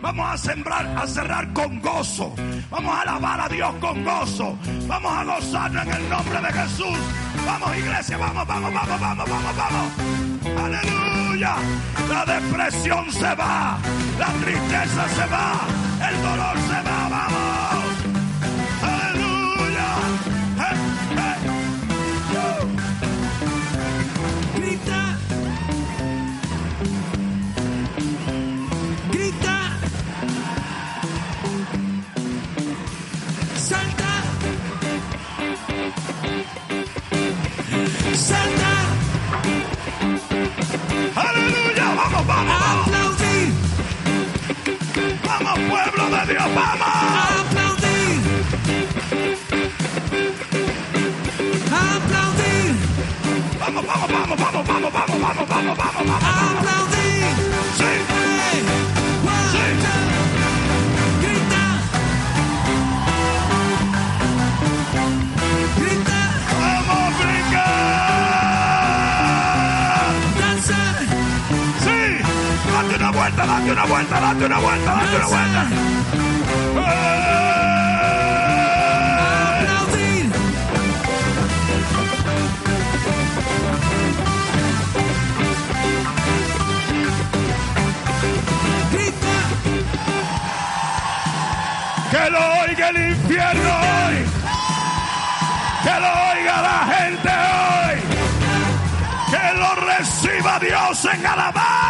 Vamos 0.00 0.26
a 0.32 0.38
sembrar, 0.38 0.86
a 0.96 1.06
cerrar 1.06 1.52
con 1.52 1.80
gozo. 1.80 2.34
Vamos 2.70 2.96
a 2.96 3.02
alabar 3.02 3.40
a 3.40 3.48
Dios 3.48 3.74
con 3.80 4.02
gozo. 4.02 4.56
Vamos 4.86 5.12
a 5.12 5.24
gozarnos 5.24 5.86
en 5.86 5.92
el 5.92 6.08
nombre 6.08 6.40
de 6.40 6.52
Jesús. 6.52 6.98
Vamos, 7.44 7.76
iglesia, 7.76 8.16
vamos, 8.16 8.46
vamos, 8.46 8.72
vamos, 8.72 9.00
vamos, 9.00 9.28
vamos, 9.28 9.56
vamos. 9.56 10.64
Aleluya. 10.64 11.56
La 12.08 12.24
depresión 12.24 13.12
se 13.12 13.34
va. 13.34 13.78
La 14.18 14.28
tristeza 14.44 15.08
se 15.08 15.26
va. 15.26 15.60
El 16.08 16.22
dolor 16.22 16.56
se 16.66 16.88
va. 16.88 17.08
Vamos. 17.10 17.59
Salta. 38.14 38.72
Aleluya. 41.14 41.84
Vamos, 41.96 42.26
vamos, 42.26 42.26
vamos. 42.26 42.86
Aplaudir. 42.86 43.52
Vamos, 45.26 45.58
pueblo 45.70 46.04
de 46.16 46.32
Dios. 46.32 46.48
Vamos. 46.54 46.88
Aplaudir. 47.40 48.20
Aplaudir. 51.70 52.74
Vamos, 53.60 53.86
vamos, 53.86 54.08
vamos, 54.10 54.38
vamos, 54.38 54.66
vamos, 54.66 54.92
vamos, 54.92 55.20
vamos, 55.20 55.48
vamos, 55.48 55.76
vamos, 55.76 56.06
vamos. 56.06 56.22
Aplaudir. 56.58 57.24
Sí. 57.78 58.09
Vuelta, 73.10 73.46
date 73.46 73.70
una 73.72 73.84
vuelta, 73.84 74.20
date 74.20 74.44
una 74.44 74.58
vuelta, 74.58 74.94
date 74.94 75.16
una 75.16 75.26
vuelta. 75.26 75.60
Aplaudir. 79.60 80.32
Que 92.10 92.30
lo 92.30 92.38
oiga 92.62 92.88
el 92.90 93.10
infierno 93.10 93.70
hoy. 93.70 94.16
Que 95.82 96.00
lo 96.00 96.10
oiga 96.32 96.62
la 96.62 96.94
gente 96.94 97.30
hoy. 97.30 97.96
Que 99.30 99.58
lo 99.58 99.74
reciba 99.86 100.58
Dios 100.58 101.04
en 101.14 101.26
alabanza. 101.26 101.89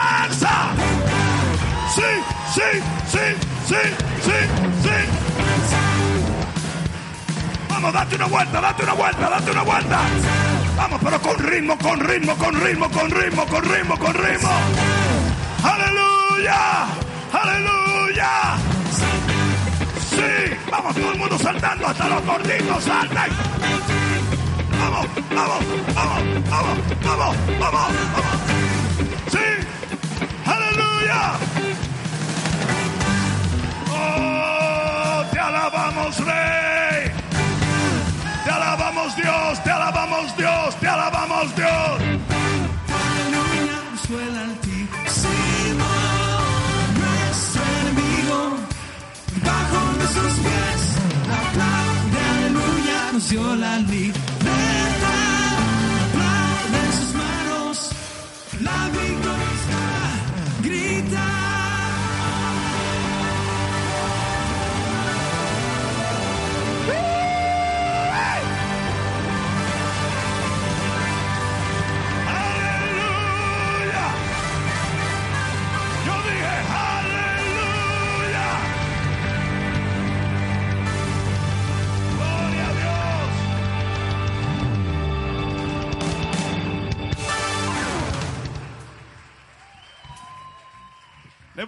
Sí, 2.01 2.07
sí, 2.55 2.81
sí, 3.13 3.19
sí, 3.67 3.83
sí, 4.23 4.39
sí. 4.83 4.97
Vamos, 7.69 7.93
date 7.93 8.17
una 8.17 8.27
vuelta, 8.27 8.61
date 8.61 8.83
una 8.85 8.95
vuelta, 8.95 9.29
date 9.29 9.51
una 9.51 9.63
vuelta. 9.63 9.99
Vamos, 10.77 11.01
pero 11.05 11.21
con 11.21 11.39
ritmo, 11.39 11.77
con 11.77 12.01
ritmo, 12.01 12.35
con 12.37 12.59
ritmo, 12.59 12.91
con 12.91 13.11
ritmo, 13.11 13.47
con 13.47 13.63
ritmo, 13.65 13.99
con 13.99 14.15
ritmo. 14.15 14.51
Aleluya, 15.63 16.87
aleluya. 17.33 18.31
Sí, 20.09 20.57
vamos, 20.71 20.95
todo 20.97 21.13
el 21.13 21.19
mundo 21.19 21.39
saltando, 21.39 21.87
hasta 21.87 22.09
los 22.09 22.25
gorditos 22.25 22.83
saltan. 22.85 23.31
Vamos, 24.81 25.07
vamos, 25.37 25.65
vamos, 25.95 26.23
vamos, 26.49 26.79
vamos, 27.05 27.37
vamos, 27.61 27.93
vamos. 28.17 28.31
Sí, 29.31 29.39
aleluya. 30.47 31.60
Alabamos, 35.73 36.17
Rey. 36.19 37.13
Te 38.45 38.51
alabamos, 38.51 39.17
Dios, 39.17 39.63
te 39.63 39.71
alabamos, 39.71 40.37
Dios, 40.37 40.77
te 40.77 40.89
alabamos, 40.89 41.57
Dios. 41.57 42.01
Bajo 49.45 49.93
nuestros 49.97 50.33
pies, 50.35 50.83
aplaude, 51.39 52.21
aleluya, 52.31 53.13
nos 53.13 53.29
dio 53.29 53.55
la 53.57 53.79
libertad, 53.79 54.30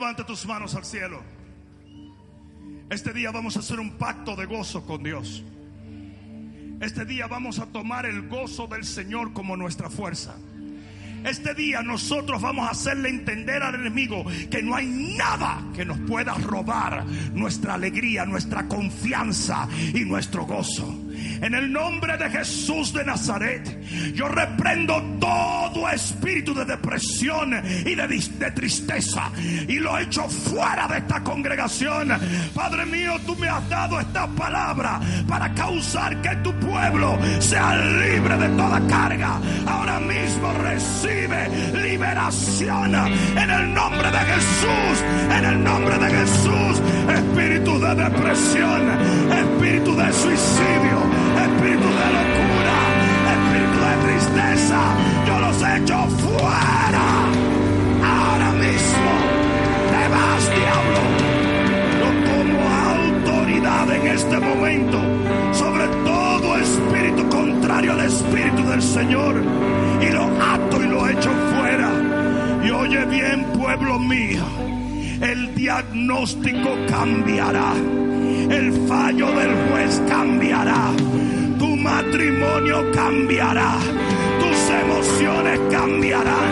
Levanta 0.03 0.27
tus 0.27 0.45
manos 0.47 0.74
al 0.74 0.85
cielo. 0.85 1.23
Este 2.91 3.12
día 3.12 3.31
vamos 3.31 3.57
a 3.57 3.61
hacer 3.61 3.79
un 3.79 3.93
pacto 3.99 4.35
de 4.35 4.47
gozo 4.47 4.85
con 4.85 5.01
Dios. 5.05 5.45
Este 6.81 7.05
día 7.05 7.29
vamos 7.29 7.61
a 7.61 7.66
tomar 7.66 8.07
el 8.07 8.29
gozo 8.29 8.66
del 8.66 8.83
Señor 8.83 9.33
como 9.33 9.57
nuestra 9.57 9.89
fuerza. 9.89 10.35
Este 11.24 11.55
día 11.55 11.83
nosotros 11.83 12.43
vamos 12.43 12.66
a 12.66 12.73
hacerle 12.73 13.11
entender 13.11 13.62
al 13.62 13.77
enemigo 13.77 14.24
que 14.51 14.61
no 14.61 14.74
hay 14.74 14.87
nada 14.87 15.62
que 15.73 15.85
nos 15.85 16.01
pueda 16.01 16.35
robar 16.35 17.07
nuestra 17.33 17.74
alegría, 17.74 18.27
nuestra 18.27 18.66
confianza 18.66 19.69
y 19.95 20.01
nuestro 20.01 20.47
gozo. 20.47 21.02
En 21.40 21.55
el 21.55 21.73
nombre 21.73 22.16
de 22.16 22.31
Jesús 22.31 22.93
de 22.93 23.05
Nazaret, 23.05 23.81
yo 24.15 24.28
reprendo 24.28 25.03
todo 25.19 25.89
espíritu 25.89 26.55
de 26.55 26.65
depresión 26.65 27.53
y 27.65 27.94
de, 27.94 28.51
tristeza 28.53 29.31
y 29.69 29.78
lo 29.78 29.99
echo 29.99 30.28
fuera 30.28 30.86
de 30.89 30.99
esta 30.99 31.23
congregación. 31.23 32.12
Padre 32.55 32.86
mío, 32.86 33.15
tú 33.27 33.36
me 33.36 33.49
has 33.49 33.69
dado 33.69 33.99
esta 34.01 34.27
palabra 34.28 35.01
para 35.28 35.53
causar 35.55 36.20
que 36.20 36.36
tu 36.36 36.53
pueblo 36.55 37.19
sea 37.39 37.77
libre 37.77 38.36
de 38.36 38.49
toda 38.51 38.81
carga. 38.86 39.40
Ahora 39.66 40.01
mismo 40.01 40.53
recibe 40.53 41.49
liberación 41.73 42.94
en 42.94 43.51
el 43.51 43.74
nombre 43.74 44.11
de 44.11 44.19
Jesús, 44.19 45.05
en 45.36 45.44
el 45.44 45.65
nombre 45.65 45.99
de 45.99 46.11
Jesús. 46.11 46.82
Espíritu 47.09 47.78
de 47.78 47.94
depresión, 47.94 48.82
espíritu 49.31 49.97
de 49.97 50.12
suicidio, 50.12 50.91
yo 55.27 55.39
los 55.39 55.57
echo 55.63 55.99
fuera. 56.19 57.07
Ahora 58.05 58.51
mismo, 58.53 59.13
te 59.91 60.09
vas, 60.09 60.45
diablo. 60.61 61.03
Yo 62.01 62.09
tomo 62.29 62.61
autoridad 62.97 63.91
en 63.95 64.07
este 64.07 64.39
momento 64.39 64.99
sobre 65.53 65.87
todo 66.05 66.57
espíritu 66.57 67.29
contrario 67.29 67.93
al 67.93 68.01
espíritu 68.01 68.63
del 68.69 68.83
Señor 68.83 69.35
y 70.01 70.13
lo 70.13 70.25
ato 70.43 70.83
y 70.83 70.89
lo 70.89 71.09
echo 71.09 71.31
fuera. 71.55 71.91
Y 72.65 72.71
oye 72.71 73.05
bien, 73.07 73.45
pueblo 73.59 73.99
mío, 73.99 74.45
el 75.21 75.55
diagnóstico 75.55 76.71
cambiará, 76.89 77.75
el 78.51 78.73
fallo 78.89 79.27
del 79.33 79.55
juez 79.69 80.03
cambiará, 80.09 80.91
tu 81.59 81.77
matrimonio 81.77 82.91
cambiará, 82.93 83.77
emociones 84.81 85.61
cambiarán. 85.70 86.51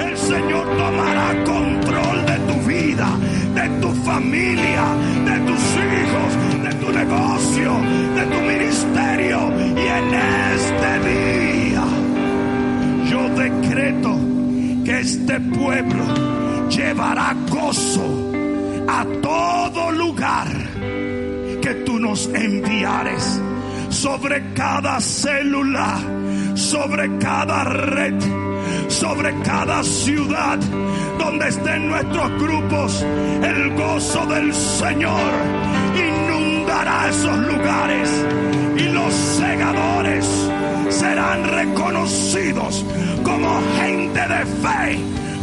El 0.00 0.16
Señor 0.16 0.66
tomará 0.76 1.44
control 1.44 2.26
de 2.26 2.38
tu 2.48 2.68
vida, 2.68 3.08
de 3.54 3.68
tu 3.80 3.90
familia, 4.04 4.84
de 5.24 5.36
tus 5.48 5.64
hijos, 5.88 6.30
de 6.64 6.74
tu 6.74 6.92
negocio, 6.92 7.72
de 8.16 8.24
tu 8.32 8.40
ministerio. 8.40 9.38
Y 9.76 9.86
en 9.98 10.14
este 10.54 10.92
día 11.10 11.84
yo 13.10 13.28
decreto 13.30 14.18
que 14.84 15.00
este 15.00 15.40
pueblo 15.40 16.04
llevará 16.68 17.34
gozo 17.48 18.32
a 18.88 19.04
todo 19.22 19.92
lugar 19.92 20.48
que 21.60 21.74
tú 21.84 21.98
nos 21.98 22.26
enviares 22.28 23.40
sobre 23.90 24.52
cada 24.54 25.00
célula, 25.00 25.98
sobre 26.54 27.18
cada 27.18 27.64
red, 27.64 28.14
sobre 28.88 29.34
cada 29.42 29.82
ciudad 29.82 30.58
donde 31.18 31.48
estén 31.48 31.88
nuestros 31.88 32.30
grupos. 32.42 33.02
El 33.42 33.74
gozo 33.76 34.26
del 34.26 34.52
Señor 34.54 35.32
inundará 35.94 37.08
esos 37.08 37.38
lugares 37.38 38.26
y 38.76 38.82
los 38.92 39.12
segadores 39.12 40.50
serán 40.90 41.44
reconocidos 41.44 42.84
como 43.22 43.60
gente 43.78 44.20
de 44.20 44.46
fe 44.62 44.98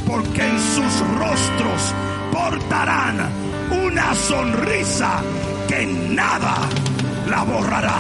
porque 0.07 0.41
en 0.41 0.59
sus 0.59 0.99
rostros 1.19 1.93
portarán 2.31 3.29
una 3.71 4.15
sonrisa 4.15 5.21
que 5.67 5.85
nada 5.85 6.55
la 7.29 7.43
borrará. 7.43 7.99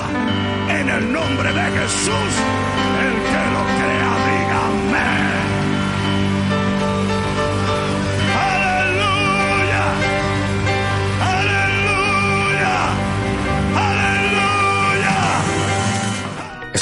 En 0.69 0.89
el 0.89 1.11
nombre 1.11 1.51
de 1.51 1.71
Jesús, 1.79 2.31